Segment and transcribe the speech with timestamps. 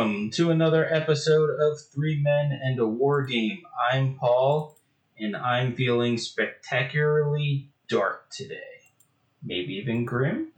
[0.00, 3.60] Welcome to another episode of Three Men and a War Game.
[3.92, 4.78] I'm Paul,
[5.18, 8.56] and I'm feeling spectacularly dark today.
[9.42, 10.52] Maybe even grim.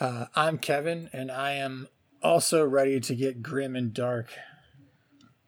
[0.00, 1.86] Uh, I'm Kevin, and I am
[2.22, 4.28] also ready to get grim and dark.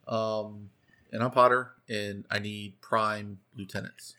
[0.06, 0.68] Um,
[1.10, 4.16] and I'm Potter, and I need prime lieutenants.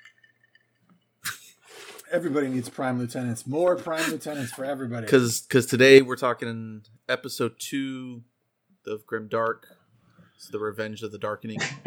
[2.16, 3.46] Everybody needs prime lieutenants.
[3.46, 5.06] More prime lieutenants for everybody.
[5.06, 8.24] Because because today we're talking episode two
[8.88, 9.68] of Grim Dark.
[10.38, 11.60] It's the Revenge of the Darkening.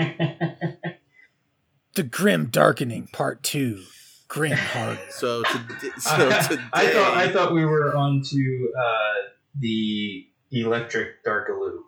[1.94, 3.84] the Grim Darkening Part Two.
[4.28, 4.98] Grim Heart.
[5.12, 10.26] So, to, so I, today, I thought I thought we were on to uh, the
[10.52, 11.78] electric darkaloo.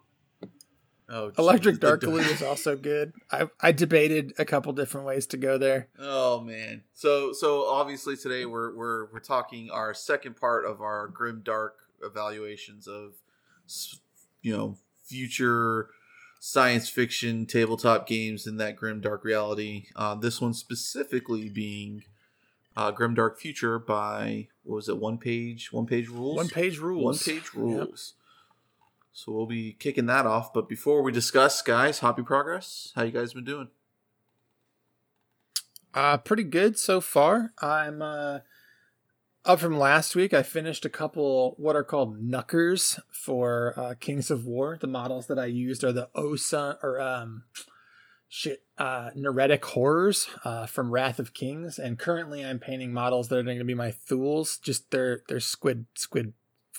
[1.10, 3.12] Oh, Electric geez, the Darkaloo is also good.
[3.30, 5.88] I I debated a couple different ways to go there.
[5.98, 6.82] Oh man.
[6.94, 11.76] So so obviously today we're we're we're talking our second part of our grim dark
[12.02, 13.14] evaluations of
[14.42, 15.90] you know future
[16.42, 19.86] science fiction tabletop games in that grim dark reality.
[19.94, 22.04] Uh, this one specifically being
[22.76, 24.98] uh, Grim Dark Future by what was it?
[24.98, 26.36] One page, one page rules.
[26.36, 27.26] One page rules.
[27.26, 28.14] One page rules.
[29.20, 30.54] So we'll be kicking that off.
[30.54, 32.90] But before we discuss, guys, hobby progress.
[32.96, 33.68] How you guys been doing?
[35.92, 37.52] Uh, pretty good so far.
[37.60, 38.38] I'm uh,
[39.44, 40.32] up from last week.
[40.32, 44.78] I finished a couple what are called knuckers for uh, Kings of War.
[44.80, 47.42] The models that I used are the Osa or um,
[48.26, 51.78] shit, uh, Neretic horrors uh, from Wrath of Kings.
[51.78, 54.56] And currently, I'm painting models that are going to be my Thools.
[54.56, 56.32] Just they're they're squid squid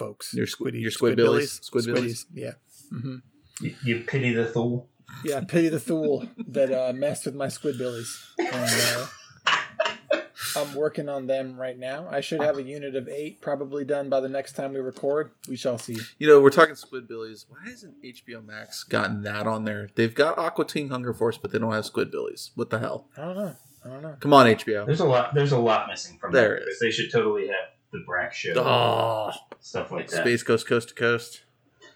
[0.05, 0.33] folks.
[0.33, 1.69] Your squid- Squiddy- your squidbillies?
[1.69, 2.25] Squidbillies.
[2.33, 2.53] Yeah.
[2.89, 3.17] hmm
[3.61, 4.87] You, you pity the fool.
[5.25, 8.09] Yeah, pity the fool that uh, messed with my squidbillies.
[8.39, 8.49] And
[8.97, 10.21] uh,
[10.55, 12.07] I'm working on them right now.
[12.09, 15.31] I should have a unit of eight probably done by the next time we record.
[15.47, 15.97] We shall see.
[16.17, 17.45] You know, we're talking Squidbillies.
[17.47, 19.89] Why hasn't HBO Max gotten that on there?
[19.95, 22.51] They've got Aqua Teen Hunger Force, but they don't have Squidbillies.
[22.55, 23.07] What the hell?
[23.17, 23.55] I don't know.
[23.85, 24.15] I don't know.
[24.19, 24.85] Come on, HBO.
[24.85, 25.33] There's a lot.
[25.33, 26.79] There's a lot missing from There that is.
[26.81, 27.55] they should totally have
[27.91, 30.21] the Brak show, Oh, stuff like that.
[30.21, 31.43] Space Ghost Coast to Coast.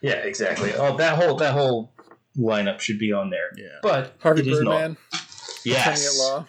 [0.02, 0.74] Yeah, exactly.
[0.74, 1.94] Oh, that whole that whole
[2.38, 3.50] lineup should be on there.
[3.58, 3.68] Yeah.
[3.82, 5.22] But Harvey it is Birdman, not.
[5.22, 6.08] Attorney Yes.
[6.08, 6.46] at Law,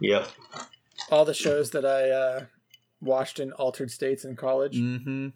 [0.00, 0.28] Yep.
[1.10, 2.44] all the shows that I uh,
[3.00, 4.76] watched in altered states in college.
[4.76, 5.28] Mm-hmm.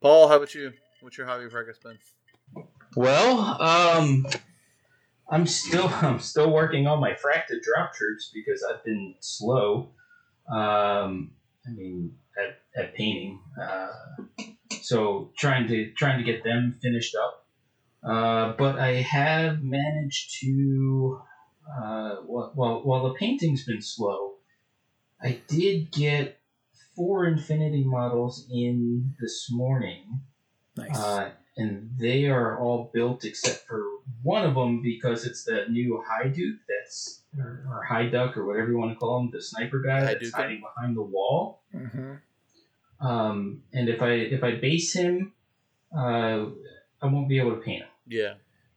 [0.00, 0.72] Paul, how about you?
[1.00, 1.98] What's your hobby progress been?
[2.96, 4.26] Well, um,
[5.30, 9.90] I'm still I'm still working on my fracted drop troops because I've been slow.
[10.50, 11.32] Um,
[11.66, 13.40] I mean, at, at painting.
[13.60, 13.88] Uh,
[14.82, 17.46] so trying to trying to get them finished up.
[18.02, 21.20] Uh, but I have managed to.
[21.70, 24.34] Uh, while, while while the painting's been slow,
[25.22, 26.40] I did get
[26.96, 30.22] four Infinity models in this morning.
[30.76, 30.98] Nice.
[30.98, 33.82] Uh, and they are all built except for
[34.22, 38.70] one of them because it's that new Haiduk that's or, or High Duck or whatever
[38.70, 40.34] you want to call him, the sniper guy High that's Duke.
[40.34, 41.62] hiding behind the wall.
[41.72, 42.14] hmm
[43.00, 45.32] Um, and if I if I base him,
[45.96, 46.46] uh,
[47.02, 47.88] I won't be able to paint him.
[48.06, 48.34] Yeah.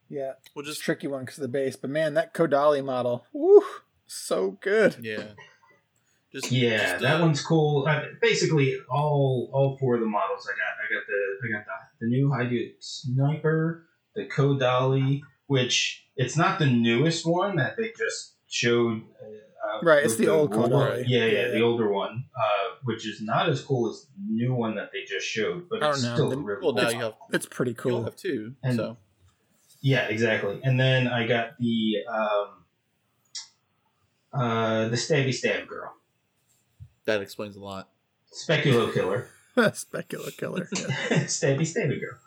[0.09, 1.75] Yeah, We'll just just tricky one because the base.
[1.75, 3.63] But man, that Kodali model, woo,
[4.05, 4.97] so good.
[5.01, 5.23] yeah.
[6.31, 7.85] Just Yeah, just, that uh, one's cool.
[7.87, 10.73] Uh, basically, all all four of the models I got.
[10.81, 11.71] I got the I got the,
[12.03, 12.49] the new High
[12.79, 19.01] sniper, the Kodali, which it's not the newest one that they just showed.
[19.01, 21.03] Uh, Right, it's the old World Kodali.
[21.07, 21.47] Yeah, yeah, Yeah.
[21.51, 25.03] the older one, uh, which is not as cool as the new one that they
[25.05, 26.13] just showed, but I it's know.
[26.13, 26.91] still The- really Well, now cool.
[26.91, 28.03] you have It's pretty you'll cool.
[28.03, 28.55] have two.
[28.61, 28.97] And- so
[29.81, 30.59] Yeah, exactly.
[30.63, 32.47] And then I got the um,
[34.33, 35.93] uh, the stabby stab girl,
[37.05, 37.89] that explains a lot.
[38.31, 39.27] speculo killer.
[39.73, 40.67] Specula killer.
[40.75, 40.81] Yeah.
[41.25, 42.17] stabby stabby girl,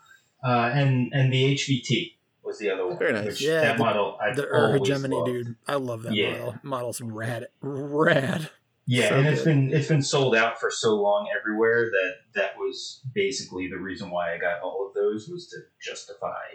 [0.45, 2.13] uh, and and the HVT
[2.43, 2.97] was the other one.
[2.97, 3.41] Very nice.
[3.41, 5.25] Yeah, that the- model I the always Urhegemony, loved.
[5.27, 5.55] dude.
[5.67, 6.31] I love that Yeah.
[6.37, 6.55] model.
[6.63, 7.47] Model's rad.
[7.61, 8.49] Rad.
[8.89, 9.45] Yeah, So and it's good.
[9.49, 14.09] been it's been sold out for so long everywhere that that was basically the reason
[14.09, 16.45] why I got all of those was to justify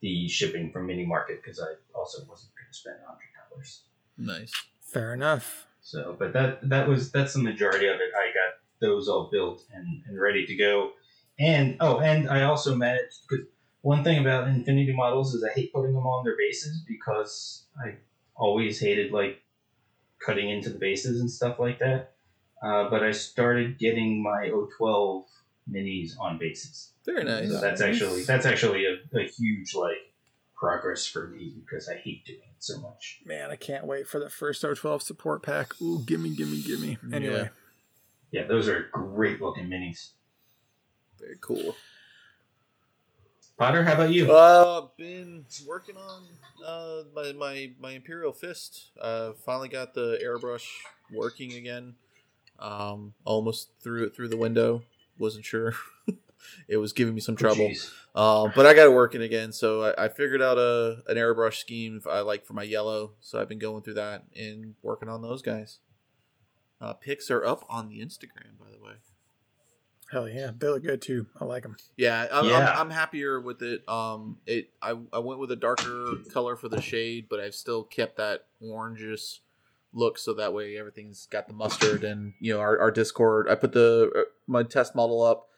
[0.00, 1.66] the shipping from Mini Market because I
[1.98, 3.82] also wasn't going to spend hundred dollars.
[4.16, 4.52] Nice.
[4.92, 5.66] Fair enough.
[5.80, 8.12] So, but that that was that's the majority of it.
[8.16, 10.90] I got those all built and, and ready to go.
[11.38, 13.46] And oh, and I also managed because
[13.80, 17.96] one thing about Infinity models is I hate putting them on their bases because I
[18.36, 19.42] always hated like
[20.24, 22.12] cutting into the bases and stuff like that.
[22.62, 25.24] Uh, but I started getting my O12
[25.70, 26.92] minis on bases.
[27.04, 27.50] Very nice.
[27.50, 29.98] So that's actually that's actually a, a huge like
[30.56, 33.20] progress for me because I hate doing it so much.
[33.26, 35.80] Man, I can't wait for the first O12 support pack.
[35.82, 36.96] Ooh, gimme, gimme, gimme.
[37.12, 37.48] Anyway, Yeah,
[38.42, 40.10] those are great looking minis.
[41.20, 41.76] Very cool.
[43.56, 44.32] Potter, how about you?
[44.32, 46.24] Uh, been working on
[46.66, 48.90] uh my my my Imperial Fist.
[49.00, 50.66] Uh, finally got the airbrush
[51.12, 51.94] working again.
[52.58, 54.82] Um, almost threw it through the window.
[55.18, 55.74] Wasn't sure.
[56.68, 57.68] it was giving me some trouble.
[57.68, 57.92] Jeez.
[58.14, 61.54] Um, but I got it working again, so I, I figured out a an airbrush
[61.54, 63.12] scheme I like for my yellow.
[63.20, 65.78] So I've been going through that and working on those guys.
[66.80, 68.94] Uh, pics are up on the Instagram, by the way.
[70.10, 71.26] Hell yeah, they look good too.
[71.40, 71.76] I like them.
[71.96, 72.72] Yeah, I'm, Yeah.
[72.72, 73.88] I'm, I'm happier with it.
[73.88, 77.84] Um, it I, I went with a darker color for the shade, but I've still
[77.84, 79.38] kept that orangish
[79.92, 82.04] look, so that way everything's got the mustard.
[82.04, 85.48] And you know, our, our Discord, I put the uh, my test model up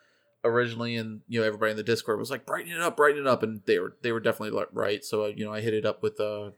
[0.45, 3.27] originally, and you know, everybody in the Discord was like, "Brighten it up, brighten it
[3.27, 5.05] up," and they were they were definitely right.
[5.05, 6.51] So uh, you know, I hit it up with uh,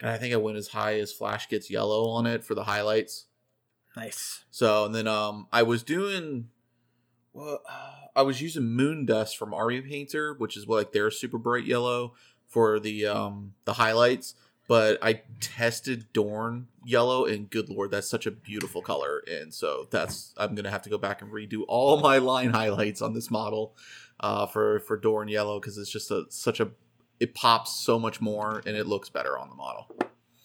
[0.00, 2.64] and I think I went as high as Flash Gitz yellow on it for the
[2.64, 3.26] highlights.
[3.96, 4.44] Nice.
[4.50, 6.48] So and then um I was doing
[7.32, 7.60] well
[8.16, 12.14] I was using moon dust from Army Painter, which is like their super bright yellow
[12.46, 14.34] for the um the highlights.
[14.66, 19.22] But I tested Dorn yellow and good lord, that's such a beautiful color.
[19.30, 23.02] And so that's I'm gonna have to go back and redo all my line highlights
[23.02, 23.76] on this model
[24.20, 26.70] uh for for Dorn yellow because it's just a such a
[27.20, 29.88] it pops so much more and it looks better on the model.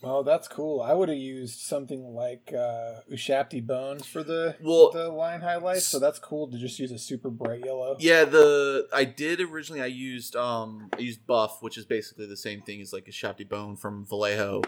[0.02, 0.82] Well, that's cool.
[0.82, 5.88] I would have used something like uh, Ushabti Bones for the Well, the line highlights.
[5.88, 7.98] So that's cool to just use a super bright yellow.
[8.00, 9.82] Yeah, the I did originally.
[9.82, 13.48] I used um I used Buff, which is basically the same thing as like Ushabti
[13.48, 14.62] Bone from Vallejo,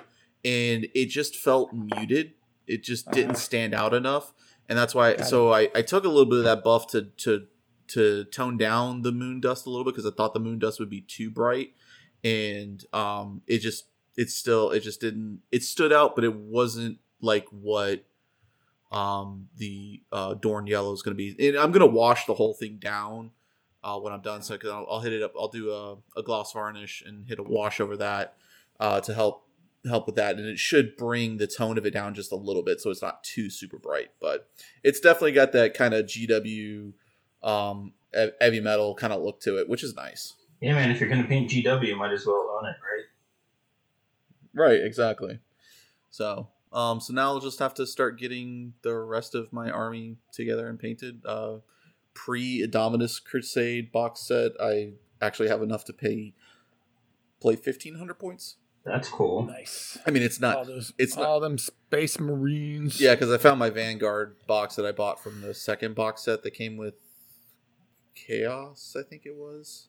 [0.44, 2.34] and it just felt muted.
[2.68, 3.39] It just didn't Uh-huh.
[3.39, 4.34] stand out enough,
[4.68, 5.16] and that's why.
[5.16, 7.48] Got so I I took a little bit of that buff to to
[7.88, 10.77] to tone down the moon dust a little bit because I thought the moon dust
[10.80, 11.69] would be too bright,
[12.22, 13.86] and um it just
[14.18, 18.04] it still it just didn't it stood out, but it wasn't like what
[18.92, 22.34] um the uh dorn yellow is going to be and i'm going to wash the
[22.34, 23.31] whole thing down
[23.86, 26.24] uh when i'm done so cause I'll, I'll hit it up i'll do a, a
[26.24, 28.36] gloss varnish and hit a wash over that
[28.81, 29.48] uh to help
[29.88, 32.63] help with that and it should bring the tone of it down just a little
[32.63, 34.50] bit so it's not too super bright but
[34.84, 36.92] it's definitely got that kind of gw
[37.44, 37.94] um
[38.42, 40.92] heavy metal kind of look to it which is nice Yeah, man.
[40.92, 43.06] If you're gonna paint GW, you might as well own it, right?
[44.53, 45.39] Right, exactly.
[46.09, 50.18] So, um, so now I'll just have to start getting the rest of my army
[50.33, 51.21] together and painted.
[51.25, 51.57] Uh,
[52.13, 56.33] pre Indominus Crusade box set, I actually have enough to pay
[57.39, 58.57] play fifteen hundred points.
[58.83, 59.44] That's cool.
[59.44, 59.98] Nice.
[60.07, 60.56] I mean, it's not.
[60.56, 60.74] all not.
[60.74, 63.00] those, it's not- all them Space Marines.
[63.00, 66.44] Yeah, because I found my Vanguard box that I bought from the second box set
[66.44, 66.95] that came with
[68.15, 69.88] Chaos, I think it was,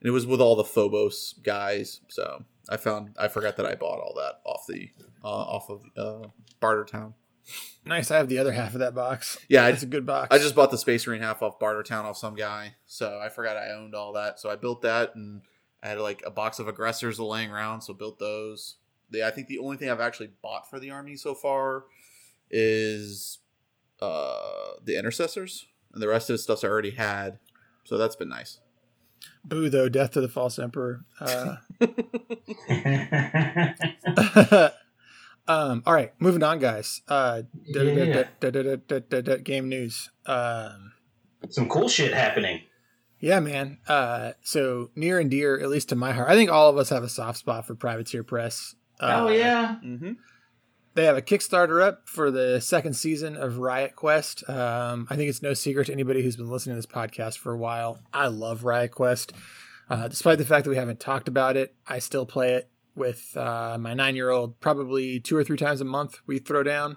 [0.00, 2.00] and it was with all the Phobos guys.
[2.08, 4.90] So I found I forgot that I bought all that off the
[5.22, 6.28] uh, off of uh,
[6.62, 7.14] Bartertown.
[7.84, 8.10] Nice.
[8.10, 9.38] I have the other half of that box.
[9.48, 10.28] Yeah, It's a good box.
[10.30, 13.56] I just bought the Space Marine half off Bartertown off some guy, so I forgot
[13.56, 14.38] I owned all that.
[14.38, 15.42] So I built that, and
[15.82, 18.76] I had like a box of aggressors laying around, so built those.
[19.10, 21.84] The, I think the only thing I've actually bought for the army so far
[22.50, 23.38] is
[24.00, 27.38] uh, the intercessors, and the rest of the stuff's I already had.
[27.84, 28.60] So that's been nice.
[29.44, 29.88] Boo though.
[29.88, 31.04] Death to the False Emperor.
[31.20, 31.56] Uh,
[35.48, 35.82] um.
[35.86, 36.12] All right.
[36.18, 37.02] Moving on, guys.
[37.08, 37.42] Uh.
[37.64, 38.24] Yeah.
[39.42, 40.10] Game news.
[40.26, 40.92] Um.
[41.48, 42.62] Some cool shit happening.
[43.20, 43.78] Yeah, man.
[43.86, 46.88] Uh, so near and dear, at least to my heart, I think all of us
[46.88, 48.74] have a soft spot for Privateer Press.
[48.98, 49.76] Uh, oh yeah.
[49.84, 50.12] Mm-hmm.
[50.94, 54.48] They have a Kickstarter up for the second season of Riot Quest.
[54.48, 57.52] Um, I think it's no secret to anybody who's been listening to this podcast for
[57.52, 58.00] a while.
[58.12, 59.32] I love Riot Quest.
[59.88, 63.36] Uh, despite the fact that we haven't talked about it, I still play it with
[63.36, 66.18] uh, my nine year old probably two or three times a month.
[66.26, 66.96] We throw down.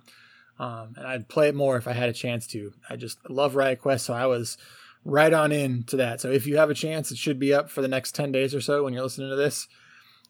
[0.60, 2.74] Um, and I'd play it more if I had a chance to.
[2.90, 4.58] I just love Riot Quest, so I was
[5.06, 6.22] right on in to that.
[6.22, 8.56] So if you have a chance, it should be up for the next 10 days
[8.56, 9.68] or so when you're listening to this.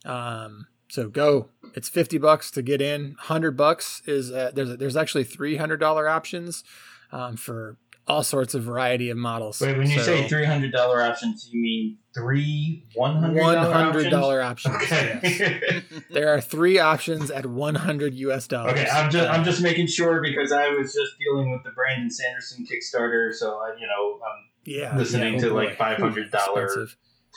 [0.05, 1.49] Um, so go.
[1.73, 3.15] It's 50 bucks to get in.
[3.19, 6.63] 100 bucks is uh, there's there's actually $300 options
[7.11, 9.61] um, for all sorts of variety of models.
[9.61, 14.43] Wait, when you So, say three hundred dollar options, you mean three one hundred $100
[14.43, 14.75] options.
[14.91, 15.23] yes.
[15.23, 15.83] Okay.
[16.09, 18.73] There are three options at 100 US dollars.
[18.73, 22.09] okay, I'm just I'm just making sure because I was just dealing with the Brandon
[22.11, 26.29] Sanderson Kickstarter, so I, you know I'm yeah, listening yeah, to oh like five hundred
[26.29, 26.87] dollar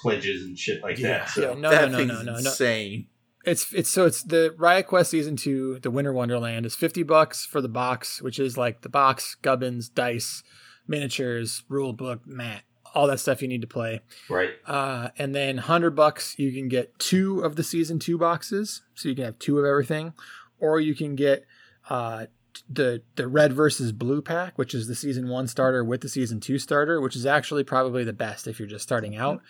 [0.03, 1.29] pledges and shit like Yeah, that.
[1.31, 2.39] So yeah, no, that no, no, no, no, no.
[2.39, 3.07] insane.
[3.47, 7.47] It's it's so it's the Riot Quest season two, the Winter Wonderland is fifty bucks
[7.47, 10.43] for the box, which is like the box, gubbins, dice,
[10.89, 12.63] miniatures, rule book, mat,
[12.93, 14.01] all that stuff you need to play.
[14.29, 14.51] right.
[14.67, 19.09] Uh, and then hundred bucks, you can get two of the season two boxes, so
[19.09, 20.13] you can have two of everything,
[20.59, 21.45] or you can get
[21.89, 22.27] uh,
[22.69, 26.41] the the red versus blue pack, which is the season one starter with the season
[26.41, 29.41] two starter, which is actually probably the best if you're just starting out.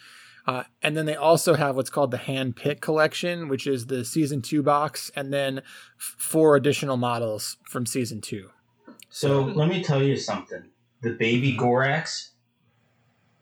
[0.47, 4.05] Uh, and then they also have what's called the hand pick collection, which is the
[4.05, 5.65] season two box, and then f-
[6.19, 8.51] four additional models from season two.
[9.11, 10.63] So let me tell you something.
[11.03, 12.31] The baby Gorax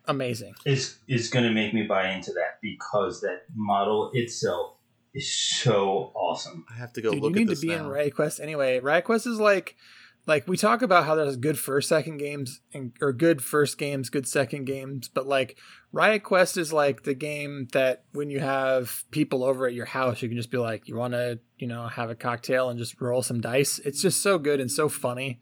[0.07, 0.55] Amazing.
[0.67, 4.77] is is going to make me buy into that because that model itself
[5.15, 6.65] is so awesome.
[6.71, 7.85] I have to go Dude, look you at need this to be now.
[7.85, 8.81] in Riot Quest anyway.
[8.81, 9.77] Riot Quest is like,
[10.27, 14.09] like we talk about how there's good first, second games, and or good first games,
[14.11, 15.59] good second games, but like
[15.93, 20.23] Riot Quest is like the game that when you have people over at your house,
[20.23, 23.01] you can just be like, you want to, you know, have a cocktail and just
[23.01, 23.79] roll some dice.
[23.81, 25.41] It's just so good and so funny.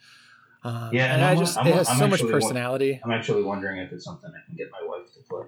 [0.65, 3.01] Um, Yeah, and and I just I'm- it has I'm so much personality.
[3.05, 5.47] I'm actually wondering if it's something I can get my wife to play.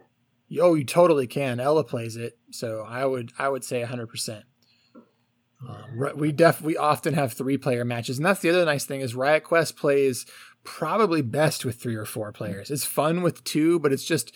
[0.60, 1.58] Oh, you totally can.
[1.58, 4.08] Ella plays it, so I would I would say 100.
[5.66, 8.85] Percent um, we def we often have three player matches, and that's the other nice
[8.85, 10.26] thing is Riot Quest plays
[10.64, 12.71] probably best with three or four players.
[12.71, 14.35] It's fun with two, but it's just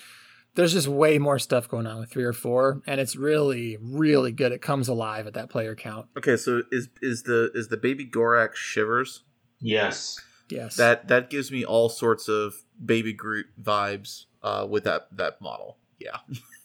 [0.55, 4.33] there's just way more stuff going on with three or four, and it's really really
[4.33, 4.53] good.
[4.53, 6.07] It comes alive at that player count.
[6.17, 9.25] Okay, so is is the is the baby Gorak shivers?
[9.61, 10.21] Yes.
[10.51, 15.41] Yes, That that gives me all sorts of baby Groot vibes uh, with that that
[15.41, 15.79] model.
[15.99, 16.19] Yeah.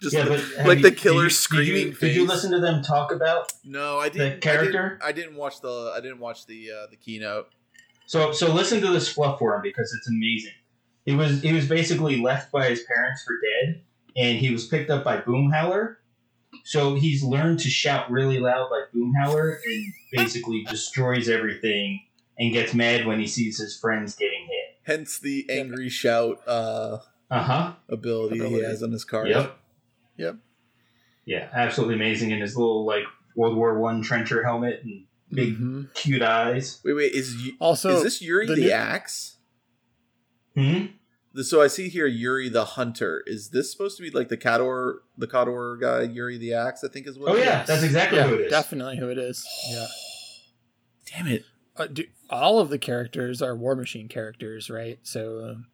[0.00, 2.26] Just yeah, the- but like you- the did killer you- screaming Did you, did you
[2.26, 3.52] listen to them talk about?
[3.64, 4.40] no, I didn't.
[4.40, 4.98] character?
[5.02, 7.48] I didn't, I didn't watch the I didn't watch the uh, the keynote.
[8.06, 10.52] So so listen to this fluff for him because it's amazing.
[11.04, 13.34] He was he was basically left by his parents for
[13.66, 13.82] dead,
[14.16, 15.96] and he was picked up by Boomhauer.
[16.64, 22.00] So he's learned to shout really loud like Boomhauer, and basically destroys everything
[22.38, 24.76] and gets mad when he sees his friends getting hit.
[24.84, 26.98] Hence the angry shout uh,
[27.30, 27.72] Uh huh.
[27.88, 29.28] ability, he has on his card.
[29.28, 29.58] Yep.
[30.18, 30.36] Yep.
[31.24, 33.04] Yeah, absolutely amazing in his little like
[33.36, 35.92] World War One trencher helmet and big Mhm.
[35.94, 36.80] cute eyes.
[36.84, 39.36] Wait, wait, is Yu- Also, is this Yuri the the, new- axe?
[40.56, 40.86] Hmm.
[41.42, 43.22] So I see here Yuri the hunter.
[43.26, 46.82] Is this supposed to be like the Khador the Khador guy, Yuri the axe?
[46.82, 47.30] I think is what.
[47.30, 47.68] Oh it yeah, is?
[47.68, 48.50] that's exactly yeah, who it is.
[48.50, 49.46] definitely who it is.
[49.70, 49.86] Yeah.
[51.14, 51.44] Damn it!
[51.76, 54.98] uh, do, all of the characters are War Machine characters, right?
[55.04, 55.66] So, um,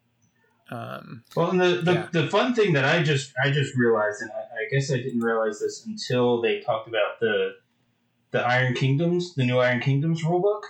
[0.70, 2.08] Well, and the, the, Yeah.
[2.12, 5.20] the fun thing that I just I just realized, and I, I guess I didn't
[5.20, 7.52] realize this until they talked about the
[8.30, 10.62] the Iron Kingdoms, the new Iron Kingdoms rulebook,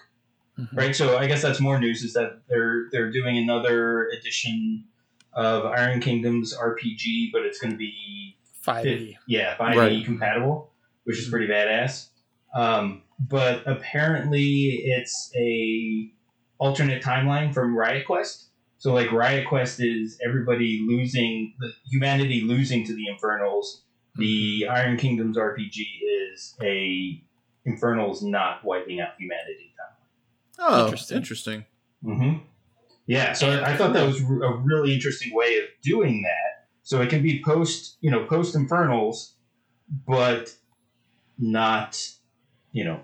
[0.59, 0.69] mhm.
[0.77, 0.95] right?
[0.95, 4.85] So I guess that's more news is that they're they're doing another edition
[5.33, 9.17] of Iron Kingdoms RPG, but it's going to be five E.
[9.27, 10.05] yeah, 5e Right.
[10.05, 10.71] compatible,
[11.05, 11.31] which is Mhm.
[11.31, 12.09] pretty badass.
[12.55, 16.11] Um, but apparently, it's a
[16.59, 18.47] alternate timeline from Riot Quest.
[18.85, 23.83] So, like Riot Quest is everybody losing, the humanity losing to the Infernals.
[24.17, 25.81] The Iron Kingdoms RPG
[26.35, 27.25] is a
[27.65, 29.73] Infernals not wiping out humanity
[30.59, 31.17] Oh, Interesting.
[31.17, 31.65] interesting.
[32.05, 32.45] Mm-hmm.
[33.07, 36.67] Yeah, so I I thought that was a really interesting way of doing that.
[36.83, 39.35] So it can be post, you know, post Infernals,
[40.07, 40.55] but
[41.39, 41.99] not,
[42.73, 43.01] you know,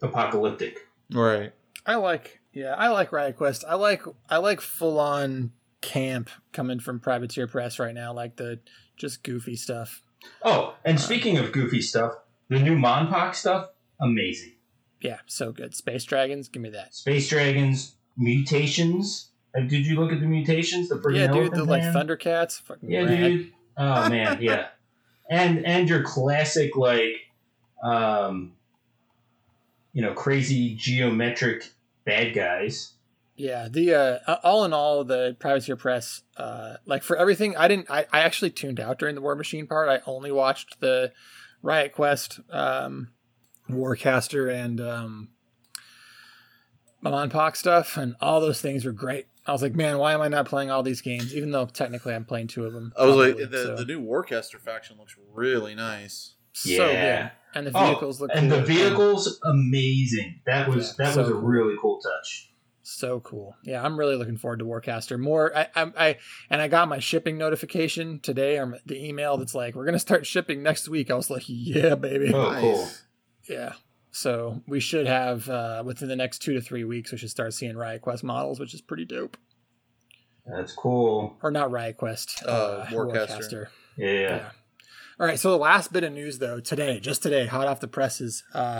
[0.00, 0.78] apocalyptic.
[1.12, 1.52] Right.
[1.84, 3.64] I like, yeah, I like Riot Quest.
[3.68, 8.58] I like, I like full on camp coming from Privateer Press right now, like the
[8.96, 10.02] just goofy stuff.
[10.42, 12.12] Oh, and speaking of goofy stuff,
[12.48, 13.68] the new Monpoc stuff,
[14.00, 14.54] amazing.
[15.00, 15.74] Yeah, so good.
[15.76, 16.94] Space Dragons, give me that.
[16.94, 19.30] Space dragons, mutations.
[19.56, 20.88] Uh, did you look at the mutations?
[20.88, 21.82] The freaking yeah, dude, the elephant like?
[21.84, 23.16] Thundercats, fucking Yeah, rad.
[23.16, 23.52] dude.
[23.76, 24.66] Oh man, yeah.
[25.30, 27.12] And and your classic like
[27.84, 28.54] um
[29.92, 31.70] you know, crazy geometric
[32.08, 32.94] bad guys.
[33.36, 33.94] Yeah, the
[34.26, 37.88] uh, all in all, the Privateer Press, uh, like for everything, I didn't.
[37.88, 39.88] I, I actually tuned out during the War Machine part.
[39.88, 41.12] I only watched the
[41.62, 43.10] Riot Quest, um,
[43.70, 45.28] Warcaster, and um,
[47.04, 49.26] Monpoc stuff, and all those things were great.
[49.46, 51.32] I was like, man, why am I not playing all these games?
[51.34, 52.92] Even though technically I'm playing two of them.
[52.98, 56.34] I was like, the, so- the new Warcaster faction looks really nice.
[56.60, 57.22] So Yeah.
[57.22, 58.60] good, and the Oh, vehicles look and cool.
[58.60, 60.40] the vehicles amazing.
[60.46, 61.40] That was Yeah, that so was a cool.
[61.42, 62.50] really cool touch.
[62.82, 63.54] So cool.
[63.64, 65.18] Yeah, I'm really looking forward to Warcaster.
[65.20, 66.16] More, I, I, I,
[66.48, 70.26] and I got my shipping notification today, or the email that's like, we're gonna start
[70.26, 71.10] shipping next week.
[71.10, 72.32] I was like, yeah, baby.
[72.32, 72.60] Oh, nice.
[72.62, 72.88] cool.
[73.48, 73.72] Yeah.
[74.10, 77.52] So we should have uh, within the next two to three weeks, we should start
[77.52, 79.36] seeing Riot Quest models, which is pretty dope.
[80.46, 81.36] That's cool.
[81.42, 83.28] Or not Riot Quest, Uh, uh, Warcaster.
[83.28, 83.66] Warcaster.
[83.98, 84.08] Yeah.
[84.12, 84.50] Yeah.
[85.20, 85.38] All right.
[85.38, 88.78] So the last bit of news, though, today, just today, hot off the presses, uh,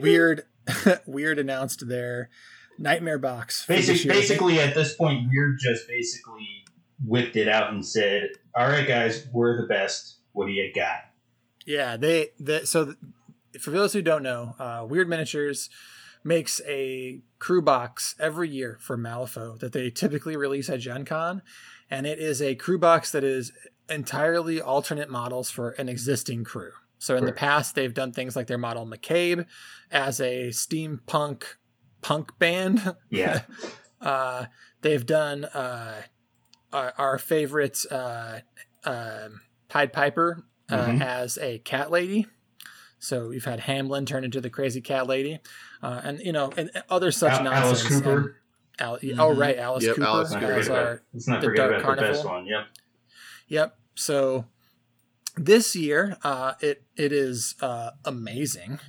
[0.00, 2.30] Wyrd, Wyrd announced their
[2.78, 3.66] Nightmare Box.
[3.66, 6.46] Basic, basically, at this point, we're just basically
[7.04, 10.18] whipped it out and said, "All right, guys, we're the best.
[10.32, 11.00] What do you got?"
[11.66, 12.96] Yeah, they the so th-
[13.60, 15.70] for those who don't know, uh, Wyrd Miniatures
[16.22, 21.42] makes a crew box every year for Malifaux that they typically release at Gen Con.
[21.90, 23.52] And it is a crew box that is
[23.90, 26.72] entirely alternate models for an existing crew.
[26.98, 29.46] So in the past, they've done things like their model McCabe
[29.90, 31.42] as a steampunk
[32.02, 32.94] punk band.
[33.10, 33.42] Yeah.
[34.00, 34.46] Uh,
[34.82, 36.02] they've done uh,
[36.72, 38.40] our, our favorite uh,
[38.84, 41.02] um Pied Piper uh, Mhm.
[41.02, 42.26] as a cat lady.
[42.98, 45.40] So we've had Hamelin turn into the crazy cat lady,
[45.82, 47.82] uh, and you know, and other such Al- nonsense.
[47.84, 48.36] Alice Cooper.
[48.78, 48.98] Al- Oh
[49.34, 49.38] Mhm.
[49.38, 50.52] right, Alice Yep, Cooper Alice not Cooper.
[50.54, 52.30] as our let's not the forget Dark about the best Carnival.
[52.30, 52.46] one.
[52.46, 52.66] Yep.
[53.48, 53.78] Yep.
[54.00, 54.46] So
[55.36, 58.80] this year, uh, it it is uh, amazing.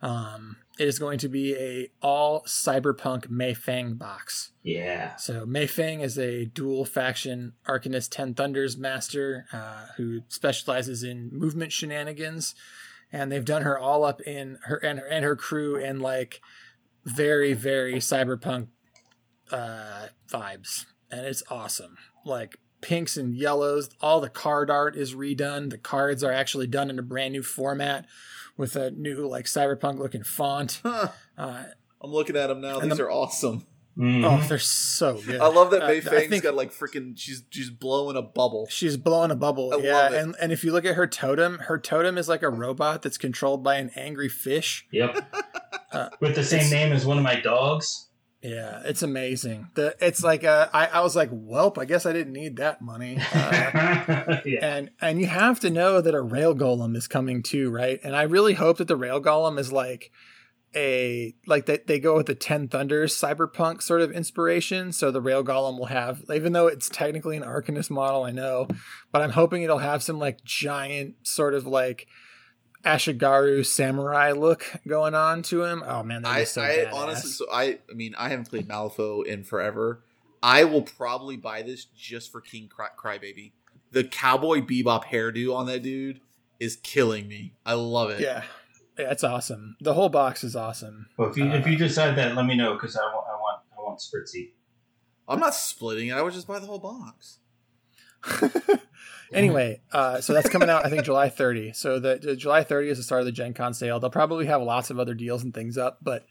[0.00, 4.52] Um, it is going to be a all cyberpunk Mei Feng box.
[4.62, 5.16] Yeah.
[5.16, 11.30] So Mei Feng is a dual faction Arcanist Ten Thunders master uh, who specializes in
[11.32, 12.54] movement shenanigans,
[13.12, 16.40] and they've done her all up in her and her and her crew in like
[17.04, 18.68] very very cyberpunk
[19.50, 21.96] uh, vibes, and it's awesome.
[22.24, 25.70] Like pinks and yellows, all the card art is redone.
[25.70, 28.04] The cards are actually done in a brand new format
[28.58, 30.80] with a new like cyberpunk looking font.
[30.84, 31.08] Huh.
[31.38, 31.64] Uh,
[32.02, 32.80] I'm looking at them now.
[32.80, 33.66] These the- are awesome.
[33.96, 34.24] Mhm.
[34.24, 35.38] Oh, they're so good.
[35.38, 37.12] I love that Uh, May I Fang's think- got like freaking.
[37.14, 38.66] She's she's blowing a bubble.
[38.70, 39.72] She's blowing a bubble.
[39.74, 40.18] I yeah, love it.
[40.22, 43.18] and and if you look at her totem, her totem is like a robot that's
[43.18, 44.86] controlled by an angry fish.
[44.92, 45.34] Yep.
[45.92, 48.08] Uh, With the same name as one of my dogs.
[48.42, 49.68] Yeah, it's amazing.
[49.74, 52.82] The it's like uh, I I was like, welp, I guess I didn't need that
[52.82, 53.18] money.
[53.32, 54.76] Uh, yeah.
[54.76, 58.00] and and you have to know that a rail golem is coming too, right?
[58.02, 60.10] And I really hope that the rail golem is like
[60.74, 64.92] a like that they go with the Ten Thunders cyberpunk sort of inspiration.
[64.92, 68.68] So the rail golem will have, even though it's technically an Arcanist model, I know,
[69.12, 72.06] but I'm hoping it'll have some like giant sort of like
[72.84, 75.82] Ashigaru samurai look going on to him.
[75.86, 76.92] Oh man, that I, so I badass.
[76.92, 80.02] honestly, so I, I mean, I haven't played Malifaux in forever.
[80.42, 83.52] I will probably buy this just for King Cry, Crybaby.
[83.92, 86.20] The cowboy bebop hairdo on that dude
[86.58, 87.54] is killing me.
[87.64, 88.20] I love it.
[88.20, 88.42] yeah.
[88.98, 89.76] Yeah, it's awesome.
[89.80, 91.06] The whole box is awesome.
[91.16, 93.36] Well, if you if Uh, you decide that, let me know because I want I
[93.36, 94.50] want I want Spritzy.
[95.28, 96.12] I'm not splitting it.
[96.14, 97.38] I would just buy the whole box.
[99.38, 101.72] anyway, uh, so that's coming out, I think, July 30.
[101.72, 104.00] So the, the July 30 is the start of the Gen Con sale.
[104.00, 106.26] They'll probably have lots of other deals and things up, but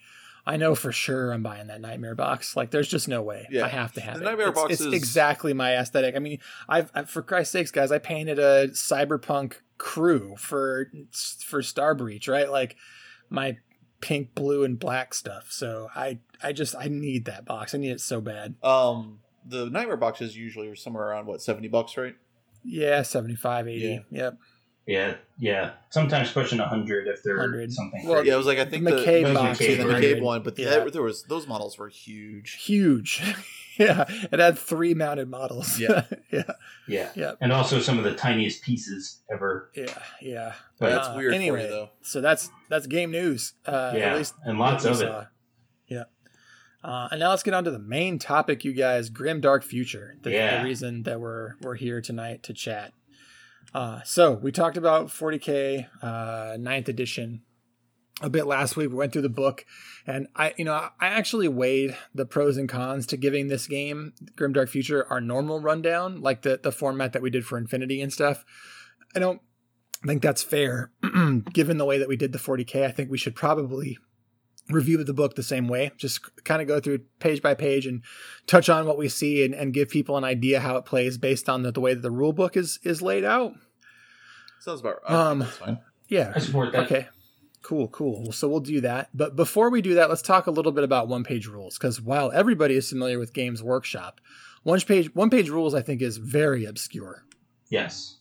[0.46, 2.56] I know for sure I'm buying that Nightmare box.
[2.56, 3.48] Like, there's just no way.
[3.52, 3.66] Yeah.
[3.66, 4.20] I have to have it.
[4.20, 4.30] The it.
[4.30, 6.16] Nightmare it's, box it's is- exactly my aesthetic.
[6.16, 10.92] I mean, I've, i for Christ's sakes, guys, I painted a cyberpunk crew for
[11.40, 12.50] for Star Breach, right?
[12.50, 12.76] Like
[13.30, 13.58] my
[14.00, 15.48] pink, blue, and black stuff.
[15.52, 17.74] So I I just I need that box.
[17.74, 18.56] I need it so bad.
[18.64, 22.16] Um, the Nightmare boxes usually are somewhere around what seventy bucks, right?
[22.64, 23.80] Yeah, 75, 80.
[23.80, 24.00] Yeah.
[24.24, 24.38] Yep.
[24.88, 25.72] Yeah, yeah.
[25.92, 27.72] Sometimes pushing hundred if they're 100.
[27.72, 28.04] something.
[28.04, 28.28] Well, crazy.
[28.30, 29.90] Yeah, it was like I think the the, McCabe those box McCabe is the were
[29.92, 30.24] the McCabe 100.
[30.24, 30.70] one, but Yeah.
[30.72, 32.54] there, there was those models were huge.
[32.64, 33.22] huge.
[33.78, 35.80] yeah, it had three mounted models.
[35.80, 36.06] Yeah.
[36.32, 36.44] yeah,
[36.88, 39.70] yeah, yeah, and also some of the tiniest pieces ever.
[39.76, 40.54] yeah, yeah.
[40.80, 41.90] But That's Uh, weird anyway, for you though.
[42.02, 43.54] So that's that's game news.
[43.66, 45.08] Uh, yeah, at least and lots of we it.
[45.08, 45.26] saw.
[45.88, 46.04] Yeah.
[46.84, 49.10] Uh, and now let's get on to the main topic, you guys.
[49.10, 50.16] Grim Dark Future.
[50.24, 50.60] The, Yeah.
[50.60, 52.94] the reason that we're we're here tonight to chat.
[53.74, 57.44] Uh, so we talked about 40k uh, 9th edition
[58.22, 58.90] a bit last week.
[58.90, 59.66] We went through the book,
[60.06, 64.14] and I, you know, I actually weighed the pros and cons to giving this game,
[64.36, 68.12] Grimdark Future, our normal rundown, like the the format that we did for Infinity and
[68.12, 68.44] stuff.
[69.16, 69.42] I don't
[70.06, 70.92] think that's fair,
[71.54, 72.84] given the way that we did the 40k.
[72.86, 73.98] I think we should probably
[74.74, 78.04] review the book the same way, just kind of go through page by page and
[78.48, 81.50] touch on what we see and, and give people an idea how it plays based
[81.50, 83.54] on the, the way that the rule book is is laid out.
[84.60, 85.12] Sounds about right.
[85.12, 85.80] Um, That's fine.
[86.08, 86.86] Yeah, I support that.
[86.86, 87.08] Okay.
[87.62, 88.32] Cool, cool.
[88.32, 89.10] So we'll do that.
[89.14, 91.78] But before we do that, let's talk a little bit about one page rules.
[91.78, 94.20] Because while everybody is familiar with Games Workshop,
[94.64, 97.24] one page one page rules I think is very obscure.
[97.70, 98.18] Yes.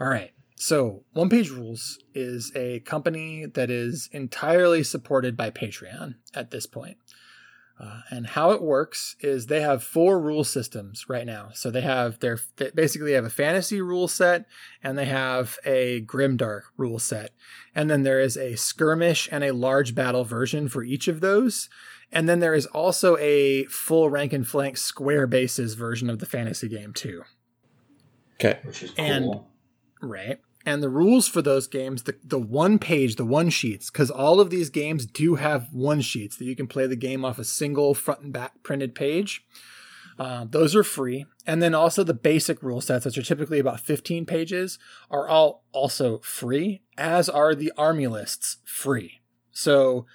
[0.00, 0.32] All right.
[0.60, 6.66] So One Page Rules is a company that is entirely supported by Patreon at this
[6.66, 6.98] point.
[7.80, 11.50] Uh, and how it works is they have four rule systems right now.
[11.54, 14.46] So they have their they basically have a fantasy rule set
[14.82, 17.30] and they have a grimdark rule set.
[17.76, 21.68] And then there is a skirmish and a large battle version for each of those.
[22.10, 26.26] And then there is also a full rank and flank square bases version of the
[26.26, 27.22] fantasy game too.
[28.40, 28.58] Okay.
[28.64, 29.04] Which is cool.
[29.04, 29.40] And-
[30.00, 30.38] Right.
[30.66, 34.40] And the rules for those games, the, the one page, the one sheets, because all
[34.40, 37.44] of these games do have one sheets that you can play the game off a
[37.44, 39.44] single front and back printed page.
[40.18, 41.26] Uh, those are free.
[41.46, 44.78] And then also the basic rule sets, which are typically about 15 pages,
[45.10, 49.20] are all also free, as are the army lists free.
[49.52, 50.06] So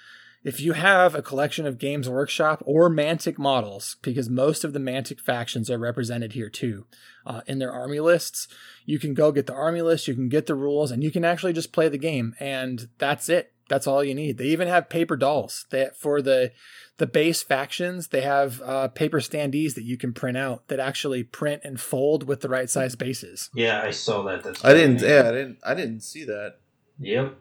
[0.44, 4.80] if you have a collection of Games Workshop or Mantic models, because most of the
[4.80, 6.86] Mantic factions are represented here too,
[7.26, 8.48] uh, in their army lists,
[8.86, 11.24] you can go get the army list, you can get the rules, and you can
[11.24, 13.54] actually just play the game, and that's it.
[13.70, 14.38] That's all you need.
[14.38, 15.66] They even have paper dolls.
[15.70, 16.52] That for the
[16.98, 21.24] the base factions, they have uh, paper standees that you can print out that actually
[21.24, 23.50] print and fold with the right size bases.
[23.54, 24.44] Yeah, I saw that.
[24.44, 25.00] That's I didn't.
[25.00, 25.58] Yeah, I didn't.
[25.64, 26.58] I didn't see that.
[27.00, 27.36] Yep.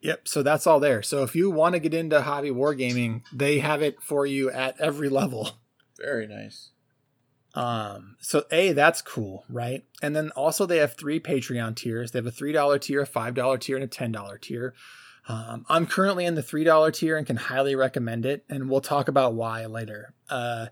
[0.00, 0.28] Yep.
[0.28, 1.02] So that's all there.
[1.02, 4.80] So if you want to get into hobby wargaming, they have it for you at
[4.80, 5.50] every level.
[5.98, 6.70] Very nice.
[7.54, 9.84] Um, so A, that's cool, right?
[10.00, 12.12] And then also they have three Patreon tiers.
[12.12, 14.74] They have a $3 tier, a $5 tier, and a $10 tier.
[15.28, 18.44] Um, I'm currently in the $3 tier and can highly recommend it.
[18.48, 20.14] And we'll talk about why later.
[20.30, 20.66] Uh,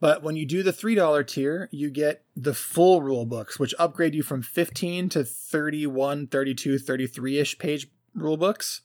[0.00, 4.14] but when you do the $3 tier, you get the full rule books, which upgrade
[4.14, 8.82] you from 15 to 31, 32, 33 ish page rule books.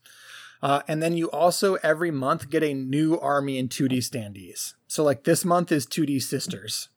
[0.62, 4.74] Uh, and then you also every month get a new army in 2D standees.
[4.88, 6.90] So like this month is 2D sisters.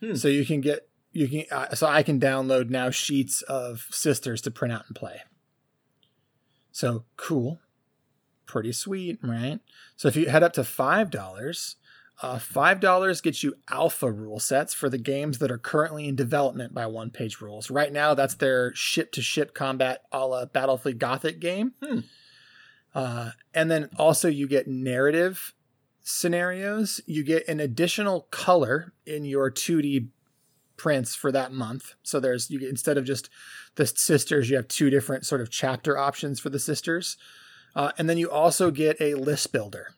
[0.00, 0.14] Hmm.
[0.14, 4.40] So you can get you can uh, so I can download now sheets of sisters
[4.42, 5.20] to print out and play.
[6.70, 7.60] So cool,
[8.46, 9.60] pretty sweet, right?
[9.96, 11.76] So if you head up to five dollars,
[12.22, 16.14] uh, five dollars gets you alpha rule sets for the games that are currently in
[16.14, 17.68] development by One Page Rules.
[17.68, 21.72] Right now, that's their ship-to-ship combat a la Battlefleet Gothic game.
[21.82, 21.98] Hmm.
[22.94, 25.52] Uh, and then also you get narrative
[26.02, 27.00] scenarios.
[27.06, 30.08] You get an additional color in your 2D
[30.76, 31.94] prints for that month.
[32.04, 33.30] So there's you get, instead of just
[33.74, 37.16] the sisters, you have two different sort of chapter options for the sisters.
[37.74, 39.94] Uh, and then you also get a list builder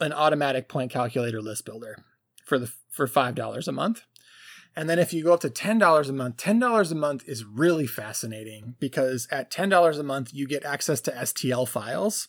[0.00, 2.04] an automatic point calculator list builder
[2.44, 4.02] for the for five dollars a month.
[4.76, 7.28] And then if you go up to ten dollars a month, ten dollars a month
[7.28, 12.28] is really fascinating because at ten dollars a month you get access to STL files,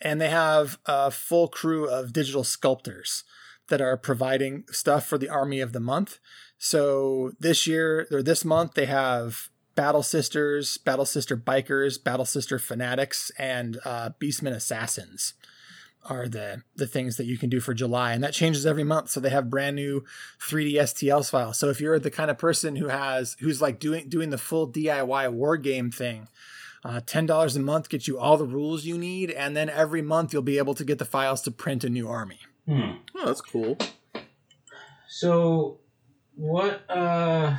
[0.00, 3.24] and they have a full crew of digital sculptors
[3.68, 6.18] that are providing stuff for the army of the month.
[6.58, 12.58] So this year or this month they have Battle Sisters, Battle Sister Bikers, Battle Sister
[12.58, 15.34] Fanatics, and uh, Assassins
[16.08, 19.10] are the the things that you can do for July, and that changes every month.
[19.10, 20.04] So they have brand new
[20.40, 21.58] 3D STLs files.
[21.58, 24.70] So if you're the kind of person who has who's like doing doing the full
[24.70, 26.28] DIY war game thing,
[26.84, 30.02] uh, ten dollars a month gets you all the rules you need, and then every
[30.02, 32.40] month you'll be able to get the files to print a new army.
[32.66, 32.92] Hmm.
[33.16, 33.78] Oh, that's cool.
[35.08, 35.80] So,
[36.34, 36.88] what?
[36.90, 37.56] uh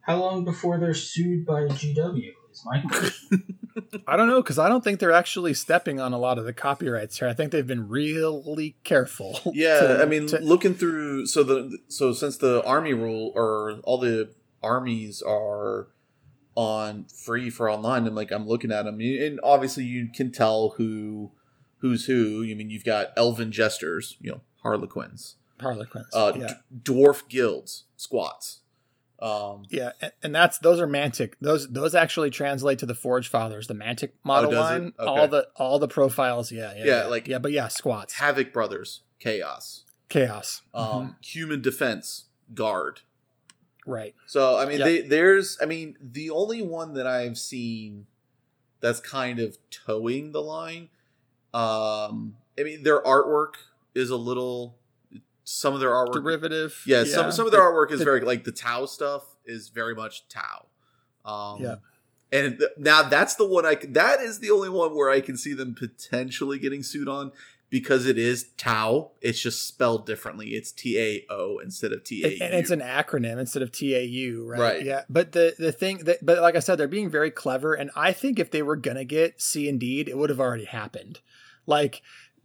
[0.00, 2.32] How long before they're sued by GW?
[2.50, 3.58] Is my question.
[4.06, 6.52] I don't know because I don't think they're actually stepping on a lot of the
[6.52, 7.28] copyrights here.
[7.28, 9.38] I think they've been really careful.
[9.54, 13.80] Yeah, to- I mean, to- looking through so the so since the army rule or
[13.84, 15.88] all the armies are
[16.56, 20.70] on free for online, and like I'm looking at them, and obviously you can tell
[20.76, 21.30] who
[21.78, 22.42] who's who.
[22.50, 26.08] I mean, you've got elven jesters, you know, harlequins, Harlequins.
[26.12, 26.54] uh, yeah.
[26.82, 28.59] d- dwarf guilds, squats.
[29.22, 31.34] Um, Yeah, and, that's those are Mantic.
[31.40, 34.72] Those those actually translate to the Forge Fathers, the Mantic model Oh, does it?
[34.72, 34.92] line.
[34.98, 35.08] Okay.
[35.20, 36.50] All the all the profiles.
[36.50, 40.62] Yeah, yeah, Yeah, like- yeah, but yeah, squats, Havoc Brothers, Chaos, chaos.
[40.72, 40.86] um,
[41.20, 41.24] Mhm.
[41.26, 43.00] Human Defense, Guard.
[43.86, 44.14] Right.
[44.26, 44.84] So I mean, Yeah.
[44.86, 48.06] they, there's I mean, the only one that I've seen
[48.80, 50.88] that's kind of towing the line.
[51.52, 53.54] Um, I mean, their artwork
[53.94, 54.78] is a little.
[55.52, 56.80] Some of their artwork, Derivative.
[56.86, 59.94] yeah, some some of their The- artwork is very like the Tau stuff is very
[59.96, 60.66] much Tau.
[61.24, 61.76] Um, Yeah.
[62.30, 65.20] and th- now that's the one I c- that is the only one where I
[65.20, 67.32] can see them potentially getting sued on
[67.68, 69.10] because it is Tau.
[69.20, 70.50] It's just spelled differently.
[70.54, 73.72] It's T A O instead of T A It- and it's an acronym instead of
[73.72, 74.60] TAU, right?
[74.60, 74.84] Right.
[74.84, 75.02] Yeah.
[75.10, 78.12] But the the thing that but like I said, they're being very clever and I
[78.12, 81.20] think if they were gonna get C Indeed, it would have already happened.
[81.66, 82.02] Like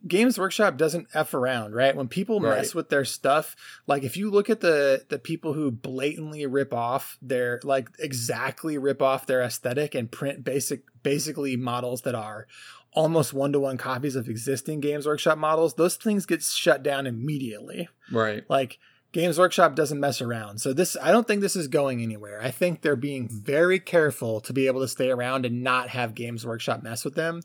[0.07, 1.95] Games Workshop doesn't f around, right?
[1.95, 2.57] When people Right.
[2.57, 3.55] mess with their stuff,
[3.87, 8.77] like if you look at the the people who blatantly rip off their like exactly
[8.77, 12.47] rip off their aesthetic and print basic basically models that are
[12.93, 17.05] almost one to one copies of existing Games Workshop models, those things get shut down
[17.07, 17.89] immediately.
[18.11, 18.43] right.
[18.49, 18.79] Like
[19.11, 20.59] Games Workshop doesn't mess around.
[20.59, 22.41] So this I don't think this is going anywhere.
[22.41, 26.13] I think they're being very careful to be able to stay around and not have
[26.15, 27.41] Games Workshop mess with them.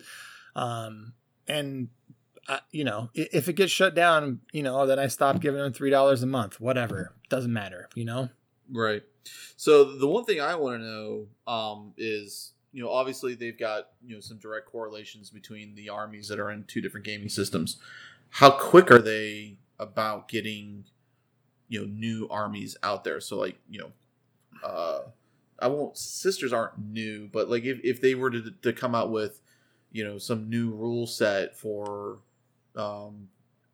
[0.54, 1.14] Um
[1.48, 1.88] and
[2.70, 5.90] you know, if it gets shut down, you know, then I stop giving them three
[5.90, 6.60] dollars a month.
[6.60, 7.88] Whatever, doesn't matter.
[7.94, 8.28] You know.
[8.72, 9.02] Right.
[9.56, 13.88] So the one thing I want to know um, is, you know, obviously they've got
[14.04, 17.78] you know some direct correlations between the armies that are in two different gaming systems.
[18.30, 20.84] How quick are they about getting,
[21.68, 23.20] you know, new armies out there?
[23.20, 23.92] So like, you know,
[24.64, 25.00] uh,
[25.58, 25.96] I won't.
[25.96, 29.40] Sisters aren't new, but like if if they were to to come out with,
[29.92, 32.18] you know, some new rule set for
[32.76, 33.28] um,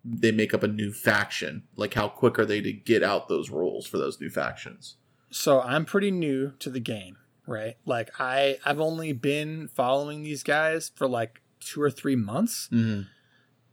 [0.04, 1.64] they make up a new faction?
[1.76, 4.96] Like, how quick are they to get out those rules for those new factions?
[5.30, 7.76] So I'm pretty new to the game, right?
[7.84, 12.68] Like I I've only been following these guys for like two or three months.
[12.72, 13.02] Mm-hmm.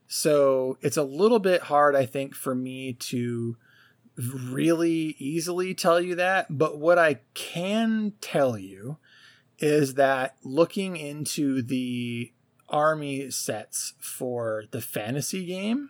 [0.08, 3.58] So it's a little bit hard, I think, for me to
[4.18, 6.56] really easily tell you that.
[6.56, 8.98] But what I can tell you
[9.60, 12.32] is that looking into the
[12.74, 15.90] army sets for the fantasy game,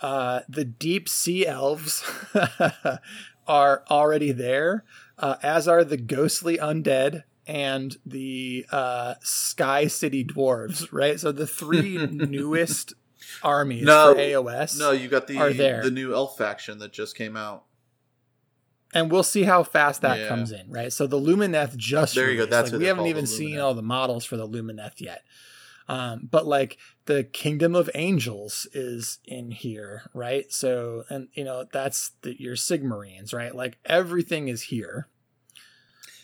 [0.00, 2.02] uh, the deep sea elves
[3.46, 4.84] are already there,
[5.18, 10.88] uh, as are the ghostly undead and the uh, sky city dwarves.
[10.92, 12.94] Right, so the three newest
[13.42, 14.78] armies No, for AOS.
[14.78, 15.82] No, you got the Are there.
[15.82, 17.64] the new elf faction that just came out.
[18.94, 20.28] and we'll see how fast that Yeah.
[20.28, 20.90] comes in, right?
[20.92, 23.82] So the Lumineth just There you go, that's Like, we haven't even seen all the
[23.82, 25.22] models for the Lumineth yet.
[25.88, 30.44] Um, but like the Kingdom of Angels is in here, right?
[30.52, 33.54] So and you know that's the, your Sigmarines, right?
[33.54, 35.08] Like everything is here.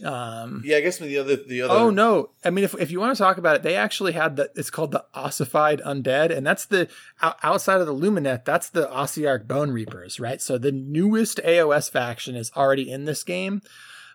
[0.02, 1.74] Um, Yeah, I guess the other the other.
[1.74, 2.30] Oh no!
[2.44, 4.50] I mean, if, if you want to talk about it, they actually had the.
[4.54, 6.88] It's called the ossified undead, and that's the
[7.20, 8.44] outside of the Lumineth.
[8.44, 10.42] That's the Ossiarch Bone Reapers, right?
[10.42, 13.62] So the newest AOS faction is already in this game,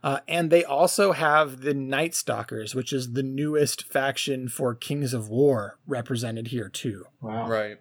[0.04, 5.14] uh, and they also have the Night Stalkers, which is the newest faction for Kings
[5.14, 7.06] of War, represented here too.
[7.22, 7.48] Wow.
[7.48, 7.78] Right.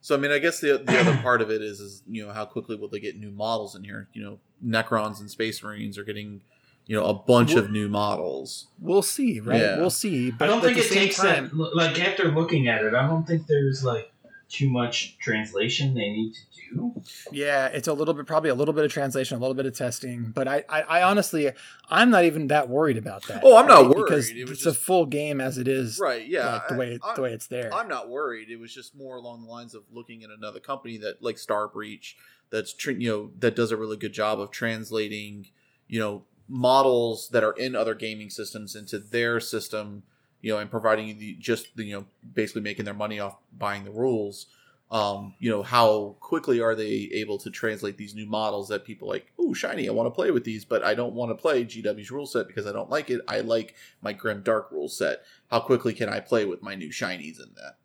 [0.00, 2.32] So I mean, I guess the the other part of it is is you know
[2.32, 4.08] how quickly will they get new models in here?
[4.12, 6.42] You know, Necrons and Space Marines are getting
[6.86, 8.66] you know a bunch of new models.
[8.78, 9.60] We'll see, right?
[9.60, 9.78] Yeah.
[9.78, 10.30] We'll see.
[10.30, 11.76] But I don't think it takes time, that.
[11.76, 14.11] Like after looking at it, I don't think there's like
[14.52, 17.02] too much translation they need to do.
[17.32, 19.74] Yeah, it's a little bit, probably a little bit of translation, a little bit of
[19.76, 21.50] testing, but I, I, I honestly,
[21.88, 23.42] I'm not even that worried about that.
[23.44, 23.96] Oh, I'm not right?
[23.96, 24.04] worried.
[24.04, 26.26] because It was it's just- a full game as it is, Right.
[26.26, 26.52] Yeah.
[26.52, 27.72] like, the way I, the way it's there.
[27.74, 28.50] I'm not worried.
[28.50, 31.66] It was just more along the lines of looking at another company that like Star
[31.68, 32.16] Breach
[32.50, 35.46] that's tr- you know that does a really good job of translating
[35.88, 40.02] you know models that are in other gaming systems into their system
[40.42, 43.36] you know and providing you the just the, you know basically making their money off
[43.56, 44.46] buying the rules
[44.90, 49.08] um you know how quickly are they able to translate these new models that people
[49.08, 51.64] like oh shiny i want to play with these but i don't want to play
[51.64, 55.22] gw's rule set because i don't like it i like my grim dark rule set
[55.50, 57.76] how quickly can i play with my new shinies in that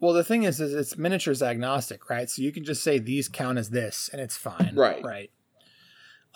[0.00, 2.30] well, the thing is, is it's miniatures agnostic, right?
[2.30, 5.02] So you can just say these count as this, and it's fine, Right.
[5.02, 5.30] Right.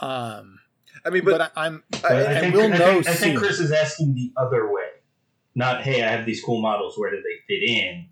[0.00, 0.58] Um,
[1.04, 3.06] i mean but, but, I, I'm But I- I, and think, we'll I, know think,
[3.08, 4.82] I think Chris is asking the other way,
[5.54, 6.98] not hey, I have these cool models.
[6.98, 8.08] Where do they fit in?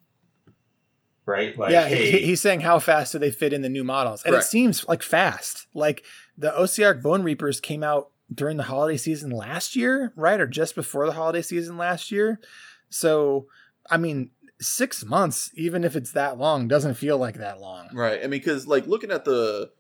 [1.27, 1.57] Right?
[1.57, 4.25] Like, yeah, hey, he, he's saying how fast do they fit in the new models,
[4.25, 4.47] and Correct.
[4.47, 5.67] it seems like fast.
[5.75, 6.05] Like
[6.37, 10.75] the Ossiarch Bone Reapers came out during the holiday season last year, right, or just
[10.75, 12.41] before the holiday season last year.
[12.89, 13.47] So,
[13.89, 17.89] I mean, six months, even if it's that long, doesn't feel like that long.
[17.95, 19.71] right i mean because like looking at the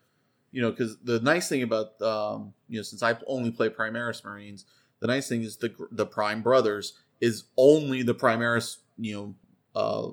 [0.52, 4.24] you know because the nice thing about um you know since i only play primaris
[4.24, 4.64] marines
[5.00, 9.34] the nice thing is the the prime brothers is only the primaris you know
[9.74, 10.08] uh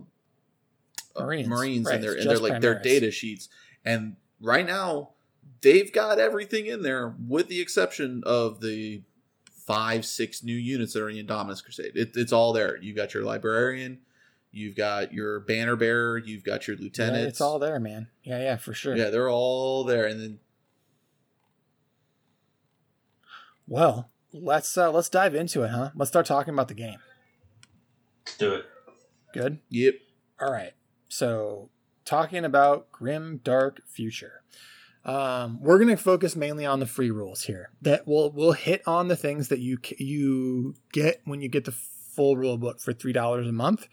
[1.16, 3.50] uh, Marines, marines right, and their and their like their data sheets.
[3.84, 5.12] And right now
[5.62, 9.02] they've got everything in there with the exception of the
[9.66, 11.94] five six new units that are in Indominus Crusade.
[11.96, 12.78] It, it's all there.
[12.78, 14.00] You've got your librarian
[14.50, 18.08] you've got your banner bearer you've got your Yeah, lieutenant it's all there, man.
[18.24, 18.96] Yeah, yeah, for sure.
[18.96, 20.40] yeah they're all there and then
[23.68, 25.92] Well, let's uh, let's dive into it, huh?
[25.96, 27.00] Let's start talking about the game.
[28.26, 28.66] let's do it.
[29.34, 29.60] Good.
[29.70, 29.96] yep
[30.40, 30.74] All right.
[31.10, 31.70] So,
[32.06, 34.42] talking about Grim Dark Future.
[35.06, 37.70] Um, we're going to focus mainly on the free rules here.
[37.82, 41.72] That we'll we'll hit on the things that you you get when you get the
[41.72, 43.88] full rule book for three dollars a month.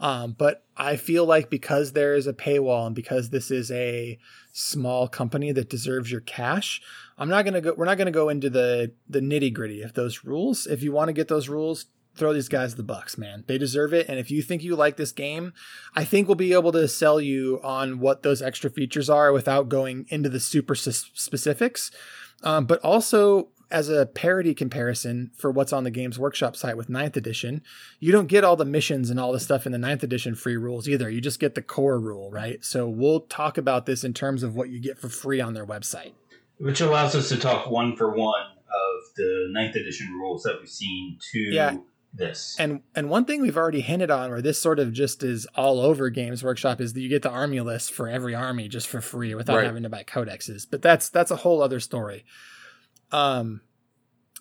[0.00, 4.18] Um, but I feel like because there is a paywall and because this is a
[4.52, 6.80] small company that deserves your cash,
[7.16, 7.74] I'm not gonna go.
[7.76, 10.66] We're not gonna go into the the nitty gritty of those rules.
[10.66, 13.44] If you want to get those rules, throw these guys the bucks, man.
[13.46, 14.08] They deserve it.
[14.08, 15.52] And if you think you like this game,
[15.94, 19.68] I think we'll be able to sell you on what those extra features are without
[19.68, 21.90] going into the super s- specifics.
[22.42, 26.88] Um, but also, as a parity comparison for what's on the Games Workshop site with
[26.88, 27.62] 9th edition,
[28.00, 30.56] you don't get all the missions and all the stuff in the 9th edition free
[30.56, 31.10] rules either.
[31.10, 32.64] You just get the core rule, right?
[32.64, 35.66] So we'll talk about this in terms of what you get for free on their
[35.66, 36.12] website.
[36.58, 40.68] Which allows us to talk one for one of the ninth edition rules that we've
[40.68, 41.76] seen to Yeah.
[42.14, 42.56] this.
[42.58, 45.78] And and one thing we've already hinted on, where this sort of just is all
[45.80, 49.00] over Games Workshop, is that you get the army list for every army just for
[49.00, 49.66] free without Right.
[49.66, 50.66] having to buy codexes.
[50.68, 52.24] But that's that's a whole other story.
[53.12, 53.62] Um,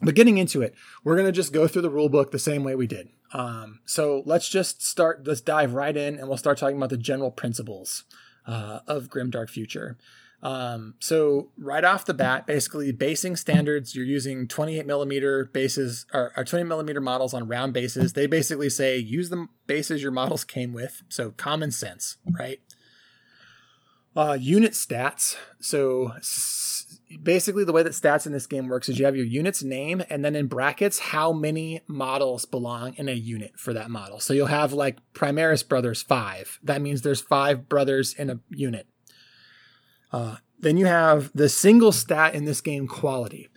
[0.01, 2.75] but getting into it, we're gonna just go through the rule book the same way
[2.75, 3.09] we did.
[3.33, 5.25] Um, so let's just start.
[5.25, 8.03] Let's dive right in, and we'll start talking about the general principles
[8.45, 9.97] uh, of Grimdark Future.
[10.43, 16.31] Um, so right off the bat, basically basing standards, you're using 28 millimeter bases or,
[16.37, 18.13] or 20 millimeter models on round bases.
[18.13, 21.01] They basically say use the bases your models came with.
[21.09, 22.59] So common sense, right?
[24.15, 25.37] Uh, unit stats.
[25.59, 26.13] So
[27.21, 30.03] basically, the way that stats in this game works is you have your unit's name
[30.09, 34.19] and then in brackets how many models belong in a unit for that model.
[34.19, 36.59] So you'll have like Primaris Brothers five.
[36.63, 38.87] That means there's five brothers in a unit.
[40.11, 43.49] Uh, then you have the single stat in this game quality.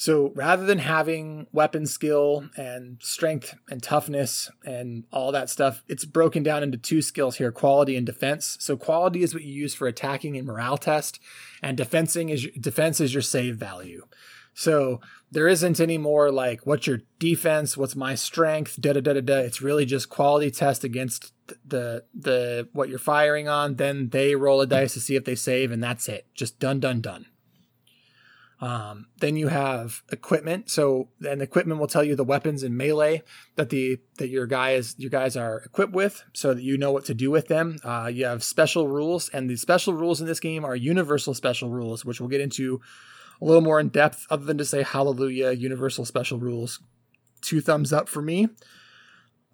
[0.00, 6.04] So rather than having weapon skill and strength and toughness and all that stuff, it's
[6.04, 8.56] broken down into two skills here quality and defense.
[8.60, 11.18] So quality is what you use for attacking and morale test,
[11.64, 14.06] and defensing is defense is your save value.
[14.54, 15.00] So
[15.32, 19.20] there isn't any more like what's your defense, what's my strength, da da da da
[19.20, 19.38] da.
[19.38, 21.32] It's really just quality test against
[21.66, 23.74] the the what you're firing on.
[23.74, 26.26] Then they roll a dice to see if they save, and that's it.
[26.34, 27.26] Just done, done, done.
[28.60, 30.68] Um, then you have equipment.
[30.68, 33.22] So and equipment will tell you the weapons and melee
[33.54, 37.04] that the that your guys your guys are equipped with, so that you know what
[37.06, 37.78] to do with them.
[37.84, 41.70] Uh, you have special rules, and the special rules in this game are universal special
[41.70, 42.80] rules, which we'll get into
[43.40, 44.26] a little more in depth.
[44.28, 46.80] Other than to say hallelujah, universal special rules.
[47.40, 48.48] Two thumbs up for me.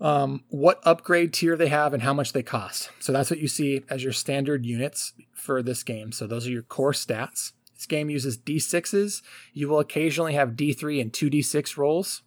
[0.00, 2.90] Um, what upgrade tier they have and how much they cost.
[2.98, 6.10] So that's what you see as your standard units for this game.
[6.10, 7.52] So those are your core stats.
[7.84, 9.20] This game uses D6s.
[9.52, 12.22] You will occasionally have D3 and 2D6 rolls.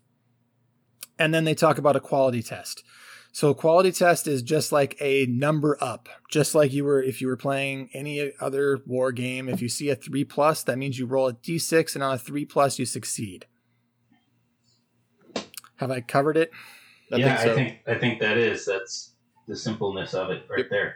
[1.17, 2.83] And then they talk about a quality test.
[3.31, 7.21] So a quality test is just like a number up, just like you were if
[7.21, 9.49] you were playing any other war game.
[9.49, 12.19] If you see a three plus, that means you roll a D6, and on a
[12.19, 13.47] three plus, you succeed.
[15.77, 16.51] Have I covered it?
[17.11, 17.51] I yeah, think so.
[17.51, 19.13] I think I think that is that's
[19.47, 20.69] the simpleness of it right Yep.
[20.69, 20.95] there.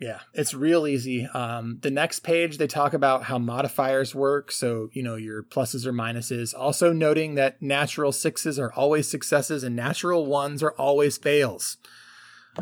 [0.00, 1.26] Yeah, it's real easy.
[1.26, 4.50] Um, the next page, they talk about how modifiers work.
[4.50, 6.52] So, you know, your pluses or minuses.
[6.56, 11.76] Also, noting that natural sixes are always successes and natural ones are always fails.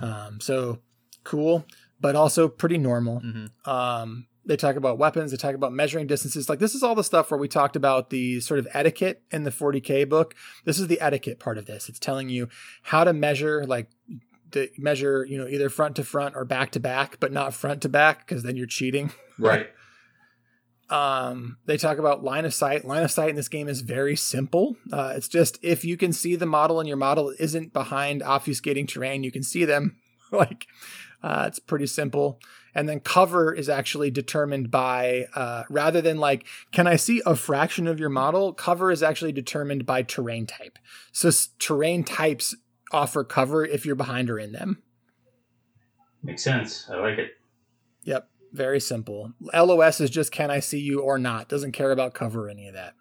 [0.00, 0.80] Um, so,
[1.24, 1.64] cool,
[2.00, 3.20] but also pretty normal.
[3.20, 3.66] Mhm.
[3.66, 6.48] Um, they talk about weapons, they talk about measuring distances.
[6.48, 9.44] Like, this is all the stuff where we talked about the sort of etiquette in
[9.44, 10.34] the 40K book.
[10.64, 11.88] This is the etiquette part of this.
[11.88, 12.48] It's telling you
[12.82, 13.88] how to measure, like,
[14.52, 17.82] to measure, you know, either front to front or back to back, but not front
[17.82, 19.12] to back because then you're cheating.
[19.38, 19.66] Right.
[20.90, 22.84] Um, they talk about line of sight.
[22.84, 24.76] Line of sight in this game is very simple.
[24.92, 28.86] Uh, it's just if you can see the model and your model isn't behind obfuscating
[28.86, 29.96] terrain, you can see them.
[30.30, 30.66] like,
[31.22, 32.38] uh, it's pretty simple.
[32.74, 37.36] And then cover is actually determined by, uh, rather than like, can I see a
[37.36, 38.52] fraction of your model?
[38.52, 40.78] Cover is actually determined by terrain type.
[41.10, 42.54] So s- terrain types
[42.92, 44.82] offer cover if you're behind or in them.
[46.22, 46.88] Makes sense.
[46.90, 47.32] I like it.
[48.04, 49.32] Yep, very simple.
[49.54, 51.48] LOS is just can I see you or not.
[51.48, 52.94] Doesn't care about cover or any of that.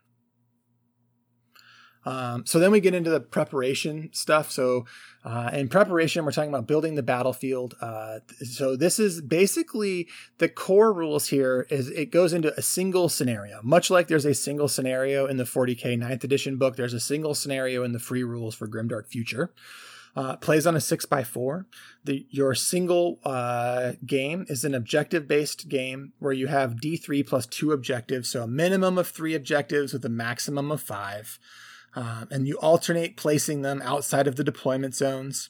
[2.06, 4.52] Um, so then we get into the preparation stuff.
[4.52, 4.86] So
[5.24, 7.76] uh, in preparation, we're talking about building the battlefield.
[7.80, 10.08] Uh, so this is basically
[10.40, 11.68] the core rules here.
[11.70, 15.44] Is it goes into a single scenario, much like there's a single scenario in the
[15.44, 16.76] 40k 9th edition book.
[16.76, 19.54] There's a single scenario in the free rules for Grimdark Future.
[20.14, 21.68] Uh, plays on a six by four.
[22.04, 27.24] The your single uh, game is an objective based game where you have D three
[27.24, 31.40] plus two objectives, so a minimum of three objectives with a maximum of five,
[31.96, 35.50] um, and you alternate placing them outside of the deployment zones.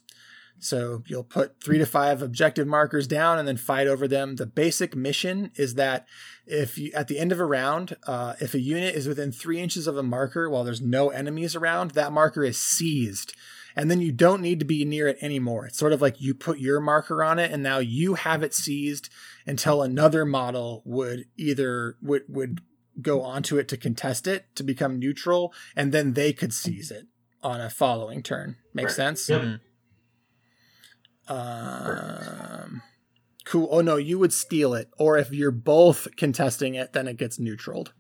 [0.60, 4.36] So you'll put three to five objective markers down and then fight over them.
[4.36, 6.06] The basic mission is that
[6.46, 9.60] if you at the end of a round, uh, if a unit is within three
[9.60, 13.36] inches of a marker while there's no enemies around, that marker is seized
[13.76, 15.66] and then you don't need to be near it anymore.
[15.66, 18.54] It's sort of like you put your marker on it and now you have it
[18.54, 19.10] seized
[19.46, 22.62] until another model would either would would
[23.02, 27.06] go onto it to contest it to become neutral and then they could seize it
[27.44, 28.58] on a following turn.
[28.74, 28.96] Makes Right.
[29.18, 29.30] sense?
[29.30, 29.60] Yep.
[31.28, 32.82] Um
[33.46, 33.68] cool.
[33.72, 37.40] Oh no, you would steal it or if you're both contesting it then it gets
[37.40, 37.94] neutraled.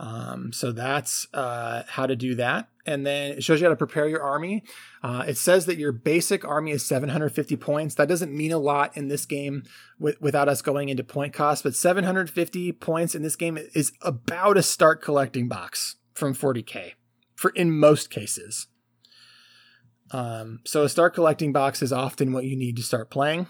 [0.00, 2.70] Um, so that's uh, how to do that.
[2.86, 4.64] And then it shows you how to prepare your army.
[5.02, 7.94] Uh, it says that your basic army is 750 points.
[7.96, 9.64] That doesn't mean a lot in this game
[9.98, 14.56] with, without us going into point cost, but 750 points in this game is about
[14.56, 16.92] a start collecting box from 40k
[17.36, 18.68] for in most cases.
[20.12, 23.48] Um, so a start collecting box is often what you need to start playing.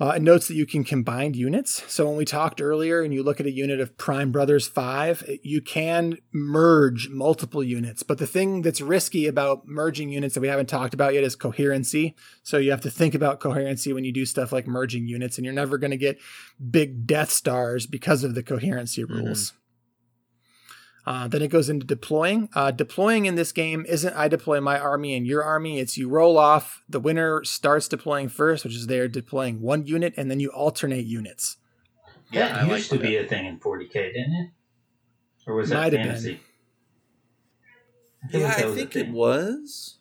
[0.00, 1.84] Uh, it notes that you can combine units.
[1.92, 5.38] So when we talked earlier and you look at a unit of Prime Brothers 5,
[5.42, 8.02] you can merge multiple units.
[8.02, 11.36] But the thing that's risky about merging units that we haven't talked about yet is
[11.36, 12.16] coherency.
[12.42, 15.44] So you have to think about coherency when you do stuff like merging units, and
[15.44, 16.18] you're never going to get
[16.70, 19.50] big Death Stars because of the coherency rules.
[19.50, 19.59] Mm-hmm.
[21.06, 22.48] Uh, then it goes into deploying.
[22.54, 25.78] Uh, deploying in this game isn't I deploy my army and your army.
[25.78, 26.82] It's you roll off.
[26.88, 31.06] The winner starts deploying first, which is they're deploying one unit, and then you alternate
[31.06, 31.56] units.
[32.30, 33.02] Yeah, that I used like to that.
[33.02, 34.50] be a thing in 40k, didn't it?
[35.46, 36.40] Or was that Might fantasy?
[38.22, 39.96] I yeah, like I think it was.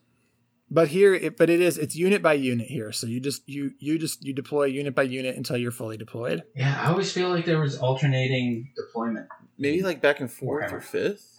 [0.71, 2.91] But here, it, but it is it's unit by unit here.
[2.91, 6.43] So you just you you just you deploy unit by unit until you're fully deployed.
[6.55, 9.27] Yeah, I always feel like there was alternating deployment
[9.59, 11.37] maybe like back and forth or fifth.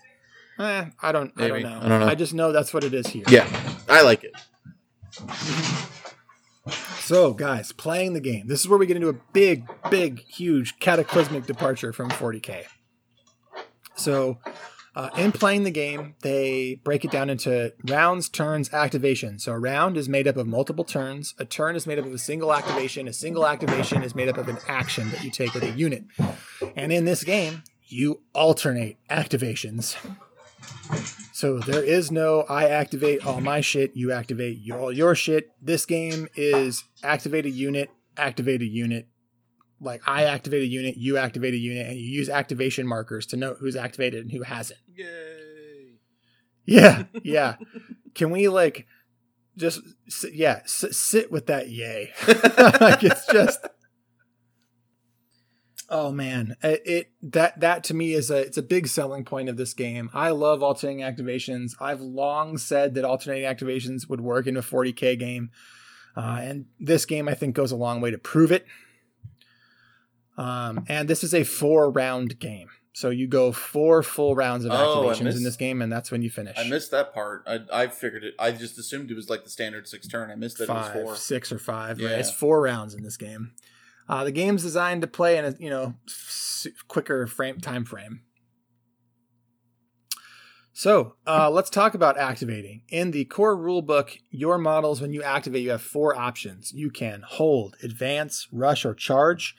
[0.59, 1.35] Eh, I don't.
[1.37, 1.51] Maybe.
[1.51, 1.81] I don't know.
[1.81, 2.07] I don't know.
[2.07, 3.25] I just know that's what it is here.
[3.29, 3.49] Yeah,
[3.89, 4.35] I like it.
[7.11, 8.47] So, guys, playing the game.
[8.47, 12.67] This is where we get into a big, big, huge cataclysmic departure from 40k.
[13.97, 14.39] So,
[14.95, 19.41] uh, in playing the game, they break it down into rounds, turns, activation.
[19.41, 21.35] So a round is made up of multiple turns.
[21.39, 23.09] A turn is made up of a single activation.
[23.09, 26.05] A single activation is made up of an action that you take with a unit.
[26.77, 29.97] And in this game, you alternate activations.
[31.33, 35.51] So there is no I activate all my shit, you activate all your shit.
[35.61, 39.09] This game is activate a unit, activate a unit.
[39.81, 43.37] Like I activate a unit, you activate a unit, and you use activation markers to
[43.37, 44.81] know who's activated and who hasn't.
[44.95, 46.01] Yay!
[46.67, 47.57] Yeah, yeah.
[48.15, 48.87] Can we like
[49.57, 49.81] just
[50.31, 52.13] yeah sit with that yay?
[52.29, 53.67] like it's just
[55.93, 59.49] Oh man, it, it, that that to me is a it's a big selling point
[59.49, 60.09] of this game.
[60.15, 61.73] I love alternating activations.
[61.81, 65.51] I've long said that alternating activations would work in a 40k game,
[66.17, 68.67] uh, and this game I think goes a long way to prove it.
[70.39, 74.71] Um, and this is a four round game, so you go four full rounds of
[74.71, 76.57] oh, activations missed, in this game, and that's when you finish.
[76.57, 77.43] I missed that part.
[77.49, 78.35] I, I figured it.
[78.39, 80.31] I just assumed it was like the standard six turn.
[80.31, 81.99] I missed that five, it was four, six or five.
[81.99, 82.11] Yeah.
[82.11, 82.21] Right?
[82.21, 83.55] It's four rounds in this game.
[84.11, 85.95] Uh, the game's designed to play in a you know
[86.89, 88.23] quicker frame time frame.
[90.73, 92.83] So uh, let's talk about activating.
[92.89, 96.73] In the core rulebook, your models, when you activate, you have four options.
[96.73, 99.55] You can hold, advance, rush, or charge.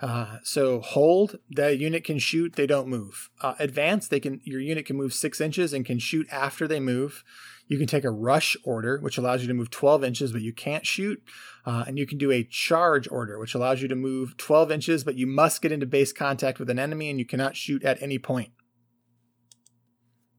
[0.00, 3.30] Uh, so hold, the unit can shoot, they don't move.
[3.40, 6.78] Uh, advance, they can your unit can move six inches and can shoot after they
[6.78, 7.24] move.
[7.68, 10.54] You can take a rush order, which allows you to move 12 inches, but you
[10.54, 11.22] can't shoot.
[11.66, 15.04] Uh, and you can do a charge order, which allows you to move 12 inches,
[15.04, 18.02] but you must get into base contact with an enemy and you cannot shoot at
[18.02, 18.52] any point.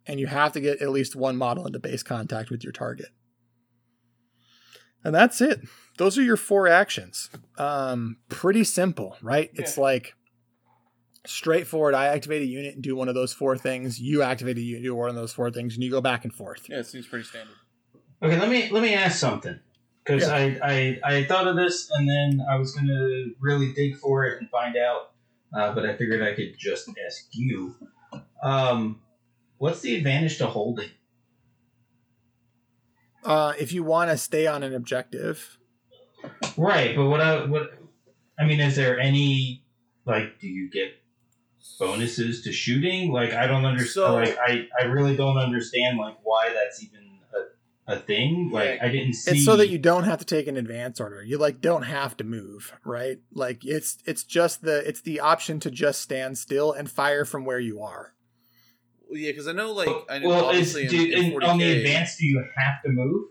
[0.07, 3.09] And you have to get at least one model into base contact with your target.
[5.03, 5.61] And that's it.
[5.97, 7.29] Those are your four actions.
[7.59, 9.51] Um, pretty simple, right?
[9.53, 9.61] Yeah.
[9.61, 10.15] It's like
[11.29, 11.93] straightforward.
[11.93, 13.99] I activate a unit and do one of those four things.
[13.99, 16.33] You activate a unit, do one of those four things, and you go back and
[16.33, 16.67] forth.
[16.69, 17.55] Yeah, it seems pretty standard.
[18.21, 19.59] Okay, let me let me ask something
[20.03, 20.35] because yeah.
[20.35, 24.41] I, I I thought of this and then I was gonna really dig for it
[24.41, 25.11] and find out,
[25.55, 27.75] uh, but I figured I could just ask you.
[28.41, 29.01] Um,
[29.57, 30.89] what's the advantage to holding?
[33.23, 35.57] Uh, if you want to stay on an objective,
[36.57, 36.95] right?
[36.95, 37.79] But what I what
[38.37, 39.63] I mean is there any
[40.05, 40.98] like do you get
[41.79, 43.11] bonuses to shooting.
[43.11, 43.91] Like I don't understand.
[43.91, 47.19] So, like I, I really don't understand like why that's even
[47.87, 48.49] a, a thing.
[48.51, 49.31] Like I didn't see.
[49.31, 51.23] It's so that you don't have to take an advance order.
[51.23, 53.17] You like don't have to move, right?
[53.33, 57.45] Like it's it's just the it's the option to just stand still and fire from
[57.45, 58.13] where you are.
[59.09, 61.57] Well, yeah, because I know like I know well, obviously is, do, in, in on
[61.57, 63.25] the advance, do you have to move?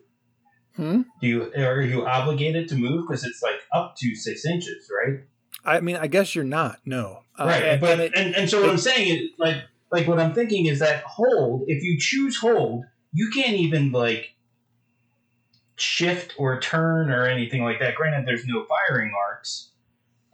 [0.74, 1.03] Hmm?
[1.20, 5.20] Do you are you obligated to move because it's like up to six inches, right?
[5.64, 6.79] I mean, I guess you're not.
[6.85, 7.62] No, uh, right.
[7.62, 9.57] And, but and, and, and so what I'm saying is like
[9.91, 11.64] like what I'm thinking is that hold.
[11.66, 14.34] If you choose hold, you can't even like
[15.76, 17.95] shift or turn or anything like that.
[17.95, 19.70] Granted, there's no firing arcs.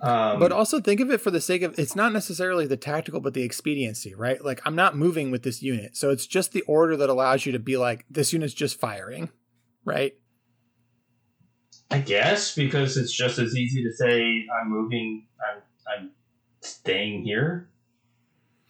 [0.00, 3.20] Um, but also think of it for the sake of it's not necessarily the tactical,
[3.20, 4.44] but the expediency, right?
[4.44, 7.52] Like I'm not moving with this unit, so it's just the order that allows you
[7.52, 9.30] to be like this unit's just firing,
[9.84, 10.14] right?
[11.90, 16.11] I guess because it's just as easy to say I'm moving, I'm I'm
[16.65, 17.69] staying here.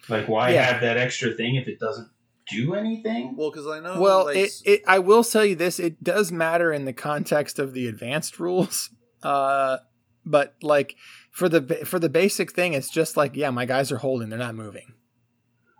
[0.07, 0.63] Like, why yeah.
[0.63, 2.09] have that extra thing if it doesn't
[2.49, 3.35] do anything?
[3.35, 3.99] Well, because I know.
[3.99, 7.59] Well, like, it, it I will tell you this: it does matter in the context
[7.59, 8.89] of the advanced rules.
[9.23, 9.79] Uh,
[10.23, 10.95] but like
[11.31, 14.37] for the for the basic thing, it's just like, yeah, my guys are holding; they're
[14.37, 14.93] not moving.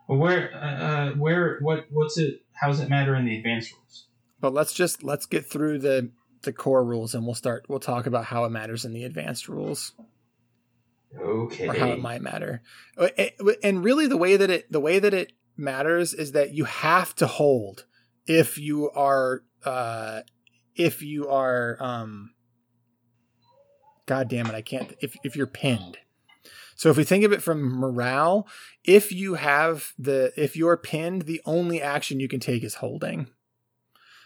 [0.07, 2.41] Well, where uh, where what what's it?
[2.53, 4.07] How does it matter in the advanced rules?
[4.39, 6.09] But let's just let's get through the
[6.41, 7.65] the core rules, and we'll start.
[7.67, 9.93] We'll talk about how it matters in the advanced rules,
[11.19, 11.67] Okay.
[11.67, 12.61] or how it might matter.
[12.97, 13.09] Uh,
[13.63, 17.15] And really, the way that it the way that it matters is that you have
[17.15, 17.85] to hold
[18.25, 20.21] if you are uh,
[20.75, 22.31] if you are um,
[24.05, 24.93] God damn it, I can't.
[25.01, 25.97] If if you're pinned.
[26.75, 28.47] So if we think of it from morale,
[28.83, 33.27] if you have the if you're pinned, the only action you can take is holding.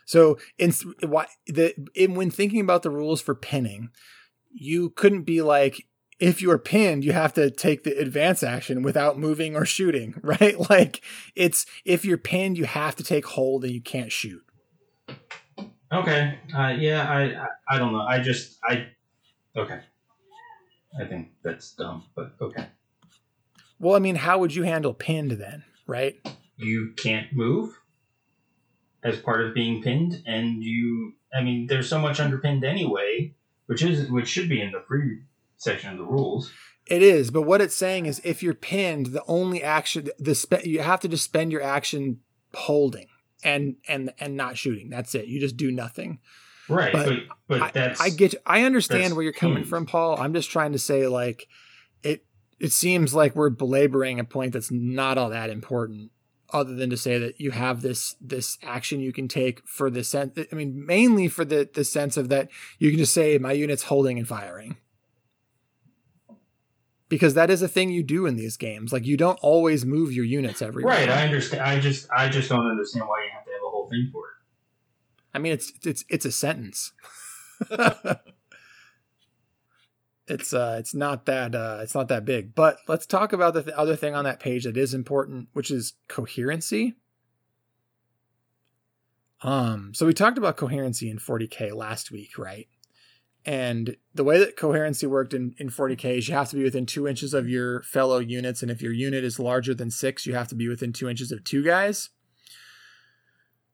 [0.06, 3.90] So in why the in, when thinking about the rules for pinning,
[4.52, 5.86] you couldn't be like
[6.20, 10.70] if you're pinned, you have to take the advance action without moving or shooting, right?
[10.70, 11.02] Like
[11.36, 14.44] it's if you're pinned, you have to take hold and you can't shoot.
[15.92, 16.38] Okay.
[16.56, 18.02] Uh, yeah, I, I I don't know.
[18.02, 18.88] I just I
[19.56, 19.80] okay.
[21.00, 22.66] I think that's dumb, but okay.
[23.80, 26.16] Well, I mean, how would you handle pinned then, right?
[26.58, 27.80] You can't move
[29.04, 33.34] as part of being pinned, and you I mean, there's so much underpinned anyway,
[33.68, 35.22] which is which should be in the free
[35.60, 36.52] section of the rules.
[36.88, 40.66] It is, but what it's saying is if you're pinned, the only action the spe-
[40.66, 42.22] you have to just spend your action
[42.56, 43.06] holding
[43.44, 44.90] and and and not shooting.
[44.90, 45.28] That's it.
[45.28, 46.20] You just do nothing.
[46.68, 50.20] Right, But but but, I, that's I get I understand where you're coming from, Paul.
[50.20, 51.48] I'm just trying to say like
[52.04, 52.26] it
[52.60, 56.12] it seems like we're belaboring a point that's not all that important
[56.52, 60.04] other than to say that you have this this action you can take for the
[60.04, 63.52] sense I mean mainly for the the sense of that you can just say my
[63.52, 64.78] unit's holding and firing.
[67.10, 68.94] Because that is a thing you do in these games.
[68.94, 70.96] Like you don't always move your units everywhere.
[70.96, 71.10] right.
[71.10, 71.64] I understand.
[71.64, 74.26] I just I just don't understand why you have to have a whole thing for
[74.28, 74.34] it.
[75.34, 76.92] I mean, it's it's it's a sentence.
[80.28, 82.54] it's uh it's not that uh it's not that big.
[82.54, 85.72] But let's talk about the th- other thing on that page that is important, which
[85.72, 86.96] is coherency.
[89.42, 92.68] Um, so we talked about coherency in 40k last week, right?
[93.46, 96.86] And the way that coherency worked in, in 40k is you have to be within
[96.86, 100.36] two inches of your fellow units, and if your unit is larger than six, you
[100.36, 102.10] have to be within two inches of two guys.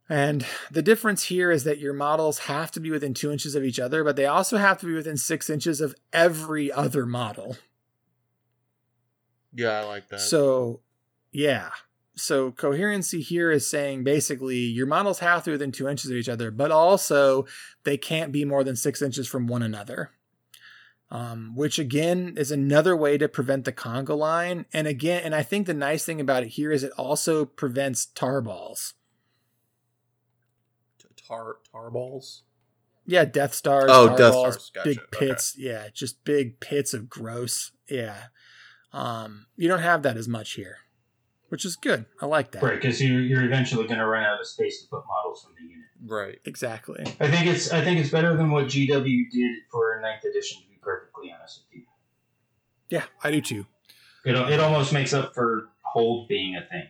[0.08, 3.64] And the difference here is that your models have to be within two inches of
[3.64, 7.58] each other, but they also have to be within six inches of every other model.
[9.52, 10.22] Yeah, I like that.
[10.22, 10.82] So,
[11.32, 11.70] yeah.
[12.18, 16.16] So, coherency here is saying basically your models have to be within two inches of
[16.16, 17.46] each other, but also
[17.84, 20.12] they can't be more than six inches from one another.
[21.12, 24.66] Um, which again is another way to prevent the conga line.
[24.74, 28.08] And again, and I think the nice thing about it here is it also prevents
[28.08, 28.96] tar balls.
[31.28, 32.44] tar tar balls.
[33.06, 33.86] Yeah, Death Stars.
[33.90, 35.28] Oh, tar Death balls, Stars, gotcha, Big okay.
[35.28, 35.56] pits.
[35.58, 37.72] Yeah, just big pits of gross.
[37.90, 38.16] Yeah.
[38.92, 40.78] Um, you don't have that as much here,
[41.56, 42.04] which is good.
[42.22, 42.62] I like that.
[42.62, 45.54] Right, because you you're eventually going to run out of space to put models from
[45.56, 45.86] the unit.
[46.06, 46.38] Right.
[46.44, 47.02] Exactly.
[47.22, 50.64] I think it's I think it's better than what GW did for ninth edition.
[50.64, 51.86] To be perfectly honest with you,
[52.90, 53.66] Yeah, I do too.
[54.26, 56.88] it it almost makes up for hold being a thing.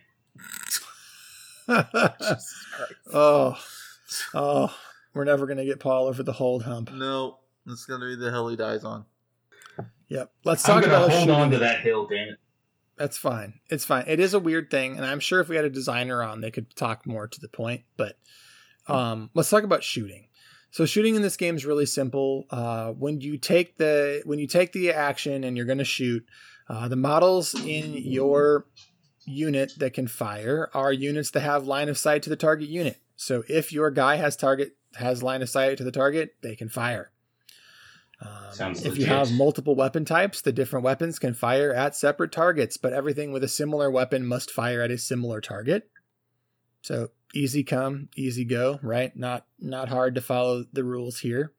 [3.14, 3.56] Oh,
[4.34, 4.74] oh,
[5.14, 6.92] we're never gonna get Paul over the hold hump.
[6.92, 7.38] No,
[7.68, 9.04] it's gonna be the hill he dies on.
[10.08, 10.32] Yep.
[10.44, 11.40] Let's I'm talk going about to hold shooting.
[11.40, 12.38] on to that hill, damn it.
[12.96, 13.60] That's fine.
[13.68, 14.04] It's fine.
[14.06, 16.50] It is a weird thing, and I'm sure if we had a designer on, they
[16.50, 17.82] could talk more to the point.
[17.96, 18.16] But
[18.88, 20.28] um, let's talk about shooting.
[20.70, 22.44] So shooting in this game is really simple.
[22.50, 26.24] Uh, when you take the when you take the action and you're going to shoot,
[26.68, 28.66] uh, the models in your
[29.26, 33.00] unit that can fire are units that have line of sight to the target unit.
[33.16, 36.68] So if your guy has target has line of sight to the target, they can
[36.68, 37.10] fire.
[38.20, 42.76] Um, if you have multiple weapon types, the different weapons can fire at separate targets,
[42.76, 45.90] but everything with a similar weapon must fire at a similar target.
[46.80, 49.14] So easy come, easy go, right?
[49.16, 51.52] Not not hard to follow the rules here.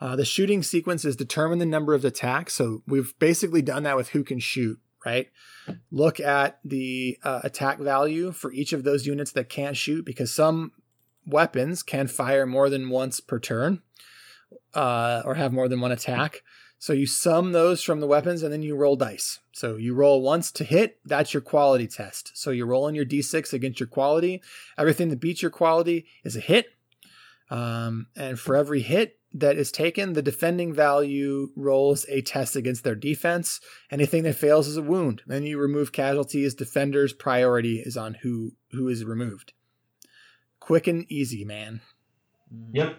[0.00, 2.54] Uh, the shooting sequences determine the number of attacks.
[2.54, 5.28] So we've basically done that with who can shoot, right?
[5.90, 10.32] Look at the uh, attack value for each of those units that can't shoot because
[10.32, 10.72] some
[11.26, 13.82] weapons can fire more than once per turn
[14.74, 16.42] uh, or have more than one attack.
[16.78, 19.40] So you sum those from the weapons and then you roll dice.
[19.52, 22.32] So you roll once to hit, that's your quality test.
[22.34, 24.42] So you're rolling your d6 against your quality.
[24.76, 26.66] Everything that beats your quality is a hit.
[27.50, 32.84] Um, and for every hit that is taken, the defending value rolls a test against
[32.84, 33.60] their defense.
[33.90, 35.22] Anything that fails is a wound.
[35.26, 36.54] Then you remove casualties.
[36.54, 39.52] Defender's priority is on who who is removed.
[40.60, 41.80] Quick and easy, man.
[42.72, 42.96] Yep.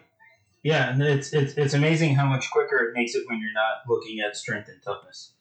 [0.68, 3.84] Yeah, and it's, it's it's amazing how much quicker it makes it when you're not
[3.88, 5.32] looking at strength and toughness.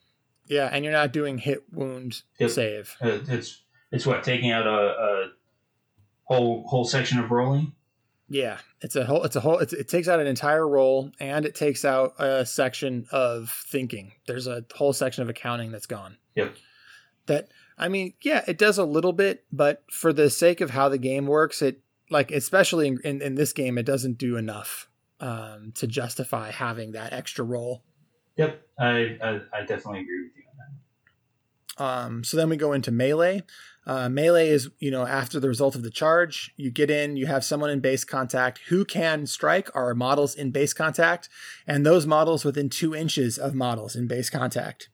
[0.47, 2.51] Yeah, and you're not doing hit wound Yep.
[2.51, 2.97] save.
[3.03, 5.31] Uh, It's it's what taking out a, a
[6.23, 7.73] whole whole section of rolling.
[8.29, 9.25] Yeah, it's a whole.
[9.25, 9.59] It's a whole.
[9.59, 14.13] It's, it takes out an entire roll, and it takes out a section of thinking.
[14.29, 16.19] There's a whole section of accounting that's gone.
[16.37, 16.55] Yep.
[17.27, 20.89] That I mean, yeah, it does a little bit, but for the sake of how
[20.89, 24.86] the game works, it like especially in in, in this game, it doesn't do enough
[25.21, 27.83] um, to justify having that extra roll.
[28.37, 31.85] Yep, I, I I definitely agree with you on that.
[31.85, 33.43] Um, so then we go into melee.
[33.87, 37.27] Uh, melee is, you know, after the result of the charge, you get in, you
[37.27, 41.29] have someone in base contact who can strike our models in base contact,
[41.69, 44.89] and those models within two inches of models in base contact.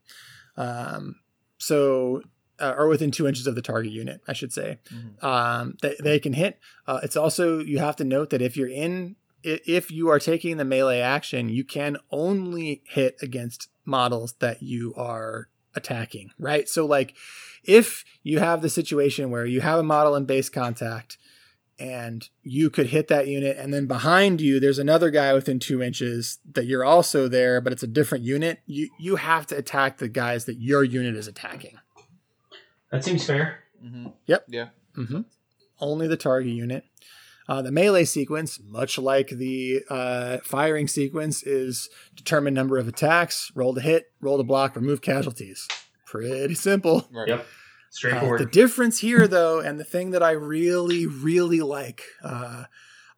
[0.59, 1.17] Um,
[1.57, 2.23] so,
[2.61, 4.79] uh, or within two inches of the target unit, I should say.
[4.93, 5.25] Mhm.
[5.25, 6.61] Um, they, they can hit.
[6.87, 10.57] Uh, it's also, you have to note that if you're in, if you are taking
[10.57, 16.69] the melee action, you can only hit against models that you are attacking, right?
[16.69, 17.15] So, like,
[17.65, 21.17] if you have the situation where you have a model in base contact
[21.79, 25.83] and you could hit that unit, and then behind you, there's another guy within two
[25.83, 29.99] inches that you're also there, but it's a different unit, you, you have to attack
[29.99, 31.79] the guys that your unit is attacking.
[32.91, 33.61] That seems fair.
[33.85, 34.13] Mhm.
[34.27, 34.45] Yep.
[34.49, 34.69] Yeah.
[34.95, 35.23] hmm
[35.81, 36.85] Only the target unit.
[37.49, 43.51] Uh, the melee sequence, much like the uh, firing sequence, is determine number of attacks,
[43.55, 45.67] roll to hit, roll to block, remove casualties.
[46.07, 47.09] Pretty simple.
[47.13, 47.29] Right.
[47.29, 47.45] Yep, Uh,
[47.91, 48.41] straightforward.
[48.41, 52.65] the difference here, though, and the thing that I really, really like, uh,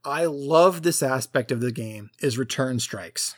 [0.04, 3.34] I love this aspect of the game, is return strikes.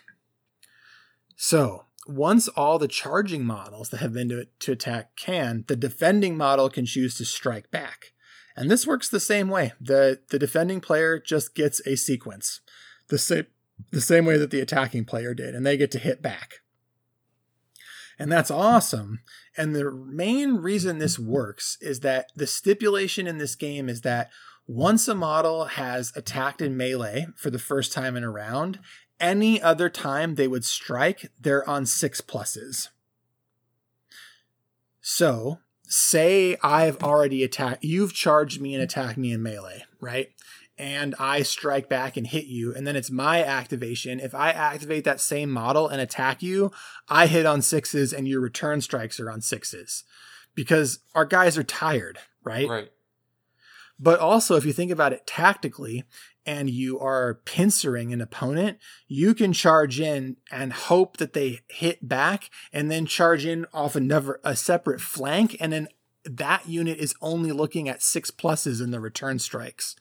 [1.37, 6.37] So once all the charging models that have been to, to attack can, the defending
[6.37, 8.13] model can choose to strike back.
[8.57, 9.75] And this works the same way.
[9.81, 12.61] The the defending player just gets a sequence.
[13.09, 13.47] The same
[13.91, 16.61] the same way that the attacking player did, and they get to hit back.
[18.19, 19.21] And that's awesome.
[19.57, 24.31] And the main reason this works is that the stipulation in this game is that
[24.67, 28.81] once a model has attacked in melee for the first time in a round,
[29.21, 32.89] any other time they would strike, they're on six pluses.
[35.01, 40.31] So, say I've already attacked, you've charged me and attacked me in melee, right?
[40.79, 44.21] And I strike back and hit you, and then it's my activation.
[44.21, 46.71] If I activate that same model and attack you,
[47.09, 50.05] I hit on sixes and your return strikes are on sixes
[50.55, 52.69] because our guys are tired, right?
[52.69, 52.93] Right.
[53.99, 56.05] But also, if you think about it tactically
[56.47, 58.79] and you are pincering an opponent,
[59.09, 63.97] you can charge in and hope that they hit back and then charge in off
[63.97, 65.57] another, a separate flank.
[65.61, 65.89] And then
[66.25, 69.97] that unit is only looking at six pluses in the return strikes.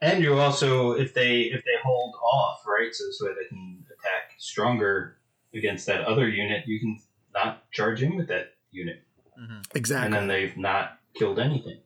[0.00, 3.84] And you also, if they if they hold off, right, so this way they can
[3.86, 5.16] attack stronger
[5.54, 7.00] against that other unit, you can
[7.32, 9.02] not charge in with that unit,
[9.38, 10.06] hmm Exactly.
[10.06, 11.80] and then they've not killed anything.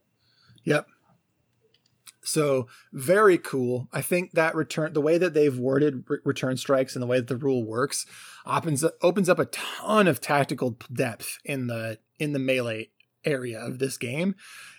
[0.64, 0.86] Yep.
[2.28, 3.88] So very cool.
[3.92, 7.16] I think that return, the way that they've worded re- return strikes and the way
[7.18, 8.04] that the rule works,
[8.44, 12.90] opens opens up a ton of tactical depth in the in the melee
[13.24, 14.34] area of this game,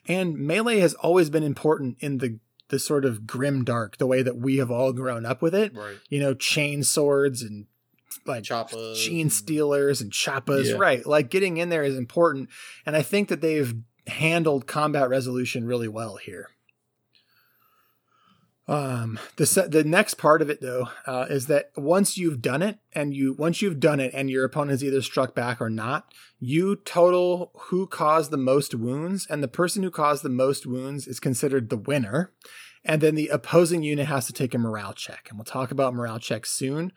[0.07, 4.21] and melee has always been important in the the sort of grim dark, the way
[4.21, 5.75] that we have all grown up with it.
[5.75, 5.97] Right.
[6.07, 7.65] You know, chain swords and
[8.25, 10.77] like Genestealers and choppas Yeah.
[10.77, 12.49] right like getting in there is important
[12.85, 13.73] and i think that they've
[14.07, 16.49] handled combat resolution really well here
[18.70, 22.80] um the the next part of it though uh, is that once you've done it
[22.93, 26.13] and you once you've done it and your opponent is either struck back or not
[26.39, 31.07] you total who caused the most wounds and the person who caused the most wounds
[31.07, 32.32] is considered the winner
[32.86, 35.93] and then the opposing unit has to take a morale check and we'll talk about
[35.93, 36.93] morale checks soon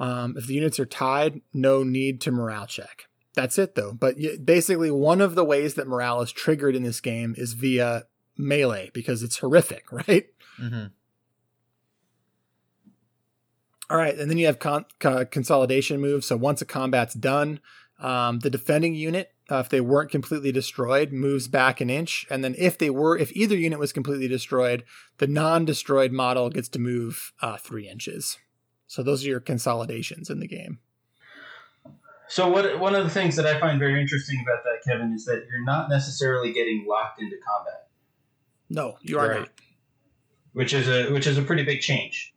[0.00, 3.06] um, if the units are tied, no need to morale check.
[3.34, 3.92] That's it though.
[3.92, 8.04] But basically, one of the ways that morale is triggered in this game is via
[8.36, 10.26] melee because it's horrific, right?
[10.56, 10.86] hmm
[13.90, 16.26] All right, and then you have con- co- consolidation moves.
[16.26, 17.58] So once a combat's done,
[17.98, 22.44] um, the defending unit, uh, if they weren't completely destroyed, moves back an inch, and
[22.44, 24.84] then if they were, if either unit was completely destroyed,
[25.18, 28.38] the non-destroyed model gets to move uh, three inches.
[28.86, 30.78] So those are your consolidations in the game.
[32.28, 35.24] So what one of the things that I find very interesting about that, Kevin, is
[35.24, 37.88] that you're not necessarily getting locked into combat,
[38.68, 39.38] No, you are Right.
[39.40, 39.50] not.
[40.52, 42.32] which is a which is a pretty big change.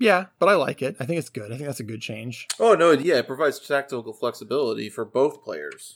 [0.00, 0.96] Yeah, but I like it.
[0.98, 1.52] I think it's good.
[1.52, 2.48] I think that's a good change.
[2.58, 5.94] Oh no, yeah, it provides tactical flexibility for both players.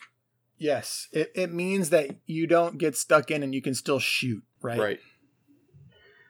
[0.59, 4.43] Yes, it, it means that you don't get stuck in and you can still shoot,
[4.63, 4.79] right?
[4.79, 5.01] Right.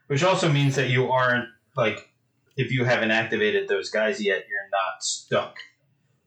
[0.06, 2.10] Which also means that you aren't like
[2.56, 5.56] if you haven't activated those guys yet, you're not stuck.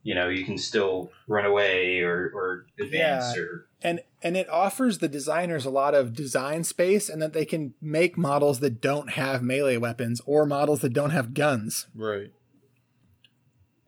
[0.03, 3.41] you know you can still run away or or advance Yeah.
[3.41, 7.45] or and and it offers the designers a lot of design space and that they
[7.45, 12.31] can make models that don't have melee weapons or models that don't have guns Right.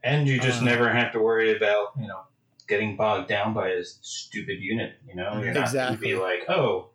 [0.03, 2.21] and you just Uh, never have to worry about you know
[2.67, 4.93] getting bogged down by a stupid unit.
[5.07, 6.11] You know, you're not Exactly.
[6.11, 6.91] going to be like, oh,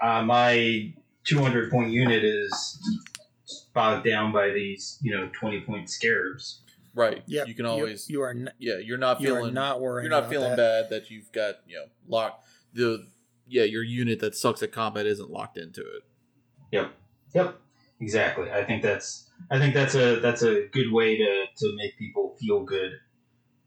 [0.00, 2.76] uh, my 200 point unit is
[3.72, 6.62] bogged down by these you know 20 point scarabs.
[6.94, 7.22] Right.
[7.26, 8.08] yeah You can always.
[8.10, 8.78] you, are n- yeah.
[8.78, 9.28] You're not feeling.
[9.28, 9.54] you are feeling.
[9.54, 10.56] not worrying you're not feeling that.
[10.56, 13.06] bad that you've got you know locked the
[13.46, 16.02] yeah your unit that sucks at combat isn't locked into it.
[16.72, 16.92] Yep.
[17.34, 17.58] Yep.
[18.00, 18.50] Exactly.
[18.50, 22.36] I think that's I think that's a that's a good way to, to make people
[22.40, 22.92] feel good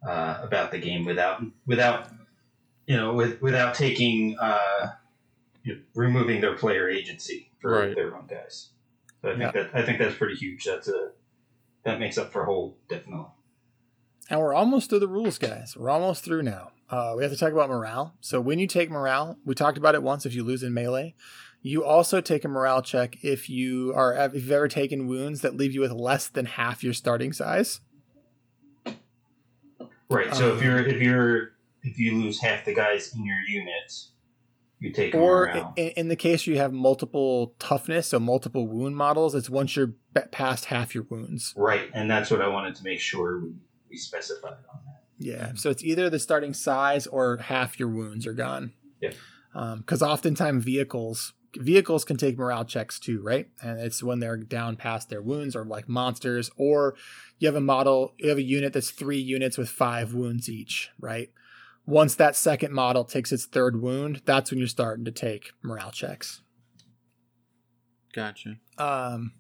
[0.08, 2.10] uh, about the game without without
[2.86, 4.90] you know with, without taking uh,
[5.64, 7.96] you know, removing their player agency for Right.
[7.96, 8.70] their own guys.
[9.22, 9.64] So I think Yeah.
[9.64, 10.64] that I think that's pretty huge.
[10.66, 11.12] That's a
[11.86, 13.28] that makes up for a whole definitely.
[14.30, 15.78] And we're almost through the rules, guys.
[15.78, 16.72] We're almost through now.
[16.90, 18.16] Uh, we have to talk about morale.
[18.22, 20.26] So when you take morale, we talked about it once.
[20.26, 21.14] If you lose in melee,
[21.62, 25.56] you also take a morale check if you are if you've ever taken wounds that
[25.56, 27.82] leave you with less than half your starting size.
[30.10, 30.34] Right.
[30.34, 31.52] So if Um, you're if you're
[31.84, 33.94] if you lose half the guys in your unit,
[34.80, 39.36] you take Or in, in the case you have multiple toughness, so multiple wound models,
[39.36, 39.94] it's once you're
[40.32, 41.54] past half your wounds.
[41.56, 43.54] right, and that's what I wanted to make sure we,
[43.90, 45.04] we specified on that.
[45.18, 45.52] Yeah.
[45.56, 48.74] So it's either the starting size or half your wounds are gone.
[49.02, 49.12] Yeah.
[49.54, 53.48] Um, because oftentimes vehicles vehicles can take morale checks too, right?
[53.62, 56.96] And it's when they're down past their wounds or like monsters, or
[57.40, 60.90] you have a model, you have a unit that's three units with five wounds each,
[61.00, 61.32] right?
[61.86, 65.92] Once that second model takes its third wound, that's when you're starting to take morale
[65.92, 66.42] checks.
[68.14, 68.56] Gotcha.
[68.78, 69.34] Um,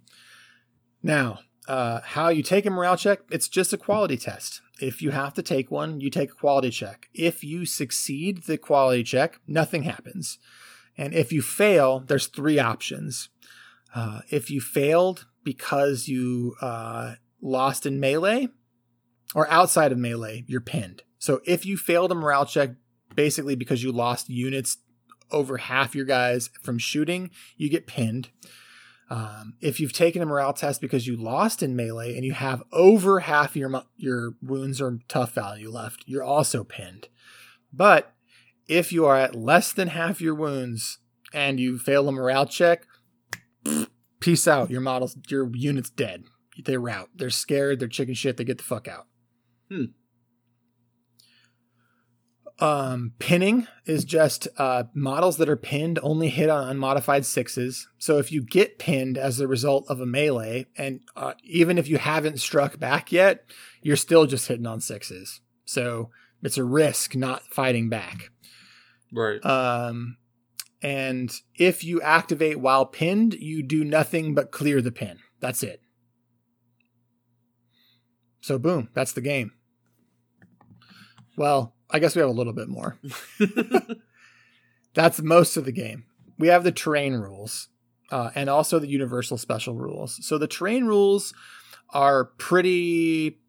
[1.02, 4.62] now, uh, how you take a morale check, it's just a quality test.
[4.80, 7.08] If you have to take one, you take a quality check.
[7.14, 10.38] If you succeed the quality check, nothing happens.
[10.98, 13.30] And if you fail, there's three options.
[13.94, 18.50] Uh, if you failed because you uh, lost in melee
[19.34, 21.04] or outside of melee, you're pinned.
[21.20, 22.72] So if you failed a morale check,
[23.16, 24.78] basically because you lost units
[25.32, 28.30] over half your guys from shooting, you get pinned.
[29.10, 32.64] Um, if you've taken a morale test because you lost in melee and you have
[32.72, 37.08] over half your your wounds or tough value left, you're also pinned.
[37.72, 38.14] But
[38.68, 41.00] if you are at less than half your wounds
[41.34, 42.88] and you fail a morale check,
[44.20, 44.72] peace out.
[44.72, 46.24] Your models, your unit's dead.
[46.64, 47.10] They're rout.
[47.16, 47.80] They're scared.
[47.80, 48.38] They're chicken shit.
[48.38, 49.08] They get the fuck out.
[49.70, 49.86] Hmm.
[52.58, 57.88] Um, pinning is just uh, models that are pinned only hit on unmodified sixes.
[57.98, 61.90] So if you get pinned as a result of a melee, and uh, even if
[61.90, 63.46] you haven't struck back yet,
[63.82, 65.42] you're still just hitting on sixes.
[65.66, 68.30] So it's a risk not fighting back.
[69.12, 69.44] Right.
[69.46, 70.18] Um,
[70.82, 75.20] and if you activate while pinned, you do nothing but clear the pin.
[75.42, 75.82] That's it.
[78.40, 79.52] So boom, that's the game.
[81.36, 82.98] Well, I guess we have a little bit more.
[84.94, 86.04] That's most of the game.
[86.38, 87.70] We have the terrain rules
[88.12, 90.20] uh, and also the universal special rules.
[90.26, 91.34] So the terrain rules
[91.92, 93.40] are pretty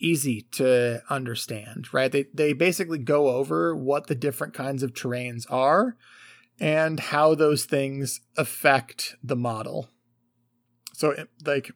[0.00, 2.10] easy to understand, right?
[2.10, 5.96] They they basically go over what the different kinds of terrains are
[6.58, 9.88] and how those things affect the model.
[10.94, 11.14] So
[11.46, 11.70] like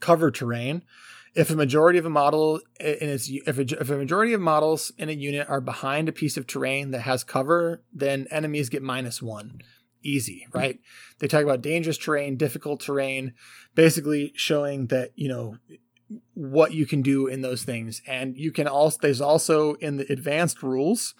[0.00, 0.82] cover terrain
[1.34, 4.92] if a majority of a model in its if a, if a majority of models
[4.98, 8.82] in a unit are behind a piece of terrain that has cover, then enemies get
[8.82, 9.60] minus one.
[10.02, 10.78] Easy, right?
[11.18, 13.32] They talk about dangerous terrain, difficult terrain,
[13.74, 15.56] basically showing that you know
[16.34, 18.02] what you can do in those things.
[18.06, 21.14] And you can also there's also in the advanced rules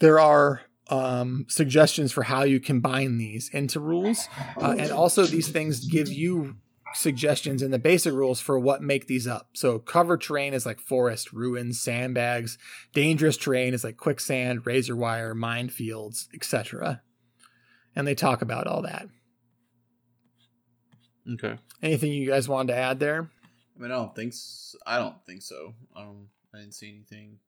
[0.00, 4.28] there are um, suggestions for how you combine these into rules,
[4.60, 6.56] uh, and also these things give you
[6.94, 9.50] suggestions and the basic rules for what make these up.
[9.54, 12.58] So cover terrain is like forest, ruins, sandbags.
[12.92, 17.02] Dangerous terrain is like quicksand, razor wire, minefields, etc.
[17.94, 19.08] And they talk about all that.
[21.34, 21.58] Okay.
[21.82, 23.30] Anything you guys wanted to add there?
[23.76, 24.32] I mean, I don't think.
[24.32, 25.74] s I don't think so.
[25.94, 27.38] Um, I didn't see anything.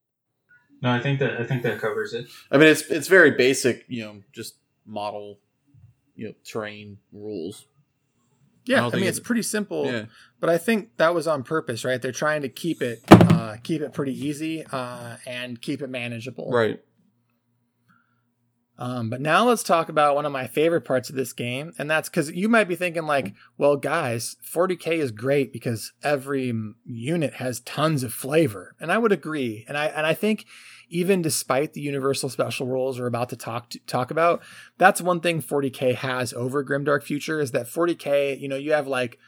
[0.82, 2.26] No, I think that I think that covers it.
[2.51, 3.84] I mean, it's it's very basic.
[3.88, 5.38] You know, just model,
[6.14, 7.66] you know, terrain rules.
[8.71, 10.05] I Yeah, I, think mean it- it's pretty simple, Yeah.
[10.41, 12.01] but I think that was on purpose, right?
[12.01, 16.51] They're trying to keep it uh, keep it pretty easy uh, and keep it manageable.
[16.51, 16.81] Right.
[18.81, 21.91] Um, but now let's talk about one of my favorite parts of this game, and
[21.91, 26.55] that's because you might be thinking like, well, guys, 40k is great because every
[26.87, 29.66] unit has tons of flavor, and I would agree.
[29.68, 30.47] And I and I think
[30.89, 34.43] even despite the universal special rules we're about to talk to, talk about,
[34.78, 38.87] that's one thing 40k has over Grimdark Future is that 40k, you know, you have
[38.87, 39.18] like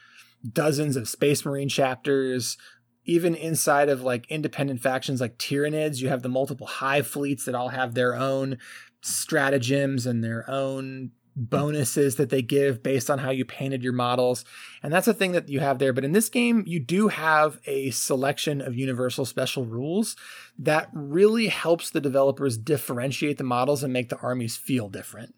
[0.51, 2.57] dozens of Space Marine chapters.
[3.05, 7.53] Even inside of like independent factions like Tyranids, you have the multiple hive fleets that
[7.53, 8.57] all have their own
[9.03, 14.45] stratagems and their own bonuses that they give based on how you painted your models.
[14.81, 15.93] And that's a thing that you have there.
[15.93, 20.15] But in this game, you do have a selection of universal special rules
[20.57, 25.33] that really helps the developers differentiate the models and make the armies feel different.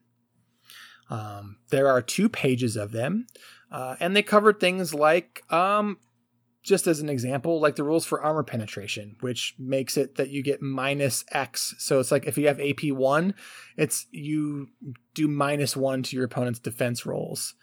[1.10, 3.28] Um, there are two pages of them,
[3.72, 5.98] uh, and they cover things like um,
[6.66, 10.42] just as an example, like the rules for armor penetration, which makes it that you
[10.42, 11.76] get minus X.
[11.78, 13.36] So it's like if you have AP one,
[13.78, 14.70] it's you
[15.14, 17.54] do minus one to your opponent's defense rolls.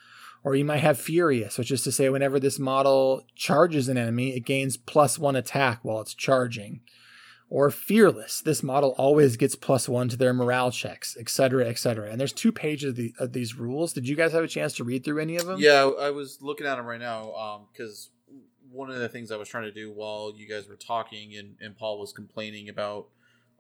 [0.45, 4.37] Or you might have Furious, which is to say, whenever this model charges an enemy,
[4.37, 6.81] it gains plus one attack while it's charging.
[7.49, 12.11] Or Fearless, this model always gets plus one to their morale checks, etc., etc.
[12.11, 13.93] And there's two pages of, the, of, these rules.
[13.93, 15.61] Did you guys have a chance to read through any of them?
[15.61, 18.22] Yeah, I was looking at them right now because um,
[18.73, 21.57] one of the things I was trying to do while you guys were talking and,
[21.61, 23.09] and Paul was complaining about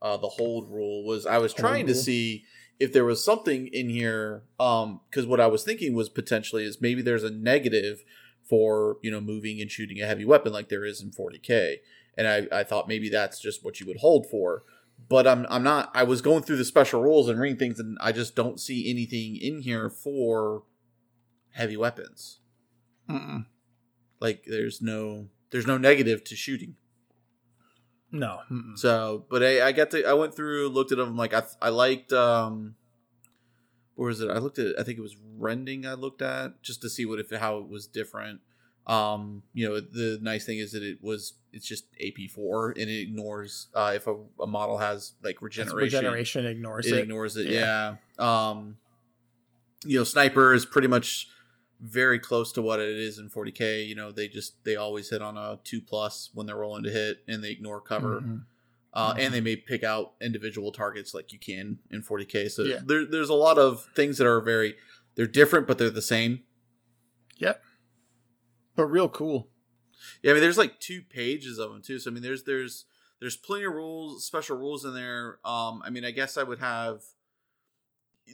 [0.01, 2.45] uh, the hold rule was I was trying to see
[2.81, 6.81] if there was something in here um because what I was thinking was potentially is
[6.81, 8.03] maybe there's a negative
[8.49, 11.77] for you know moving and shooting a heavy weapon like there is in 40k
[12.17, 14.63] and I, I thought maybe that's just what you would hold for
[15.09, 17.97] but I'm I'm not I was going through the special rules and reading things and
[18.01, 20.65] I just don't see anything in here for
[21.53, 22.41] heavy weapons.
[23.09, 23.47] Mm-mm.
[24.23, 26.77] Like there's no there's no negative to shooting.
[28.13, 28.39] No.
[28.49, 28.79] Mm-mm.
[28.79, 31.71] So, but I, I got to I went through looked at them like I I
[31.71, 32.77] liked um
[33.97, 34.31] where is it?
[34.31, 37.19] I looked at I think it was rending I looked at just to see what
[37.19, 38.41] if how it was different.
[38.87, 43.01] Um, you know, the nice thing is that it was it's just AP4 and it
[43.01, 45.97] ignores uh if a, a model has like regeneration.
[45.99, 46.97] regeneration ignores it.
[46.97, 47.97] It ignores it, yeah.
[48.21, 48.53] yeah.
[48.53, 48.77] Um
[49.85, 51.29] you know, sniper is pretty much
[51.83, 53.87] very close to what it is in 40k.
[53.87, 56.91] You know, they just they always hit on a two plus when they're rolling to
[56.91, 58.21] hit, and they ignore cover.
[58.21, 58.37] Mm-hmm.
[58.95, 59.21] Uh, mm-hmm.
[59.21, 62.51] And they may pick out individual targets like you can in 40k.
[62.51, 62.79] So yeah.
[62.85, 64.75] there, there's a lot of things that are very
[65.17, 66.41] they're different, but they're the same.
[67.39, 67.63] Yep.
[68.77, 69.49] But real cool.
[70.23, 71.99] Yeah, I mean, there's like two pages of them too.
[71.99, 72.85] So I mean, there's there's
[73.21, 75.39] there's plenty of rules, special rules in there.
[75.45, 77.01] Um, I mean, I guess I would have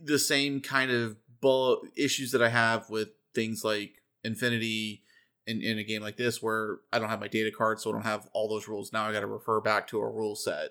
[0.02, 5.04] the same kind of bull issues that I have with things like Infinity
[5.46, 7.92] in, in a game like this where I don't have my data card, so I
[7.92, 8.92] don't have all those rules.
[8.92, 10.70] Now I got to refer back to a rule set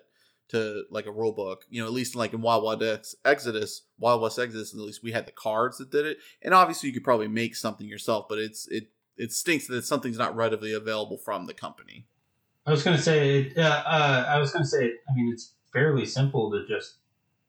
[0.50, 1.64] to like a rule book.
[1.70, 2.84] You know, at least like in Wild Wild
[3.24, 6.18] Exodus, Wild West Exodus, at least we had the cards that did it.
[6.42, 10.18] And obviously, you could probably make something yourself, but it's it it stinks that something's
[10.18, 12.06] not readily available from the company.
[12.66, 16.50] I was gonna say, uh, uh, I was gonna say, I mean, it's fairly simple
[16.50, 16.96] to just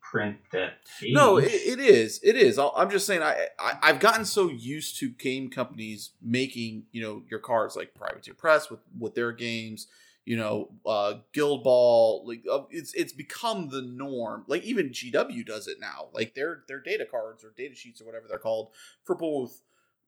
[0.09, 1.13] print that page.
[1.13, 2.19] No, it, it is.
[2.23, 2.57] It is.
[2.57, 3.21] I'm just saying.
[3.21, 7.93] I, I have gotten so used to game companies making you know your cards like
[7.93, 9.87] Privateer Press with with their games.
[10.25, 12.23] You know, uh, Guild Ball.
[12.27, 14.45] Like uh, it's it's become the norm.
[14.47, 16.07] Like even GW does it now.
[16.13, 18.69] Like their their data cards or data sheets or whatever they're called
[19.03, 19.61] for both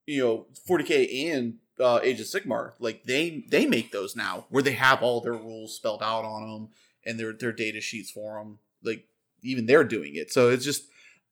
[0.08, 2.74] you know 40k and uh, Age of Sigmar.
[2.80, 6.50] Like they they make those now where they have all their rules spelled out on
[6.50, 6.70] them
[7.06, 8.60] and their their data sheets for them.
[8.84, 9.06] Like
[9.44, 10.32] even they're doing it.
[10.32, 10.84] So it's just,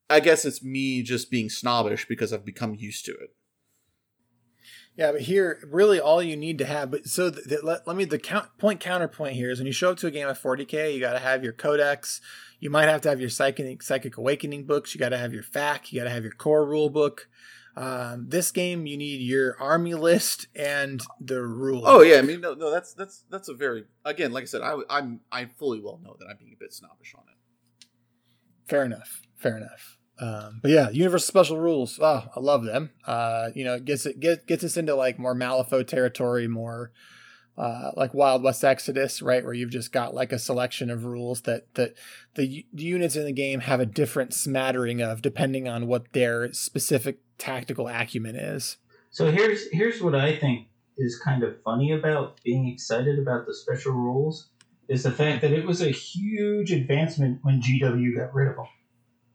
[0.08, 3.34] I guess it's me just being snobbish because I've become used to it.
[4.96, 6.90] Yeah, but here, really, all you need to have.
[6.90, 9.72] But so, the, the, let, let me the count, point counterpoint here is when you
[9.72, 12.20] show up to a game of 40k, you got to have your codex.
[12.58, 14.94] You might have to have your psychic psychic awakening books.
[14.94, 17.28] You got to have your fac, You got to have your core rule book.
[17.76, 21.84] Um, this game, you need your army list and the rule.
[21.86, 24.60] Oh yeah, I mean, no, no, that's that's that's a very again, like I said,
[24.60, 27.39] I, I'm I fully well know that I'm being a bit snobbish on it.
[28.70, 29.22] Fair enough.
[29.36, 29.98] Fair enough.
[30.20, 31.98] Um, but yeah, universal special rules.
[32.00, 32.90] Oh, I love them.
[33.04, 36.92] Uh, you know, it gets it get, gets us into like more Malifaux territory, more
[37.58, 41.40] uh, like Wild West Exodus, right, where you've just got like a selection of rules
[41.42, 41.94] that that
[42.36, 46.52] the, the units in the game have a different smattering of depending on what their
[46.52, 48.76] specific tactical acumen is.
[49.10, 53.54] So here's here's what I think is kind of funny about being excited about the
[53.54, 54.49] special rules
[54.90, 58.56] is the fact that it was a huge advancement when GW got rid of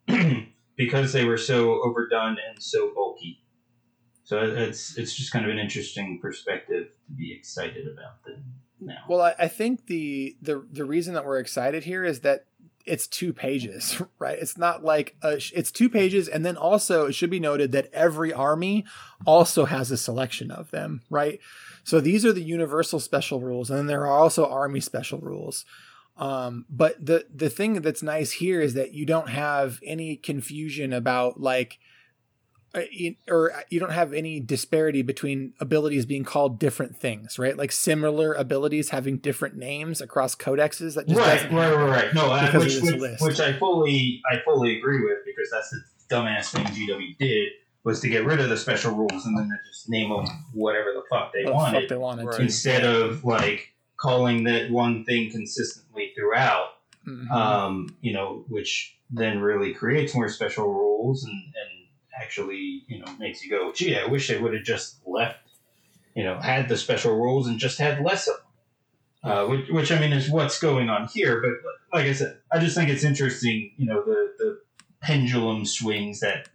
[0.08, 3.41] them because they were so overdone and so bulky.
[4.26, 8.43] So it's it's just kind of an interesting perspective to be excited about them
[8.82, 8.97] now.
[9.08, 12.47] Well, I, I think the the the reason that we're excited here is that
[12.86, 14.38] it's two pages, right?
[14.39, 17.89] It's not like a, it's two pages, and then also it should be noted that
[17.93, 18.86] every army
[19.25, 21.39] also has a selection of them, right?
[21.83, 25.65] So these are the universal special rules, and then there are also army special rules.
[26.17, 30.93] Um, but the the thing that's nice here is that you don't have any confusion
[30.93, 31.79] about like
[33.30, 37.57] or you don't have any disparity between abilities being called different things, right?
[37.57, 40.95] Like similar abilities having different names across codexes.
[40.95, 42.13] That just right, right, right, right.
[42.13, 46.51] No, I, which, which, which I fully, I fully agree with because that's the dumbass
[46.51, 47.49] thing GW did
[47.84, 51.03] was to get rid of the special rules and then just name them whatever the
[51.09, 52.41] fuck they What wanted fuck they wanted to.
[52.41, 56.69] instead of like calling that one thing consistently throughout.
[57.07, 57.30] Mhm.
[57.30, 61.74] um, you know, which then really creates more special rules and, and
[62.22, 65.39] actually, you know, makes you go, gee, I wish they would have just left,
[66.16, 69.32] you know, had the special rules and just had less of them.
[69.32, 72.59] Uh, which, which I mean is what's going on here, but like I said, I
[72.59, 74.61] just think it's interesting, you know, the the
[75.01, 76.47] pendulum swings that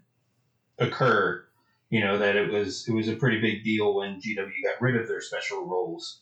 [0.78, 1.44] occur.
[1.88, 4.94] You know that it was it was a pretty big deal when GW got rid
[4.94, 6.20] of their special rules,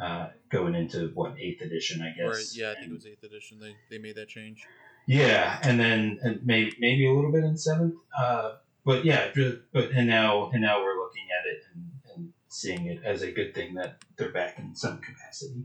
[0.00, 2.36] uh, going into what eighth edition, I guess.
[2.36, 2.46] Right.
[2.54, 3.58] Yeah, I think it was eighth edition.
[3.58, 4.64] They they made that change.
[5.08, 8.52] yeah, and then and maybe maybe a little bit in seventh, uh,
[8.84, 9.30] but yeah,
[9.72, 13.30] but and now and now we're looking at it and, and seeing it as a
[13.30, 15.64] good thing that they're back in some capacity.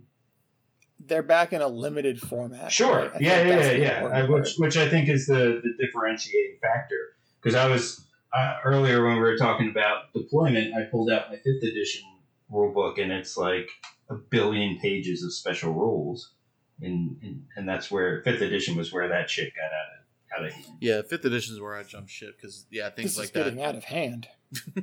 [0.99, 2.71] They're back in a limited format.
[2.71, 3.21] Sure, right?
[3.21, 4.07] Yeah, yeah, yeah, yeah.
[4.07, 8.05] I, which which I think is the the differentiating factor because I was
[8.35, 12.03] uh, earlier when we were talking about deployment, I pulled out my fifth edition
[12.49, 13.69] rule book and it's like
[14.09, 16.33] a billion pages of special rules.
[16.81, 19.94] And, and, and that's where fifth edition was where that shit got out of
[20.37, 20.53] out of.
[20.79, 23.43] Yeah, fifth edition is where I jump ship because yeah, things this like is that.
[23.45, 24.27] getting out of hand.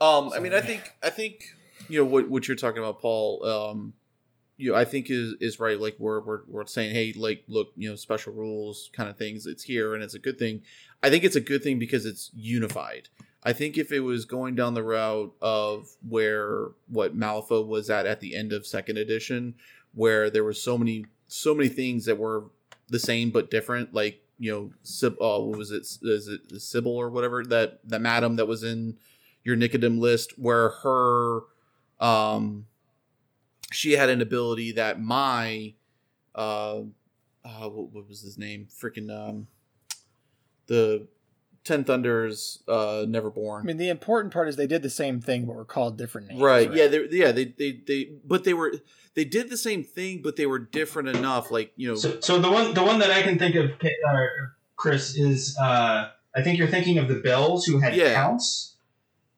[0.00, 1.44] um, I mean, I think I think
[1.88, 3.44] you know what what you're talking about, Paul.
[3.44, 3.94] Um,
[4.56, 5.80] you know, I think is is right.
[5.80, 9.46] Like we're we're we're saying, hey, like look, you know, special rules kind of things.
[9.46, 10.62] It's here and it's a good thing.
[11.02, 13.08] I think it's a good thing because it's unified.
[13.42, 18.06] I think if it was going down the route of where what Malifaux was at
[18.06, 19.54] at the end of second edition,
[19.94, 22.44] where there were so many so many things that were
[22.88, 25.86] the same but different, like you know, Sib- uh, what was it?
[26.02, 28.96] Is it Sybil or whatever that that madam that was in
[29.44, 31.40] your Nicodem list, where her
[32.00, 32.66] um
[33.72, 35.74] she had an ability that my
[36.34, 36.80] uh,
[37.44, 38.68] uh what, what was his name?
[38.70, 39.46] Freaking um
[40.66, 41.06] the
[41.66, 43.60] Ten Thunders uh Neverborn.
[43.60, 46.28] I mean, the important part is they did the same thing, but were called different
[46.28, 46.40] names.
[46.40, 46.72] right.
[46.72, 46.86] Yeah.
[46.86, 47.32] They, yeah.
[47.32, 48.72] They, they, they, but they were,
[49.14, 51.50] they did the same thing, but they were different enough.
[51.50, 54.26] Like, you know, So, so the one the one that I can think of, uh,
[54.76, 58.14] Chris, is uh, I think you're thinking of the Belles who had Yeah.
[58.14, 58.72] counts.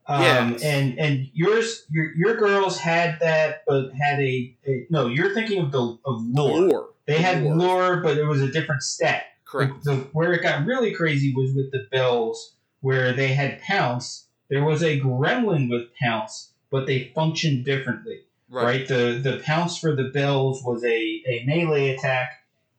[0.07, 0.63] Um, Yes.
[0.63, 5.07] and and yours your your girls had that, but had a, a no.
[5.09, 6.61] You're thinking of the of the lore.
[6.63, 6.89] lore.
[7.07, 7.57] They had Lore.
[7.57, 9.23] lore, but it was a different stat.
[9.49, 9.85] Correct.
[9.85, 14.27] The, where it got really crazy was with the Belles, where they had pounce.
[14.51, 18.21] There was a gremlin with pounce, but they functioned differently
[18.51, 18.65] Right.
[18.65, 18.89] right?
[18.89, 22.31] The the pounce for the Belles was a, a melee attack,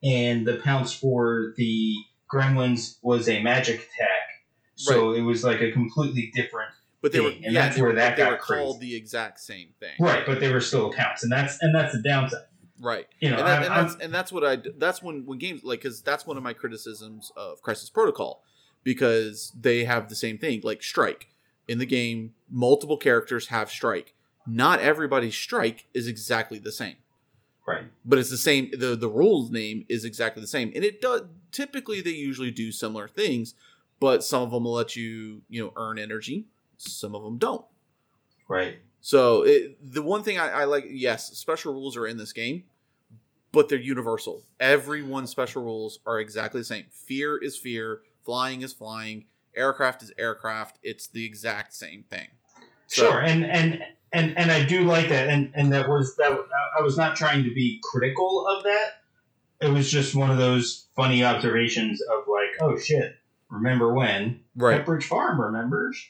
[0.02, 1.94] and the pounce for the
[2.32, 4.08] gremlins was a magic attack.
[4.76, 6.70] So it was like a completely different
[7.02, 8.78] But they were, and yeah, that's they where were, that but they got were called
[8.78, 8.92] crazy.
[8.92, 9.92] the exact same thing.
[10.00, 12.40] right, but they were still counts, and that's and that's the downside.
[12.80, 13.06] Right.
[13.20, 15.80] You know, and, that, and that's and that's what I that's when when games like
[15.80, 18.42] because that's one of my criticisms of Crisis Protocol
[18.82, 21.28] because they have the same thing like strike
[21.68, 22.32] in the game.
[22.50, 24.14] Multiple characters have strike.
[24.46, 26.96] Not everybody's strike is exactly the same,
[27.66, 27.84] right.
[28.04, 28.70] but it's the same.
[28.76, 31.22] the The rules name is exactly the same, and it does.
[31.52, 33.54] Typically, they usually do similar things,
[34.00, 36.46] but some of them will let you you know earn energy.
[36.78, 37.64] Some of them don't.
[38.48, 38.78] Right.
[39.00, 42.64] So it, the one thing I, I like, yes, special rules are in this game,
[43.52, 44.42] but they're universal.
[44.58, 46.84] Everyone's special rules are exactly the same.
[46.90, 48.02] Fear is fear.
[48.24, 49.24] Flying is flying.
[49.56, 50.78] Aircraft is aircraft.
[50.82, 52.28] It's the exact same thing.
[52.86, 53.82] So- Sure, and and
[54.12, 56.32] and and I do like that, and and that was that.
[56.78, 59.02] I was not trying to be critical of that.
[59.60, 63.14] It was just one of those funny observations of like, oh shit,
[63.50, 64.84] remember when Right.
[64.84, 66.02] Pepperidge Farm remembers?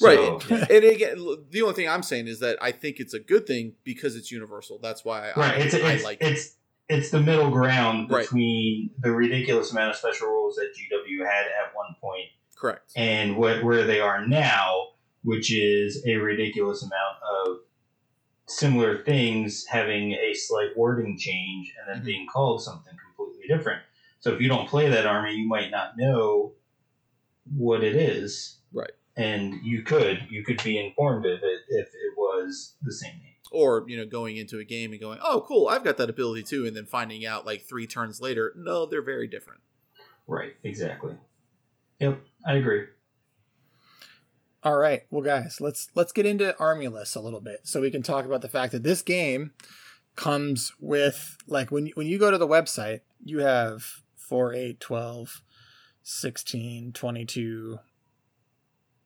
[0.00, 0.18] Right.
[0.42, 1.16] So, And again,
[1.50, 4.30] the only thing I'm saying is that I think it's a good thing because it's
[4.30, 4.78] universal.
[4.80, 5.58] That's why I, right.
[5.60, 6.38] It's I it's like it.
[6.88, 8.22] It's the middle ground Right.
[8.22, 12.92] between the ridiculous amount of special rules that GW had at one point Correct.
[12.96, 14.88] and what where they are now,
[15.22, 17.60] which is a ridiculous amount of
[18.46, 22.06] similar things having a slight wording change and then Mhm.
[22.06, 23.82] being called something completely different.
[24.20, 26.54] So if you don't play that army, you might not know
[27.56, 28.58] what it is.
[28.72, 28.90] Right.
[29.16, 33.33] And you could you could be informed of it if it was the same name.
[33.54, 36.42] Or you know going into a game and going oh cool i've got that ability
[36.42, 39.60] too and then finding out like three turns later no they're very different
[40.26, 41.16] Right, exactly.
[42.00, 42.84] Yep, I agree.
[44.62, 47.90] All right, well, guys, let's let's get into army lists a little bit, so we
[47.90, 49.52] can talk about the fact that this game
[50.16, 55.42] comes with like when when you go to the website, you have 4, 8, 12,
[56.02, 57.78] 16, 22,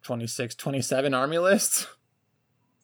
[0.02, 1.86] 26, 27 army lists.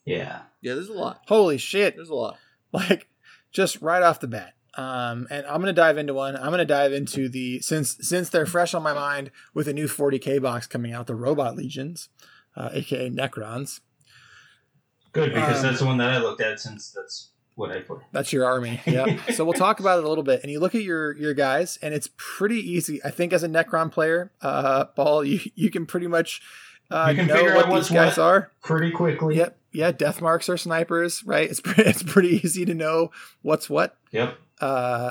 [0.05, 0.41] Yeah.
[0.61, 1.97] yeah there's a lot Holy shit!
[1.97, 2.37] there's a lot
[2.73, 3.09] like
[3.53, 4.55] just right off the bat.
[4.77, 6.35] Um, and I'm gonna dive into one.
[6.37, 9.87] I'm gonna dive into the since since they're fresh on my mind with a new
[9.87, 12.09] 40k box coming out, the Robot Legions,
[12.57, 13.81] uh, aka Necrons.
[15.13, 17.99] Good, because Um, that's the one that I looked at since that's what I play.
[18.11, 18.81] That's your army.
[18.87, 19.17] Yeah.
[19.33, 20.41] so we'll talk about it a little bit.
[20.43, 23.01] And you look at your your guys, and it's pretty easy.
[23.05, 26.43] I think as a Necron player, uh, Paul, you you can pretty much
[26.91, 28.25] uh, You can know figure what out what's these guys what.
[28.25, 28.51] are.
[28.61, 29.37] Pretty quickly.
[29.37, 29.57] Yep.
[29.75, 31.51] Yeah, death marks are snipers, right?
[31.51, 33.11] It's pretty, it's pretty easy to know
[33.43, 33.97] what's what.
[34.13, 34.39] Yep.
[34.61, 35.11] Uh,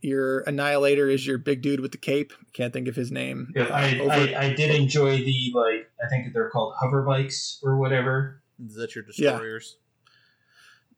[0.00, 2.32] your annihilator is your big dude with the cape.
[2.52, 3.52] Can't think of his name.
[3.54, 3.70] Yep.
[3.70, 7.78] I, Over- I, I did enjoy the like I think they're called hover bikes or
[7.78, 8.42] whatever.
[8.66, 9.30] is that your Yeah.
[9.30, 9.76] destroyers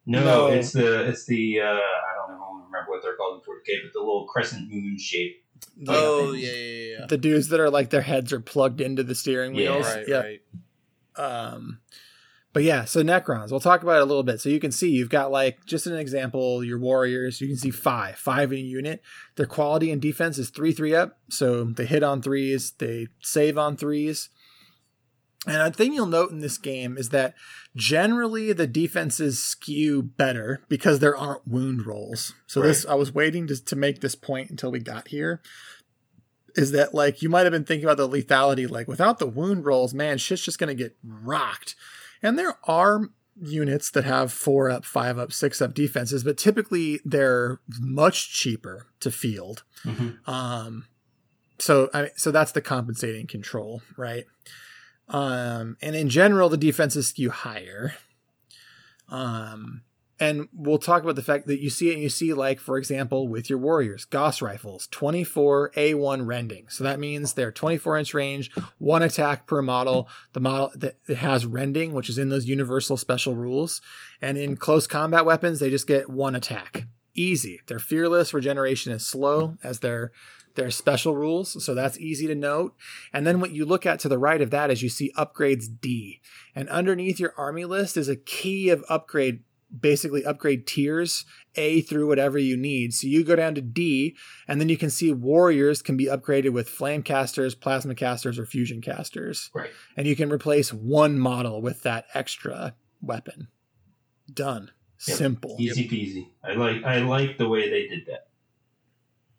[0.06, 0.46] No, No.
[0.46, 1.68] it's the it's the uh, I
[2.16, 4.96] don't know, I don't remember what they're called in 40k, but the little crescent moon
[4.98, 5.44] shape.
[5.88, 9.14] oh yeah yeah yeah, The dudes that are like their heads are plugged into the
[9.14, 9.72] steering Yeah.
[9.72, 9.86] wheels.
[9.94, 10.20] right Yeah.
[10.20, 10.40] right
[11.16, 11.80] Um,
[12.54, 14.40] but yeah, so Necrons, we'll talk about it a little bit.
[14.40, 17.40] So you can see you've got like just an example, your warriors.
[17.40, 19.02] You can see five, five in a unit.
[19.34, 21.18] Their quality and defense is three, three up.
[21.28, 24.30] So they hit on threes, they save on threes.
[25.48, 27.34] And a thing you'll note in this game is that
[27.74, 32.34] generally the defenses skew better because there aren't wound rolls.
[32.46, 35.42] So this, I was waiting to, to make this point until we got here.
[36.54, 39.64] Is that like you might have been thinking about the lethality, like without the wound
[39.64, 41.74] rolls, man, shit's just gonna get rocked.
[42.24, 43.10] And there are
[43.40, 48.86] units that have four up, five up, six up defenses, but typically they're much cheaper
[49.00, 49.62] to field.
[49.84, 50.26] Mhm.
[50.26, 50.86] Um,
[51.58, 54.24] so I so that's the compensating control, right?
[55.08, 57.94] Um, and in general, the defenses skew higher.
[59.08, 59.82] Um,
[60.20, 62.78] and we'll talk about the fact that you see it and you see, like, for
[62.78, 66.68] example, with your warriors, Gauss rifles, 24 A1 rending.
[66.68, 70.08] So that means they're 24 inch range, one attack per model.
[70.32, 73.80] The model that it has rending, which is in those universal special rules.
[74.22, 76.86] And in close combat weapons, they just get one attack.
[77.14, 77.60] Easy.
[77.66, 78.34] They're fearless.
[78.34, 80.12] Regeneration is slow as their
[80.54, 81.64] their special rules.
[81.64, 82.74] So that's easy to note.
[83.12, 85.66] And then what you look at to the right of that is you see upgrades
[85.80, 86.20] D.
[86.54, 89.42] And underneath your army list is a key of upgrade,
[89.78, 91.24] basically upgrade tiers
[91.56, 92.94] A through whatever you need.
[92.94, 94.16] So you go down to D,
[94.46, 98.46] and then you can see warriors can be upgraded with flame casters, plasma casters, or
[98.46, 99.50] fusion casters.
[99.54, 99.70] Right.
[99.96, 103.48] And you can replace one model with that extra weapon.
[104.32, 104.70] Done.
[105.06, 105.16] Yep.
[105.18, 105.56] Simple.
[105.58, 106.28] Easy peasy.
[106.42, 108.28] I like I like the way they did that.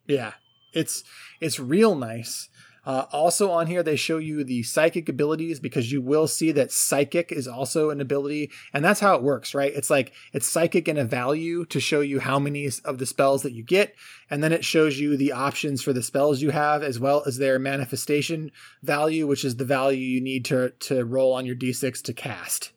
[0.06, 0.34] Yeah,
[0.72, 1.02] it's
[1.40, 2.48] it's real nice.
[2.86, 6.70] Uh, also on here, they show you the psychic abilities because you will see that
[6.70, 9.72] psychic is also an ability, and that's how it works, right?
[9.74, 13.42] It's like it's psychic and a value to show you how many of the spells
[13.42, 13.96] that you get,
[14.30, 17.38] and then it shows you the options for the spells you have as well as
[17.38, 18.52] their manifestation
[18.84, 22.72] value, which is the value you need to to roll on your d6 to cast.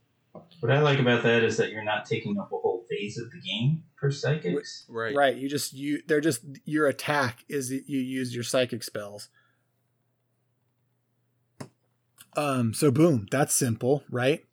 [0.60, 3.32] What I like about that is that you're not taking up a whole phase of
[3.32, 4.86] the game for psychics.
[4.89, 5.36] right Right.
[5.36, 9.30] You just you they're just your attack is you use your psychic spells.
[12.40, 14.46] Um so boom, that's simple, right?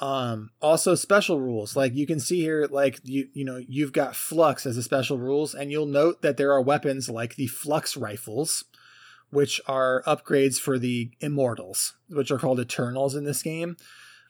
[0.00, 1.76] Um also special rules.
[1.76, 5.18] Like you can see here like you you know, you've got flux as a special
[5.18, 8.64] rules and you'll note that there are weapons like the flux rifles
[9.34, 13.76] which are upgrades for the immortals, which are called eternals in this game.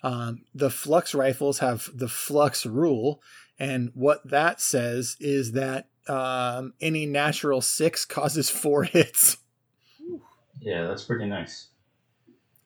[0.02, 3.22] Um, the flux rifles have the flux rule,
[3.58, 9.38] and what that says is that um, any natural six causes four hits.
[10.60, 11.68] Yeah, that's pretty nice.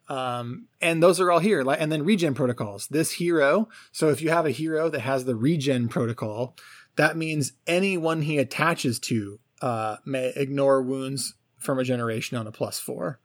[0.09, 1.63] Um, and those are all here.
[1.63, 2.87] Like, and then regen protocols.
[2.89, 3.69] This hero.
[3.93, 6.57] So if you have a hero that has the regen protocol,
[6.97, 12.79] that means anyone he attaches to uh, may ignore wounds from regeneration on a plus
[12.79, 13.21] four.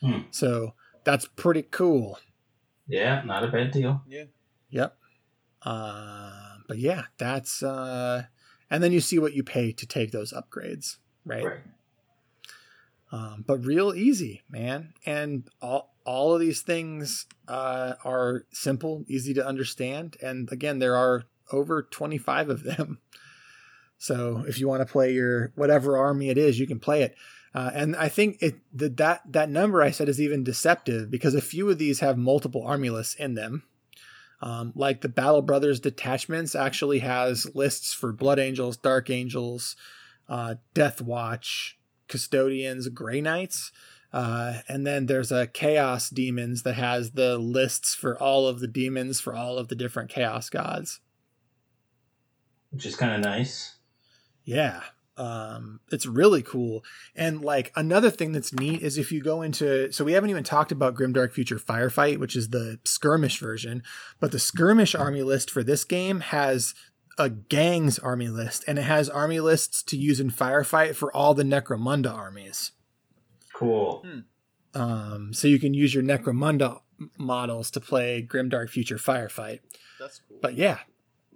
[0.00, 0.20] Hmm.
[0.30, 0.74] So
[1.04, 2.18] that's pretty cool.
[2.86, 4.02] Yeah, not a bad deal.
[4.08, 4.24] Yeah.
[4.70, 4.96] Yep.
[5.62, 8.24] Uh, but yeah, that's uh,
[8.70, 11.44] and then you see what you pay to take those upgrades, right?
[11.44, 11.60] Right.
[13.10, 14.92] Um, but real easy, man.
[15.06, 20.96] And all all of these things uh, are simple, easy to understand, and again, there
[20.96, 22.98] are over twenty five of them.
[24.00, 27.16] So if you want to play your whatever army it is, you can play it.
[27.52, 31.34] Uh, and I think it the, that that number I said is even deceptive because
[31.34, 33.64] a few of these have multiple army lists in them.
[34.40, 39.74] Um, like the Battle Brothers detachments actually has lists for Blood Angels, Dark Angels,
[40.28, 41.76] uh, Death Watch,
[42.06, 43.72] Custodians, Grey Knights.
[44.12, 48.66] Uh, and then there's a Chaos Demons that has the lists for all of the
[48.66, 51.00] demons for all of the different Chaos gods.
[52.70, 53.76] Which is kind of nice.
[54.44, 54.80] Yeah.
[55.16, 56.84] Um, it's really cool.
[57.16, 60.44] And like another thing that's neat is if you go into so we haven't even
[60.44, 63.82] talked about Grimdark Future Firefight, which is the skirmish version,
[64.20, 66.72] but the skirmish army list for this game has
[67.18, 71.34] a gangs army list, and it has army lists to use in firefight for all
[71.34, 72.70] the Necromunda armies.
[73.58, 74.04] Cool.
[74.74, 76.80] Um, so you can use your Necromunda
[77.18, 79.58] models to play Grimdark Future Firefight.
[79.98, 80.38] That's cool.
[80.40, 80.78] But yeah,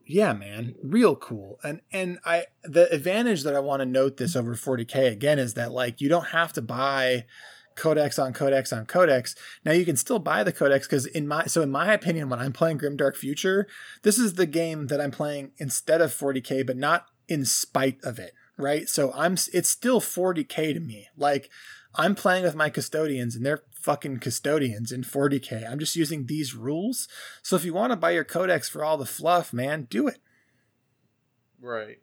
[0.06, 1.58] yeah, man, real cool.
[1.64, 5.54] And and I the advantage that I want to note this over 40k again is
[5.54, 7.24] that like you don't have to buy
[7.74, 9.34] codex on codex on codex.
[9.64, 12.38] Now you can still buy the codex because in my so in my opinion, when
[12.38, 13.66] I'm playing Grimdark Future,
[14.02, 18.20] this is the game that I'm playing instead of 40k, but not in spite of
[18.20, 18.88] it, right?
[18.88, 21.08] So I'm it's still 40k to me.
[21.16, 21.50] Like
[21.94, 25.70] I'm playing with my custodians and they're fucking custodians in 40k.
[25.70, 27.08] I'm just using these rules.
[27.42, 30.18] So if you want to buy your codex for all the fluff, man, do it.
[31.60, 31.98] Right.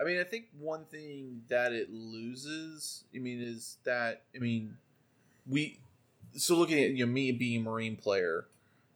[0.00, 4.76] I mean, I think one thing that it loses, I mean, is that I mean,
[5.46, 5.78] we
[6.34, 8.46] so looking at you know me being a marine player,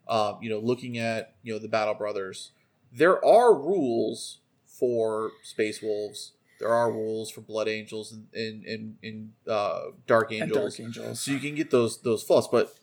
[0.08, 2.50] uh, you know, looking at you know the Battle Brothers,
[2.92, 6.32] there are rules for Space Wolves.
[6.58, 10.76] There are rules for Blood Angels and and and, and uh, Dark And Angels.
[10.76, 11.20] Dark Angels.
[11.20, 12.74] So you can get those those flaws, but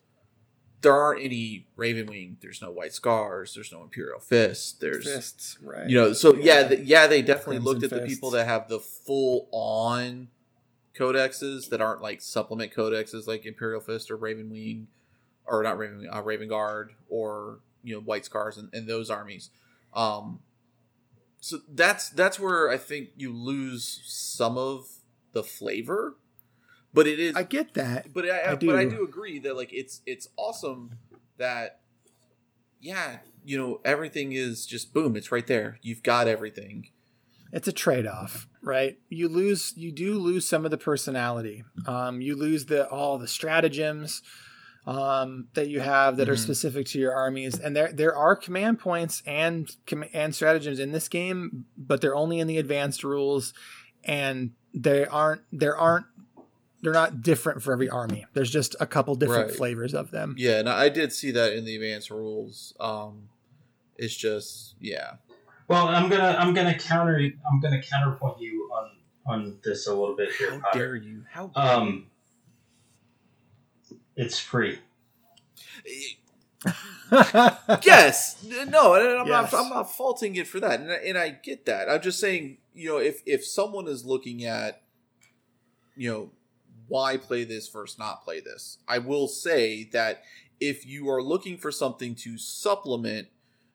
[0.81, 2.35] there aren't any Ravenwing.
[2.41, 3.53] There's no White Scars.
[3.55, 4.81] There's no Imperial Fist.
[4.81, 5.89] There's Fists, right?
[5.89, 6.67] you know so yeah Yeah.
[6.67, 10.27] th- yeah they definitely Crimson looked at the people that have the full on
[10.95, 14.87] codexes that aren't like supplement codexes like imperial fist or raven wing
[15.47, 19.49] or not raven uh, raven guard or you know white scars and, and those armies
[19.95, 20.39] um
[21.43, 24.87] so that's that's where i think you lose some of
[25.33, 26.15] the flavor
[26.93, 28.13] but it is I get that.
[28.13, 28.91] but I, I but I do.
[28.97, 30.91] do agree that like it's it's awesome
[31.37, 31.81] that
[32.79, 36.89] yeah you know everything is just boom it's right there you've got everything
[37.51, 38.97] It's a trade-off, right?
[39.09, 41.63] You lose you do lose some of the personality.
[41.85, 44.21] Um, you lose the all the stratagems
[44.85, 46.39] um, that you have that are Mhm.
[46.43, 50.91] specific to your armies, and there there are command points and com- and stratagems in
[50.91, 53.53] this game, but they're only in the advanced rules,
[54.03, 56.05] and they aren't there aren't
[56.81, 58.25] they're not different for every army.
[58.33, 59.55] There's just a couple different Right.
[59.55, 60.35] flavors of them.
[60.37, 63.29] yeah and i did see that in the advanced rules um
[63.97, 65.13] it's just yeah
[65.69, 68.89] Well, I'm gonna I'm gonna counter I'm gonna counterpoint you on
[69.25, 70.51] on this a little bit here.
[70.51, 70.77] how Potter.
[70.79, 72.07] dare you how dare Um,
[74.15, 74.79] it's free.
[77.83, 79.51] yes no and i'm Yes.
[79.51, 82.19] not i'm not faulting it for that and I, and I get that i'm just
[82.19, 84.81] saying you know if if someone is looking at
[85.95, 86.31] you know
[86.87, 90.23] why play this versus not play this i will say that
[90.61, 93.27] if you are looking for something to supplement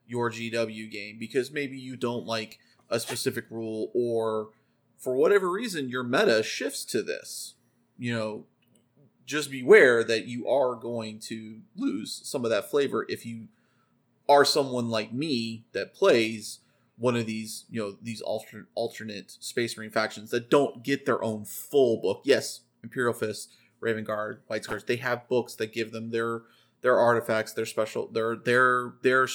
[0.07, 2.59] your gw game because maybe you don't like
[2.89, 4.49] a specific rule or
[4.97, 7.55] for whatever reason your meta shifts to this
[7.99, 8.45] you know
[9.29, 13.47] just beware that you are going to lose some of that flavor if you
[14.29, 16.61] are someone like me that plays
[16.97, 21.23] one of these, you know, these alternate alternate Space Marine factions that don't get their
[21.23, 22.23] own full book.
[22.25, 26.43] Yes, Imperial Fist, Raven Guard, White Scars, they have books that give them their
[26.81, 29.29] their artifacts, their special, their their their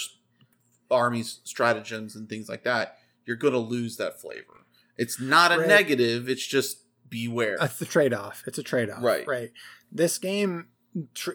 [0.92, 2.98] armies, stratagems, and things like that.
[3.26, 4.66] You're gonna lose that flavor.
[4.98, 5.68] It's not a Right.
[5.68, 6.28] negative.
[6.30, 6.80] It's just
[7.10, 7.58] beware.
[7.62, 8.44] It's a trade off.
[8.48, 9.02] It's a trade off.
[9.04, 9.26] Right.
[9.26, 9.52] Right.
[9.96, 10.70] This game,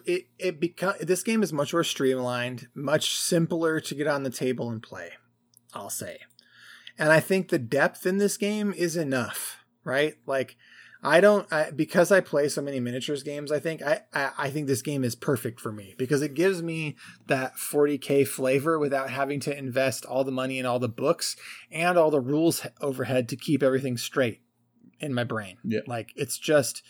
[0.05, 4.29] it it become this game is much more streamlined, much simpler to get on the
[4.29, 5.11] table and play.
[5.73, 6.19] I'll say,
[6.97, 9.63] and I think the depth in this game is enough.
[9.83, 10.15] Right.
[10.25, 10.57] Like.
[11.01, 13.53] I don't I, because I play so many miniatures games.
[13.53, 16.61] I think I, I I think this game is perfect for me because it gives
[16.61, 21.37] me that 40k flavor without having to invest all the money in all the books
[21.71, 24.41] and all the rules overhead to keep everything straight
[24.99, 25.57] in my brain.
[25.63, 25.81] Yeah.
[25.87, 26.83] Like it's just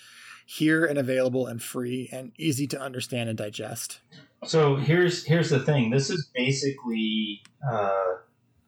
[0.45, 3.99] here and available and free and easy to understand and digest.
[4.45, 5.89] So here's here's the thing.
[5.89, 8.15] This is basically uh,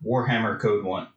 [0.06, 1.08] Warhammer Code One.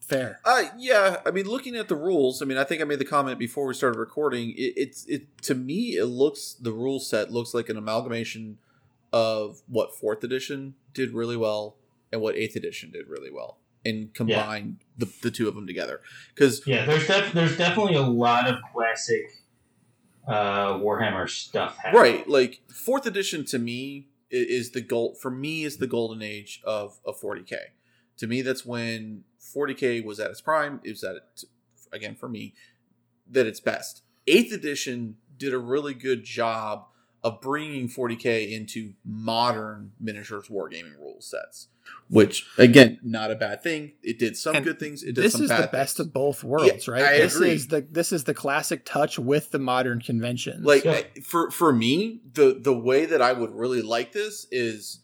[0.00, 0.38] Fair.
[0.44, 1.16] Uh, yeah.
[1.26, 3.66] I mean, looking at the rules, I mean, I think I made the comment before
[3.66, 4.50] we started recording.
[4.50, 8.58] It, it's it to me, it looks the rule set looks like an amalgamation
[9.12, 11.76] of what fourth edition did really well
[12.12, 13.58] and what eighth edition did really well,
[13.88, 16.00] and combine the, the two of them together.
[16.34, 19.30] Because Yeah, there's def- there's definitely a lot of classic
[20.26, 21.76] uh, Warhammer stuff.
[21.78, 22.02] Happening.
[22.02, 26.60] right, like fourth edition to me is the gold for me is the golden age
[26.64, 27.54] of of 40k.
[28.18, 30.80] To me, that's when 40k was at its prime.
[30.82, 31.44] It was at it
[31.92, 32.54] again for me
[33.30, 34.02] that it's best.
[34.26, 36.86] Eighth edition did a really good job
[37.26, 41.68] of bringing 40k into modern miniatures wargaming rule sets,
[42.08, 43.92] which again, not a bad thing.
[44.02, 45.02] It did some And good things.
[45.02, 47.02] It did This some is bad the best of both worlds, right?
[47.02, 47.50] I this agree.
[47.52, 50.64] is the this is the classic touch with the modern conventions.
[50.64, 50.92] like Yeah.
[50.92, 55.00] I- for for me the the way that i would really like this is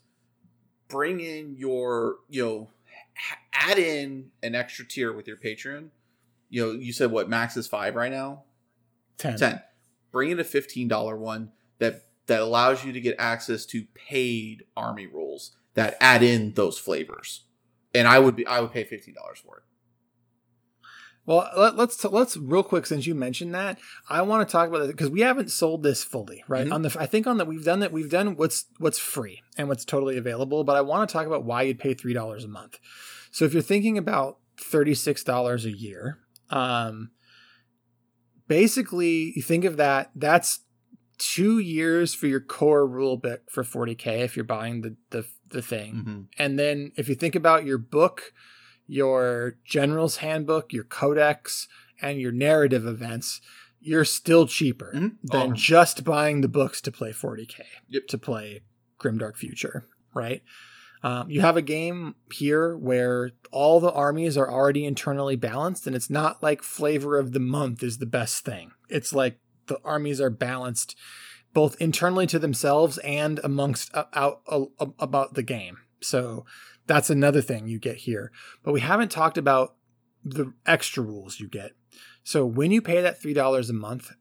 [0.87, 2.69] bring in your you know
[3.53, 5.89] add in an extra tier with your patreon
[6.49, 8.43] you know you said what max is five right now
[9.17, 9.37] 10.
[9.37, 9.61] 10
[10.11, 15.07] bring in a $15 one that that allows you to get access to paid army
[15.07, 17.45] rules that add in those flavors
[17.93, 19.13] and i would be i would pay $15
[19.43, 19.63] for it
[21.25, 23.79] Well, let, let's let's real quick since you mentioned that,
[24.09, 26.67] I want to talk about it because we haven't sold this fully, right?
[26.67, 26.73] Mhm.
[26.73, 29.69] On the I think on that we've done that we've done what's what's free and
[29.69, 32.49] what's totally available, but I want to talk about why you'd pay three dollars a
[32.49, 32.77] month.
[33.31, 36.19] So if you're thinking about thirty six dollars a year,
[36.49, 37.11] um,
[38.49, 40.59] basically you think of that that's
[41.31, 45.61] two years for your core rule book for 40k if you're buying the the, the
[45.61, 46.21] thing Mm-hmm.
[46.37, 48.33] and then if you think about your book,
[48.87, 51.67] your general's handbook, your codex,
[52.01, 53.39] and your narrative events,
[53.79, 55.17] you're still cheaper Mhm.
[55.23, 55.55] than Oh.
[55.55, 58.07] just buying the books to play 40k, Yep.
[58.07, 58.61] to play
[58.99, 60.41] Grimdark Future, right?
[61.03, 65.95] Um, you have a game here where all the armies are already internally balanced, and
[65.95, 68.71] it's not like flavor of the month is the best thing.
[68.89, 69.37] It's like
[69.67, 70.95] the armies are balanced
[71.53, 74.65] both internally to themselves and amongst uh, out uh,
[74.99, 75.77] about the game.
[76.01, 76.45] So
[76.87, 78.31] that's another thing you get here.
[78.63, 79.75] But we haven't talked about
[80.23, 81.71] the extra rules you get.
[82.23, 84.11] So when you pay that $3 a month,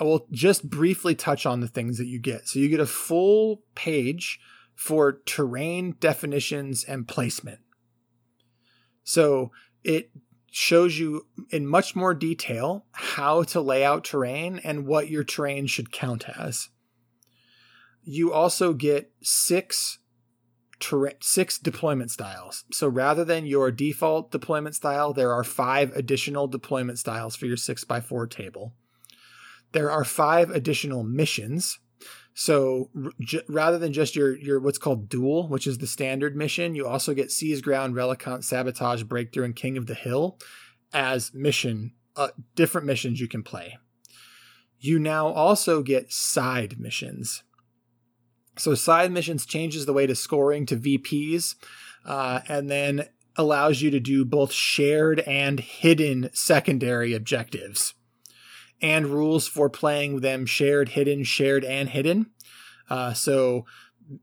[0.00, 2.48] I will just briefly touch on the things that you get.
[2.48, 4.40] So you get a full page
[4.74, 7.60] for terrain definitions and placement.
[9.04, 9.52] So
[9.84, 10.10] it
[10.54, 15.66] shows you in much more detail how to lay out terrain and what your terrain
[15.66, 16.68] should count as.
[18.04, 19.98] You also get six
[20.78, 22.64] terra- six deployment styles.
[22.70, 27.56] So rather than your default deployment style, there are five additional deployment styles for your
[27.56, 28.74] 6x4 table.
[29.72, 31.78] There are five additional missions.
[32.34, 32.90] So
[33.20, 36.86] j- rather than just your your what's called duel, which is the standard mission, you
[36.86, 40.38] also get seize ground, relic hunt, sabotage, breakthrough, and king of the hill
[40.92, 43.78] as mission uh, different missions you can play.
[44.78, 47.42] You now also get side missions.
[48.58, 51.54] So side missions changes the way to scoring to VPs,
[52.04, 53.06] uh, and then
[53.36, 57.94] allows you to do both shared and hidden secondary objectives,
[58.82, 62.26] and rules for playing them shared, hidden, shared, and hidden.
[62.90, 63.64] Uh, so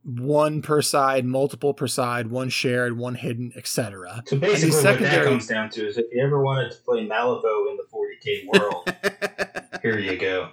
[0.04, 4.24] one per side, multiple per side, one shared, one hidden, etc.
[4.28, 7.72] So basically, what that comes down to is if you ever wanted to play Malifaux
[7.72, 10.52] in the 40k world, here you go.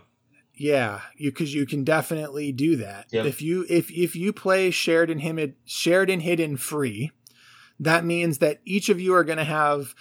[0.55, 3.07] Yeah, you because you can definitely do that.
[3.11, 3.27] Yep.
[3.27, 7.11] If you if if you play shared and hidden shared and hidden free,
[7.79, 9.95] that means that each of you are going to have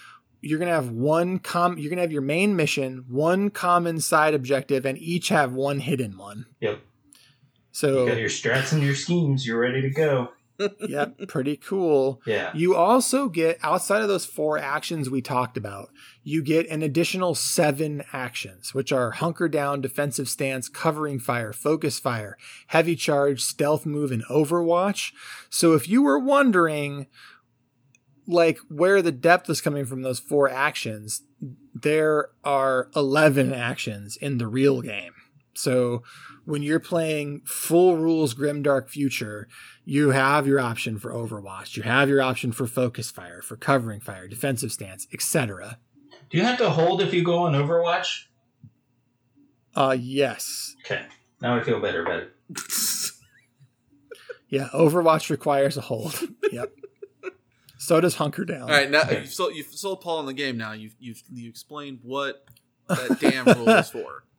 [0.46, 4.00] you're going to have one com you're going to have your main mission, one common
[4.00, 6.46] side objective, and each have one hidden one.
[6.62, 6.82] Yep.
[7.72, 9.46] So You got your strats and your schemes.
[9.46, 10.30] You're ready to go.
[10.88, 12.22] yep, pretty cool.
[12.26, 12.52] Yeah.
[12.54, 15.90] You also get outside of those four actions we talked about,
[16.24, 22.00] you get an additional seven actions, which are hunker down, defensive stance, covering fire, focus
[22.00, 25.12] fire, heavy charge, stealth move, and overwatch.
[25.50, 27.08] So if you were wondering
[28.28, 31.24] like where the depth is coming from those four actions,
[31.74, 35.14] there are 11 actions in the real game.
[35.54, 36.04] So
[36.46, 39.48] when you're playing full rules Grimdark Future,
[39.84, 44.00] you have your option for Overwatch, you have your option for focus fire, for covering
[44.00, 45.80] fire, defensive stance, etc.
[46.30, 48.26] Do you have to hold if you go on Overwatch?
[49.76, 50.76] Uh yes.
[50.86, 51.06] Okay.
[51.42, 52.32] Now I feel better about it.
[54.48, 56.18] Yeah, Overwatch requires a hold.
[56.52, 56.72] yep.
[57.86, 58.64] So does hunker down.
[58.64, 59.22] All right, now Okay.
[59.22, 60.58] you've sold, you've sold Paul in the game.
[60.58, 62.46] Now you've you've you explained what
[62.88, 64.24] that damn rule is for.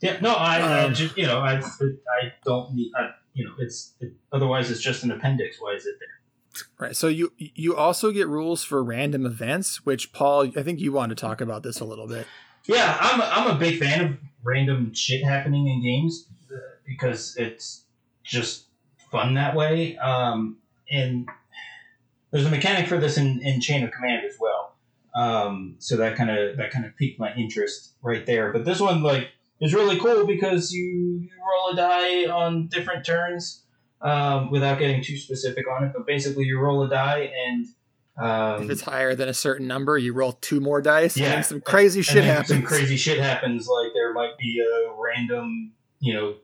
[0.00, 0.18] Yeah.
[0.20, 3.94] No, I, I Um, just you know I I don't need I, you know it's
[4.00, 5.58] it, otherwise it's just an appendix.
[5.60, 6.66] Why is it there?
[6.76, 6.96] Right.
[6.96, 11.10] So you you also get rules for random events, which Paul, I think you want
[11.10, 12.26] to talk about this a little bit.
[12.66, 17.36] Yeah, I'm a, I'm a big fan of random shit happening in games uh, because
[17.36, 17.84] it's
[18.24, 18.64] just
[19.12, 19.96] fun that way.
[19.98, 20.56] Um,
[20.90, 21.28] and
[22.32, 24.74] there's a mechanic for this in, in Chain of Command as well.
[25.14, 28.52] Um, so that kind of that kind of piqued my interest right there.
[28.52, 29.28] But this one like
[29.60, 33.62] is really cool because you, you roll a die on different turns.
[34.02, 35.92] um, without getting too specific on it.
[35.94, 37.66] But basically, you roll a die, and
[38.18, 41.16] um, if it's higher than a certain number, you roll two more dice.
[41.16, 41.34] Yeah.
[41.34, 42.48] and some crazy and shit then happens.
[42.48, 43.68] Some crazy shit happens.
[43.68, 46.34] Like there might be a random, you know,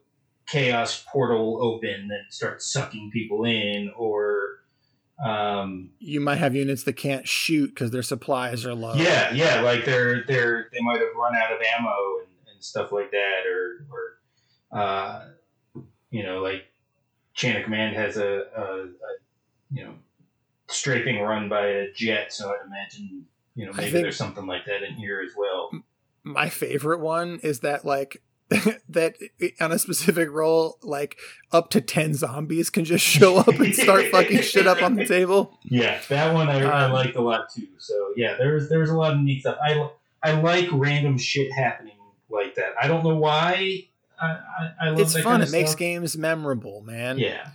[0.46, 4.57] chaos portal open that starts sucking people in, or
[5.24, 8.94] um, you might have units that can't shoot because their supplies are low.
[8.94, 12.92] yeah, yeah, like they're they're they might have run out of ammo and, and stuff
[12.92, 15.24] like that, or or uh,
[16.10, 16.64] you know, like
[17.34, 18.88] Chain of Command has a, a, a
[19.72, 19.94] you know
[20.68, 23.26] strafing run by a jet, so I'd imagine
[23.56, 25.72] you know maybe there's something like that in here as well.
[26.22, 28.22] my favorite one is that like
[28.88, 29.14] that
[29.60, 31.18] on a specific roll, like
[31.52, 35.04] up to ten zombies can just show up and start fucking shit up on the
[35.16, 35.58] table.
[35.64, 37.66] Yeah, that one I, I Um, liked a lot too.
[37.78, 39.58] So yeah, there's there's a lot of neat stuff.
[39.62, 39.88] I
[40.22, 41.96] I like random shit happening
[42.30, 42.72] like that.
[42.80, 43.82] I don't know why.
[44.20, 45.32] I I, I love It's that fun.
[45.32, 45.78] kind It of makes stuff.
[45.78, 47.18] games memorable, man.
[47.18, 47.48] Yeah,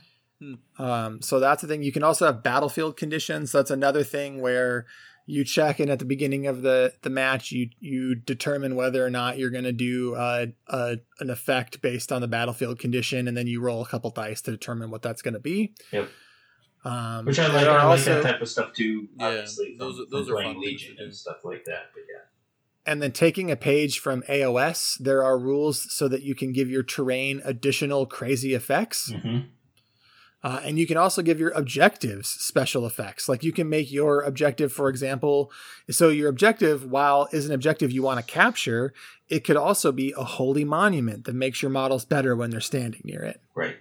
[0.78, 1.84] Um, so that's the thing.
[1.84, 3.52] You can also have battlefield conditions.
[3.52, 4.86] That's another thing where
[5.26, 7.52] you check in at the beginning of the the match.
[7.52, 12.12] You you determine whether or not you're going to do uh, a an effect based
[12.12, 15.22] on the battlefield condition, and then you roll a couple dice to determine what that's
[15.22, 15.74] going to be.
[15.92, 16.10] Yep.
[16.86, 17.66] Um, which I like.
[17.68, 19.08] are I like also- that type of stuff too.
[19.18, 21.92] Yeah, those from, are- those from are playing fun Legion and stuff like that.
[21.94, 22.20] But yeah.
[22.86, 26.70] And then taking a page from AOS, there are rules so that you can give
[26.70, 29.10] your terrain additional crazy effects.
[29.14, 29.38] hmm
[30.44, 33.30] Uh, and you can also give your objectives special effects.
[33.30, 35.52] Like you can make your objective, for example,
[35.90, 38.94] so your objective, while is an objective you want to capture,
[39.30, 43.02] it could also be a holy monument that makes your models better when they're standing
[43.06, 43.40] near it.
[43.56, 43.78] Right.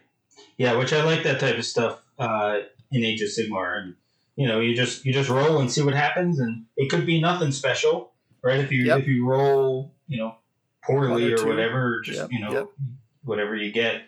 [0.57, 2.61] Yeah, which I like that type of stuff uh,
[2.93, 3.97] in Age of Sigmar, and
[4.37, 7.21] you know, you just you just roll and see what happens, and it could be
[7.21, 8.13] nothing special,
[8.43, 8.61] right?
[8.61, 9.01] If you Yep.
[9.01, 10.37] if you roll, you know,
[10.85, 12.67] poorly or whatever, just Yep, you know, yep.
[13.25, 14.03] whatever you get.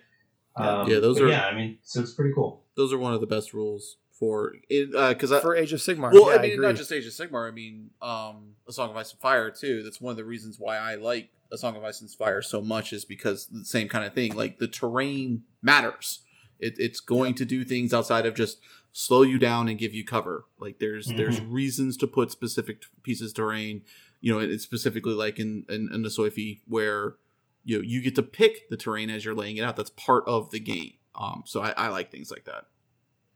[0.57, 2.63] Um, Yeah, those are- Yeah, I mean, so it's pretty cool.
[2.77, 6.13] Those are one of the best rules for because I For Age of Sigmar.
[6.13, 6.67] well, yeah, I mean, agree.
[6.67, 7.49] not just Age of Sigmar.
[7.49, 9.83] I mean, um, A Song of Ice and Fire too.
[9.83, 12.61] That's one of the reasons why I like A Song of Ice and Fire so
[12.63, 14.37] much is because the same kind of thing.
[14.37, 16.21] Like the terrain matters.
[16.61, 18.59] It, it's going to do things outside of just
[18.93, 20.45] slow you down and give you cover.
[20.61, 23.83] Like there's there's reasons to put specific pieces of terrain.
[24.21, 27.17] You know, it's specifically like in in, in the Soifi where
[27.65, 29.77] you know, you get to pick the terrain as you're laying it out.
[29.77, 30.93] That's part of the game.
[31.15, 32.65] Um, so I, I like things like that.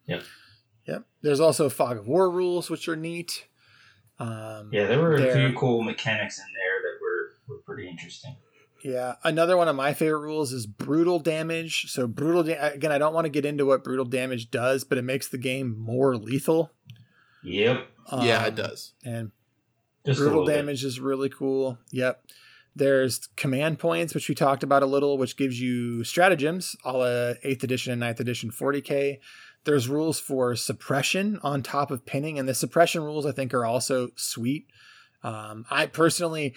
[0.07, 0.21] Yeah.
[0.87, 1.05] Yep.
[1.23, 3.47] There's also Fog of War rules, which are neat.
[4.19, 8.37] Um, Yeah, there were a few cool mechanics in there that were were pretty interesting.
[8.85, 11.91] Yeah, another one of my favorite rules is brutal damage.
[11.91, 14.99] So brutal da- again, I don't want to get into what brutal damage does, but
[14.99, 16.73] it makes the game more lethal.
[17.45, 17.87] Yep,
[18.23, 18.95] yeah, it Um, does.
[19.05, 19.31] And
[20.07, 20.55] just brutal little bit.
[20.57, 21.79] damage is really cool.
[21.91, 22.23] Yep.
[22.79, 27.35] There's command points, which we talked about a little, which gives you stratagems, a la
[27.45, 29.19] 8th edition and 9th edition 40k.
[29.65, 33.65] There's rules for suppression on top of pinning, and the suppression rules I think are
[33.65, 34.67] also sweet.
[35.25, 36.55] Um, I personally,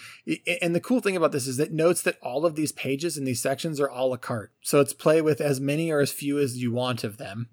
[0.61, 3.25] and the cool thing about this is it notes that all of these pages and
[3.25, 4.51] these sections are a la carte.
[4.61, 7.49] So it's play with as many or as few as you want of them.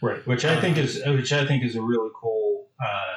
[0.00, 3.16] Right, which I think Um, is which I think is a really cool uh,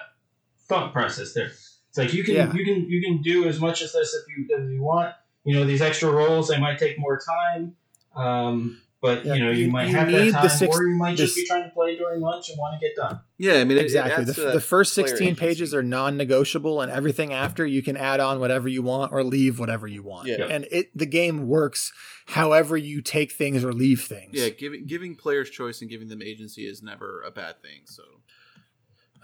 [0.68, 1.52] thought process there.
[1.98, 2.53] It's like you can Yeah.
[2.53, 5.14] you can you can do as much as this if you as you want.
[5.44, 7.76] You know, these extra rolls they might take more time,
[8.15, 10.78] um, but Yeah, you know you, you- might you have need that the time, six-
[10.78, 12.95] or you might just this- be trying to play during lunch and want to get
[12.95, 13.22] done.
[13.38, 14.26] Yeah, I mean, it- it exactly.
[14.26, 18.68] The, the first 16 pages are non-negotiable, and everything after you can add on whatever
[18.68, 20.28] you want or leave whatever you want.
[20.28, 20.45] Yeah.
[20.49, 21.94] And it the game works
[22.26, 24.32] however you take things or leave things.
[24.34, 27.82] Yeah, giving giving players choice and giving them agency is never a bad thing.
[27.86, 28.03] So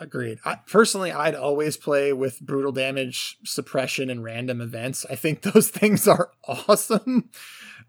[0.03, 0.39] Agreed.
[0.45, 5.05] I, personally, I'd always play with brutal damage, suppression, and random events.
[5.09, 7.29] I think those things are awesome.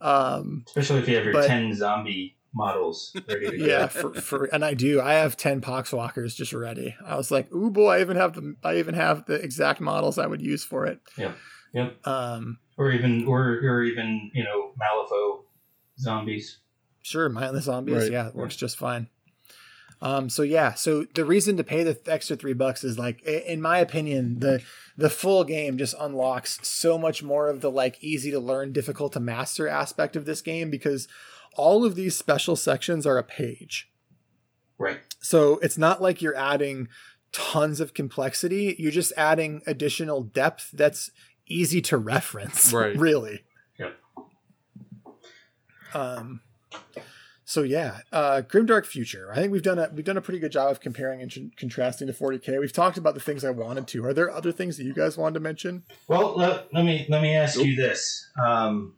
[0.01, 3.65] Um, Especially if you have your But- ten zombie models ready to go.
[3.65, 5.01] yeah, for, for and I do.
[5.01, 6.95] I have ten poxwalkers just ready.
[7.05, 10.19] I was like, oh boy, I even have the I even have the exact models
[10.19, 11.01] I would use for it.
[11.19, 11.37] Yep.
[11.75, 12.07] Yep.
[12.07, 15.43] Um, or even or or even you know Malifaux
[15.99, 16.59] zombies.
[17.03, 17.97] Sure, mindless zombies.
[18.05, 18.13] Right.
[18.13, 19.09] Yeah, it works just fine.
[20.05, 23.63] Um, so yeah, so the reason to pay the extra three bucks is like, in
[23.63, 24.63] my opinion, the
[24.99, 29.15] the full game just unlocks so much more of the like easy to learn, difficult
[29.15, 31.09] to master aspect of this game because
[31.57, 33.91] all of these special sections are a page.
[34.77, 35.01] Right.
[35.21, 36.89] So it's not like you're adding
[37.33, 38.77] tons of complexity.
[38.79, 41.11] You're just adding additional depth that's
[41.47, 42.75] easy to reference.
[42.75, 42.95] Right.
[42.99, 43.45] Really.
[43.79, 43.93] Yeah.
[45.95, 46.43] Um.
[47.47, 49.31] So yeah, uh, Grimdark Future.
[49.31, 51.53] I think we've done a we've done a pretty good job of comparing and con-
[51.57, 52.59] contrasting to 40k.
[52.59, 54.05] We've talked about the things I wanted to.
[54.07, 55.85] Are there other things that you guys wanted to mention?
[56.09, 58.95] Well, let, let me let me ask you this: um,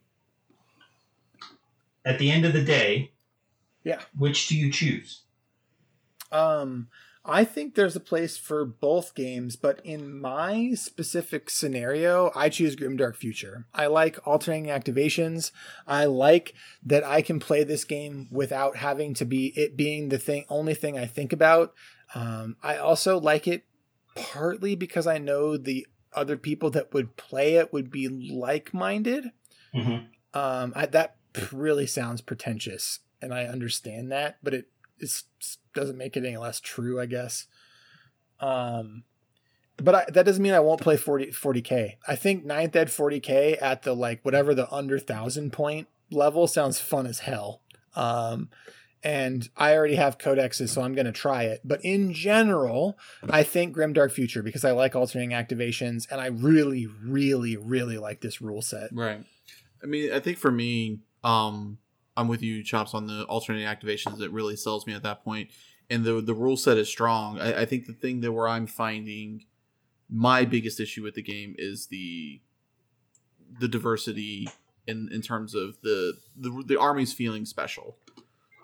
[2.04, 3.10] at the end of the day,
[3.82, 4.00] Yeah.
[4.16, 5.22] Which do you choose?
[6.30, 6.88] Um,
[7.28, 12.76] I think there's a place for both games, but in my specific scenario, I choose
[12.76, 13.66] Grimdark Future.
[13.74, 15.50] I like alternating activations.
[15.86, 16.54] I like
[16.84, 20.74] that I can play this game without having to be it being the thing only
[20.74, 21.74] thing I think about.
[22.14, 23.64] Um, I also like it
[24.14, 29.32] partly because I know the other people that would play it would be like-minded.
[29.74, 30.06] Mm-hmm.
[30.38, 31.16] Um, I, that
[31.52, 35.24] really sounds pretentious, and I understand that, but it is
[35.76, 37.46] doesn't make it any less true, I guess.
[38.40, 39.04] Um,
[39.76, 41.96] but I, that doesn't mean I won't play 40 40k.
[42.08, 46.80] I think ninth ed 40k at the like whatever the under thousand point level sounds
[46.80, 47.62] fun as hell.
[47.94, 48.48] Um,
[49.02, 51.60] and I already have codexes, so I'm going to try it.
[51.64, 52.98] But in general,
[53.28, 57.98] I think Grim Dark Future because I like alternating activations, and I really, really, really
[57.98, 58.90] like this rule set.
[58.92, 59.22] Right.
[59.82, 61.78] I mean, I think for me, um,
[62.16, 65.50] I'm with you, Chops, on the alternating activations that really sells me at that point.
[65.90, 67.38] And the the rule set is strong.
[67.38, 69.44] I, I think the thing that where I'm finding
[70.08, 72.40] my biggest issue with the game is the
[73.60, 74.48] the diversity
[74.86, 77.98] in in terms of the the, the army's feeling special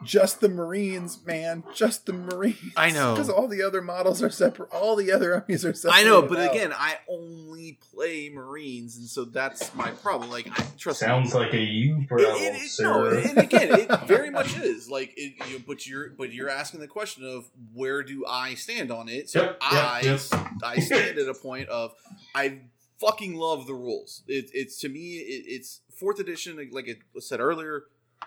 [0.05, 1.65] just the Marines, man.
[1.75, 2.73] Just the Marines.
[2.77, 3.15] I know.
[3.15, 4.71] Because all the other models are separate.
[4.73, 6.01] All the other armies are separate.
[6.01, 6.55] I know, but out.
[6.55, 10.31] again, I only play Marines, and so that's my problem.
[10.31, 11.01] Like, I trust.
[11.01, 11.41] Sounds me.
[11.41, 12.85] like a you problem, it, it, sir.
[12.85, 14.91] No, and again, it very much is.
[14.91, 18.55] Like, it, you know, but you're but you're asking the question of where do I
[18.55, 19.31] stand on it?
[19.31, 20.47] So yep, I yep, yep.
[20.63, 21.95] I stand at a point of
[22.35, 22.61] I
[23.01, 24.23] fucking love the rules.
[24.27, 26.57] It, it's to me, it's fourth edition.
[26.73, 27.85] Like I said earlier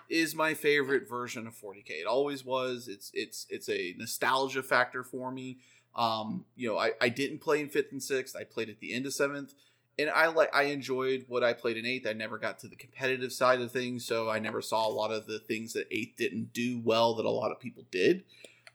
[0.08, 1.90] is my favorite version of 40k.
[1.90, 2.88] It always was.
[2.88, 5.58] It's it's it's a nostalgia factor for me.
[5.94, 8.36] Um, you know, I, I didn't play in fifth and sixth.
[8.36, 9.54] I played at the end of seventh,
[9.98, 12.06] and I like I enjoyed what I played in eighth.
[12.06, 15.10] I never got to the competitive side of things, so I never saw a lot
[15.10, 18.24] of the things that eighth didn't do well that a lot of people did.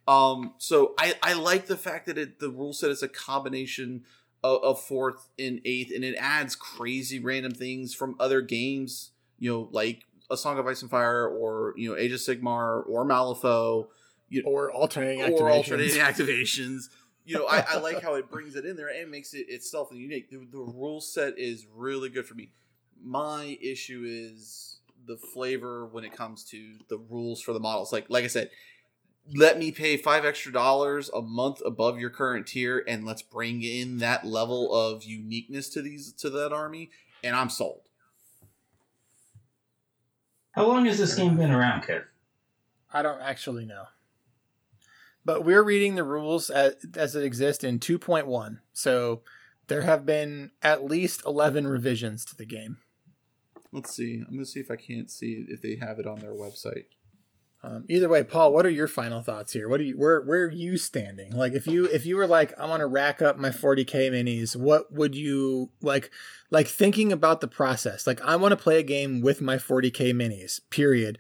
[0.07, 4.03] Um, so I I like the fact that it the rule set is a combination
[4.43, 9.11] of, of fourth and eighth, and it adds crazy random things from other games.
[9.37, 12.87] You know, like a Song of Ice and Fire or you know Age of Sigmar
[12.87, 13.87] or Malifaux,
[14.29, 15.39] you, or alternating activations.
[15.39, 16.89] or alternating activations.
[17.23, 19.89] You know, I, I, like how it brings it in there and makes it itself
[19.91, 20.31] unique.
[20.31, 22.49] The, the rule set is really good for me.
[22.99, 27.93] My issue is the flavor when it comes to the rules for the models.
[27.93, 28.49] Like like I said,
[29.33, 33.63] let me pay five extra dollars a month above your current tier, and let's bring
[33.63, 36.89] in that level of uniqueness to these to that army,
[37.23, 37.81] and I'm sold.
[40.51, 42.03] How long has this game been around, Kev?
[42.93, 43.85] I don't actually know.
[45.23, 48.59] But we're reading the rules as, as it exists in 2.1.
[48.73, 49.21] So
[49.67, 52.77] there have been at least 11 revisions to the game.
[53.71, 54.15] Let's see.
[54.15, 56.85] I'm going to see if I can't see if they have it on their website.
[57.63, 59.69] Um, either way, Paul, what are your final thoughts here?
[59.69, 61.31] What are you where where are you standing?
[61.35, 64.55] Like if you if you were like I want to rack up my 40k minis,
[64.55, 66.09] what would you like
[66.49, 68.07] like thinking about the process?
[68.07, 70.59] Like I want to play a game with my 40k minis.
[70.71, 71.19] Period.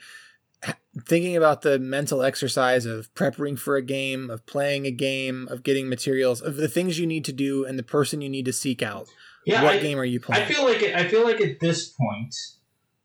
[1.05, 5.63] Thinking about the mental exercise of preparing for a game, of playing a game, of
[5.63, 8.53] getting materials, of the things you need to do and the person you need to
[8.53, 9.07] seek out.
[9.45, 10.43] Yeah, what I, game are you playing?
[10.43, 12.35] I feel like I feel like at this point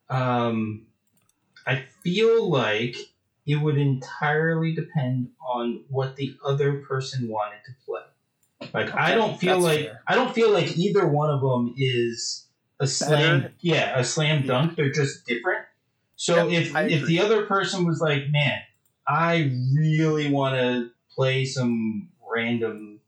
[0.09, 0.87] um
[1.67, 2.97] I feel like
[3.47, 8.71] it would entirely depend on what the other person wanted to play.
[8.75, 10.03] Like okay, I don't feel like fair.
[10.07, 12.47] I don't feel like either one of them is
[12.81, 13.41] a slam.
[13.43, 13.55] Better.
[13.61, 14.77] Yeah, a slam dunk.
[14.77, 15.65] They're just different.
[16.17, 18.61] So yep, if if the other person was like, man,
[19.07, 23.01] I really want to play some random,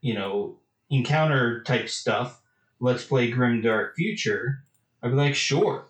[0.00, 0.58] you know,
[0.90, 2.40] encounter type stuff.
[2.78, 4.62] Let's play Grim Dark Future.
[5.02, 5.86] I'd be like, sure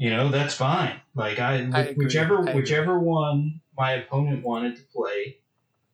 [0.00, 0.98] you know that's fine.
[1.20, 5.36] Like I, I whichever I whichever one my opponent wanted to play,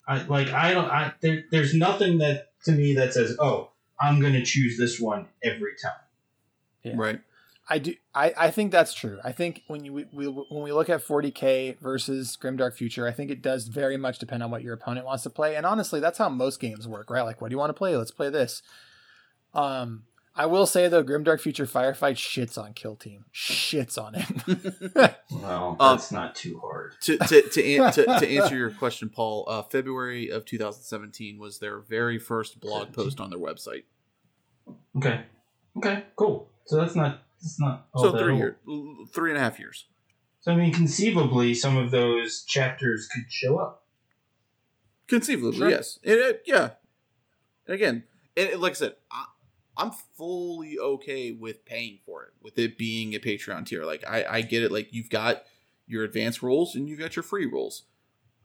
[0.06, 4.20] I like I don't I there, there's nothing that to me that says oh I'm
[4.20, 5.92] gonna choose this one every time.
[6.84, 6.92] Yeah.
[6.94, 7.20] Right.
[7.68, 7.94] I do.
[8.14, 9.18] I, I think that's true.
[9.24, 13.10] I think when you we, we, when we look at 40k versus Grimdark Future, I
[13.10, 15.56] think it does very much depend on what your opponent wants to play.
[15.56, 17.22] And honestly, that's how most games work, right?
[17.22, 17.96] Like, what do you want to play?
[17.96, 18.62] Let's play this.
[19.54, 20.04] Um,
[20.38, 23.24] I will say though, Grimdark Future Firefight shits on Kill Team.
[23.34, 25.16] Shits on it.
[25.30, 26.92] well, um, that's um, not too hard.
[27.02, 31.58] To to to, an- to, to answer your question, Paul, uh, February of 2017 was
[31.58, 33.84] their very first blog post on their website.
[34.96, 35.22] Okay.
[35.78, 36.04] Okay.
[36.16, 36.48] Cool.
[36.66, 38.56] So that's not that's not so three years,
[39.12, 39.86] three and a half years.
[40.40, 43.84] So I mean, conceivably, some of those chapters could show up.
[45.08, 45.70] Conceivably, sure.
[45.70, 45.98] yes.
[46.02, 46.70] It, it, yeah.
[47.66, 48.04] And again,
[48.34, 49.26] it, like I said, I,
[49.76, 53.84] I'm fully okay with paying for it, with it being a Patreon tier.
[53.84, 54.72] Like I, I get it.
[54.72, 55.44] Like you've got
[55.86, 57.82] your advanced rules and you've got your free rules.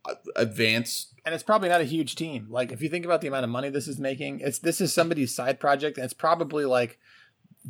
[0.04, 2.48] Uh, Advanced, and it's probably not a huge team.
[2.50, 4.92] Like if you think about the amount of money this is making, it's this is
[4.92, 6.98] somebody's side project, and it's probably like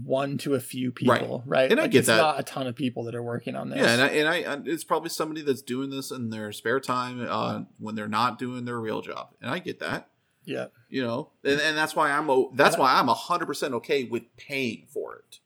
[0.01, 1.69] one to a few people, right?
[1.69, 2.15] And I get it's that.
[2.15, 3.79] not a ton of people that are working on this.
[3.79, 6.79] yeah, and I, and I and it's probably somebody that's doing this in their spare
[6.79, 10.10] time uh, when they're not doing their real job, and I get that.
[10.45, 10.67] Yeah.
[10.89, 14.23] You know, and, and that's why I'm o- that's why I'm hundred percent okay with
[14.37, 15.39] paying for it.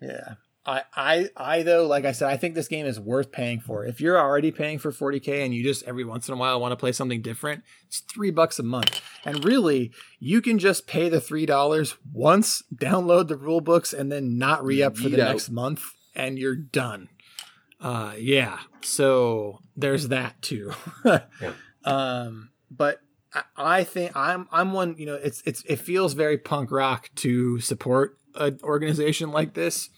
[0.00, 0.34] Yeah.
[0.66, 3.86] I, I, I though, like I said, I think this game is worth paying for.
[3.86, 6.72] If you're already paying for 40k and you just every once in a while want
[6.72, 9.00] to play something different, it's three bucks a month.
[9.24, 14.12] And really, you can just pay the three dollars once, download the rule books, and
[14.12, 15.30] then not re up for the Yeet out.
[15.30, 15.82] next month,
[16.14, 17.08] and you're done.
[17.80, 18.58] Uh, yeah.
[18.82, 20.72] So there's that too.
[21.84, 23.00] Um, but
[23.56, 24.96] I, think I'm I'm one.
[24.98, 29.90] You know, it's it's it feels very punk rock to support an organization like this.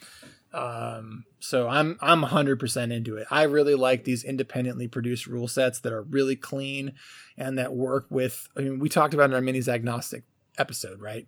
[0.52, 3.26] Um, so I'm I'm 100% into it.
[3.30, 6.92] I really like these independently produced rule sets that are really clean
[7.36, 8.48] and that work with.
[8.56, 10.24] I mean, we talked about in our minis agnostic
[10.58, 11.26] episode, right?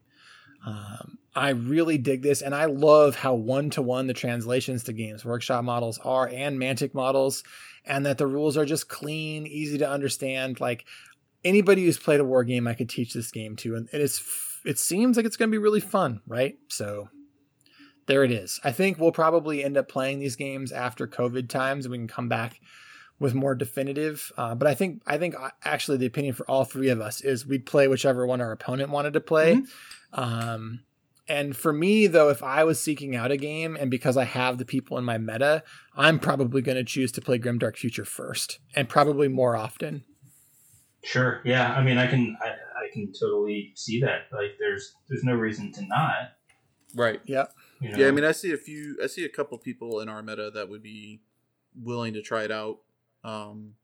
[0.67, 4.93] Um, I really dig this, and I love how one to one the translations to
[4.93, 7.45] Games Workshop models are and Mantic models,
[7.85, 10.61] and that the rules are just clean, easy to understand.
[10.61, 10.87] Like
[11.45, 14.23] anybody who's played a war game, I could teach this game to, and it is.
[14.65, 16.57] It seems like it's going to be really fun, right?
[16.69, 17.11] So
[18.07, 18.61] there it is.
[18.65, 22.09] I think we'll probably end up playing these games after COVID times, and we can
[22.09, 22.61] come back
[23.19, 24.33] with more definitive.
[24.37, 27.21] Uh, but I think I think uh, actually the opinion for all three of us
[27.21, 29.63] is we'd play whichever one our opponent wanted to play.
[30.13, 30.81] Um,
[31.27, 34.59] and for me though, if I was seeking out a game, and because I have
[34.59, 35.63] the people in my meta,
[35.97, 40.05] I'm probably going to choose to play Grimdark Future first, and probably more often.
[41.05, 41.41] Sure.
[41.45, 41.73] Yeah.
[41.75, 44.23] I mean, I can I, I can totally see that.
[44.33, 46.33] Like, there's there's no reason to not.
[46.95, 47.21] Right.
[47.25, 47.47] Yeah.
[47.81, 47.99] You know?
[47.99, 48.99] Yeah, I mean, I see a few.
[49.03, 51.21] I see a couple people in our meta that would be
[51.81, 52.79] willing to try it out.
[53.23, 53.75] Um,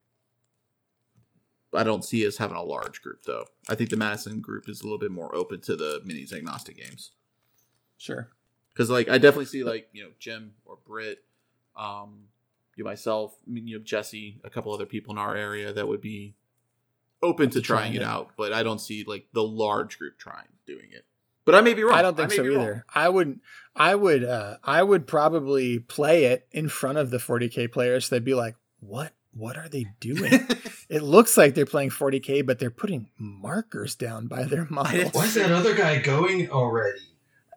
[1.75, 3.45] I don't see us having a large group though.
[3.69, 6.77] I think the Madison group is a little bit more open to the minis agnostic
[6.79, 7.13] games
[7.97, 8.29] Sure.
[8.73, 11.19] because, like, I definitely see like you know Jim or Britt,
[11.77, 12.25] um,
[12.77, 15.87] you myself, I mean, you know Jesse, a couple other people in our area that
[15.87, 16.35] would be
[17.23, 18.03] open to trying it Trying it.
[18.03, 21.05] out, but I don't see like the large group trying doing it.
[21.45, 21.95] But I may be wrong.
[21.95, 22.63] I don't think may so be wrong.
[22.63, 22.85] either.
[22.95, 23.41] I wouldn't.
[23.75, 28.09] I would, uh, I would probably play it in front of the 40k players.
[28.09, 29.13] They'd be like, "What?
[29.33, 30.47] What are they doing?
[30.89, 35.13] it looks like they're playing 40k, but they're putting markers down by their models.
[35.15, 36.99] Why's that other guy going already?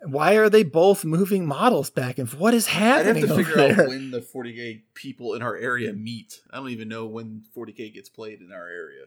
[0.06, 2.40] Why are they both moving models back and forth?
[2.40, 3.82] What is I'd have happening to over figure there?
[3.84, 6.42] out when the 40k people in our area meet.
[6.52, 9.06] I don't even know when 40k gets played in our area.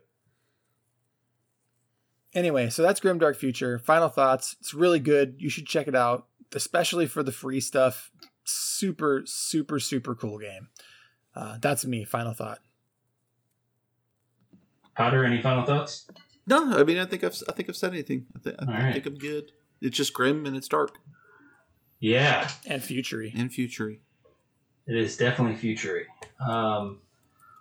[2.35, 3.79] Anyway, so that's Grimdark Future.
[3.79, 4.57] Final thoughts.
[4.61, 5.37] It's really good.
[5.39, 8.11] You should check it out, especially for the free stuff.
[8.45, 10.69] Super, super, super cool game.
[11.35, 12.05] Uh, that's me.
[12.05, 12.59] Final thought.
[14.97, 16.09] Potter, any final thoughts?
[16.47, 18.27] No, I mean I think I've I think I've said anything.
[18.35, 18.93] I, th- I All right.
[18.95, 19.53] think I'm good.
[19.81, 20.97] It's just grim and it's dark
[22.01, 23.33] Yeah, And Futury.
[23.37, 24.01] and futury.
[24.87, 26.07] it is definitely futury.
[26.41, 27.01] Um,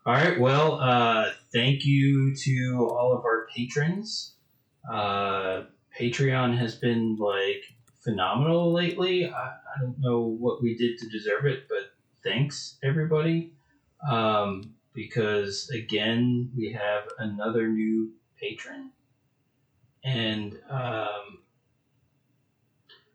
[0.06, 0.40] all right.
[0.40, 4.35] Well, uh, thank you to all of our patrons.
[4.92, 5.64] Uh,
[6.00, 7.64] Patreon has been like
[8.04, 9.30] phenomenal lately.
[9.30, 11.94] I, I don't know what we did to deserve it, but
[12.24, 13.54] thanks everybody.
[14.10, 18.92] Um, because again, we have another new patron,
[20.04, 21.40] and um,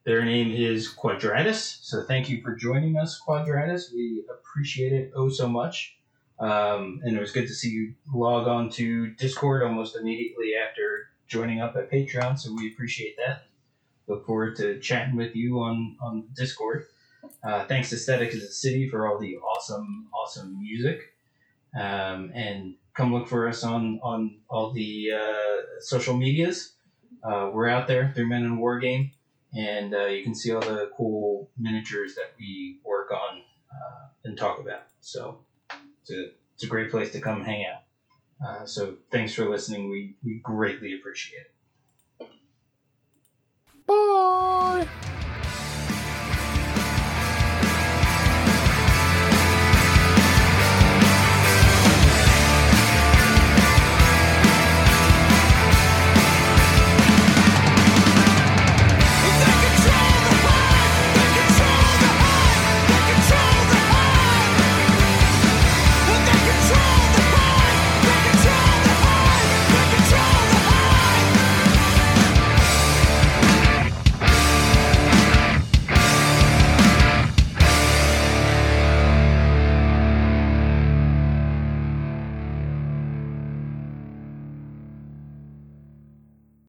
[0.04, 1.78] their name is Quadratus.
[1.82, 3.92] So thank you for joining us, Quadratus.
[3.92, 5.96] We appreciate it oh so much.
[6.38, 10.99] Um, and it was good to see you log on to Discord almost immediately after
[11.30, 12.38] joining up at Patreon.
[12.38, 13.44] So we appreciate that.
[14.06, 16.84] Look forward to chatting with you on, on Discord.
[17.42, 21.14] Uh, thanks to Static as a City for all the awesome, awesome music.
[21.74, 26.72] Um, and come look for us on, on all the uh, social medias.
[27.22, 29.12] Uh, we're out there through Men in War Game
[29.54, 34.38] and uh, you can see all the cool miniatures that we work on uh, and
[34.38, 34.82] talk about.
[35.00, 35.40] So
[36.02, 37.82] it's a, it's a great place to come hang out.
[38.44, 39.90] Uh, so thanks for listening.
[39.90, 42.30] We, we greatly appreciate it.
[43.86, 44.88] Bye.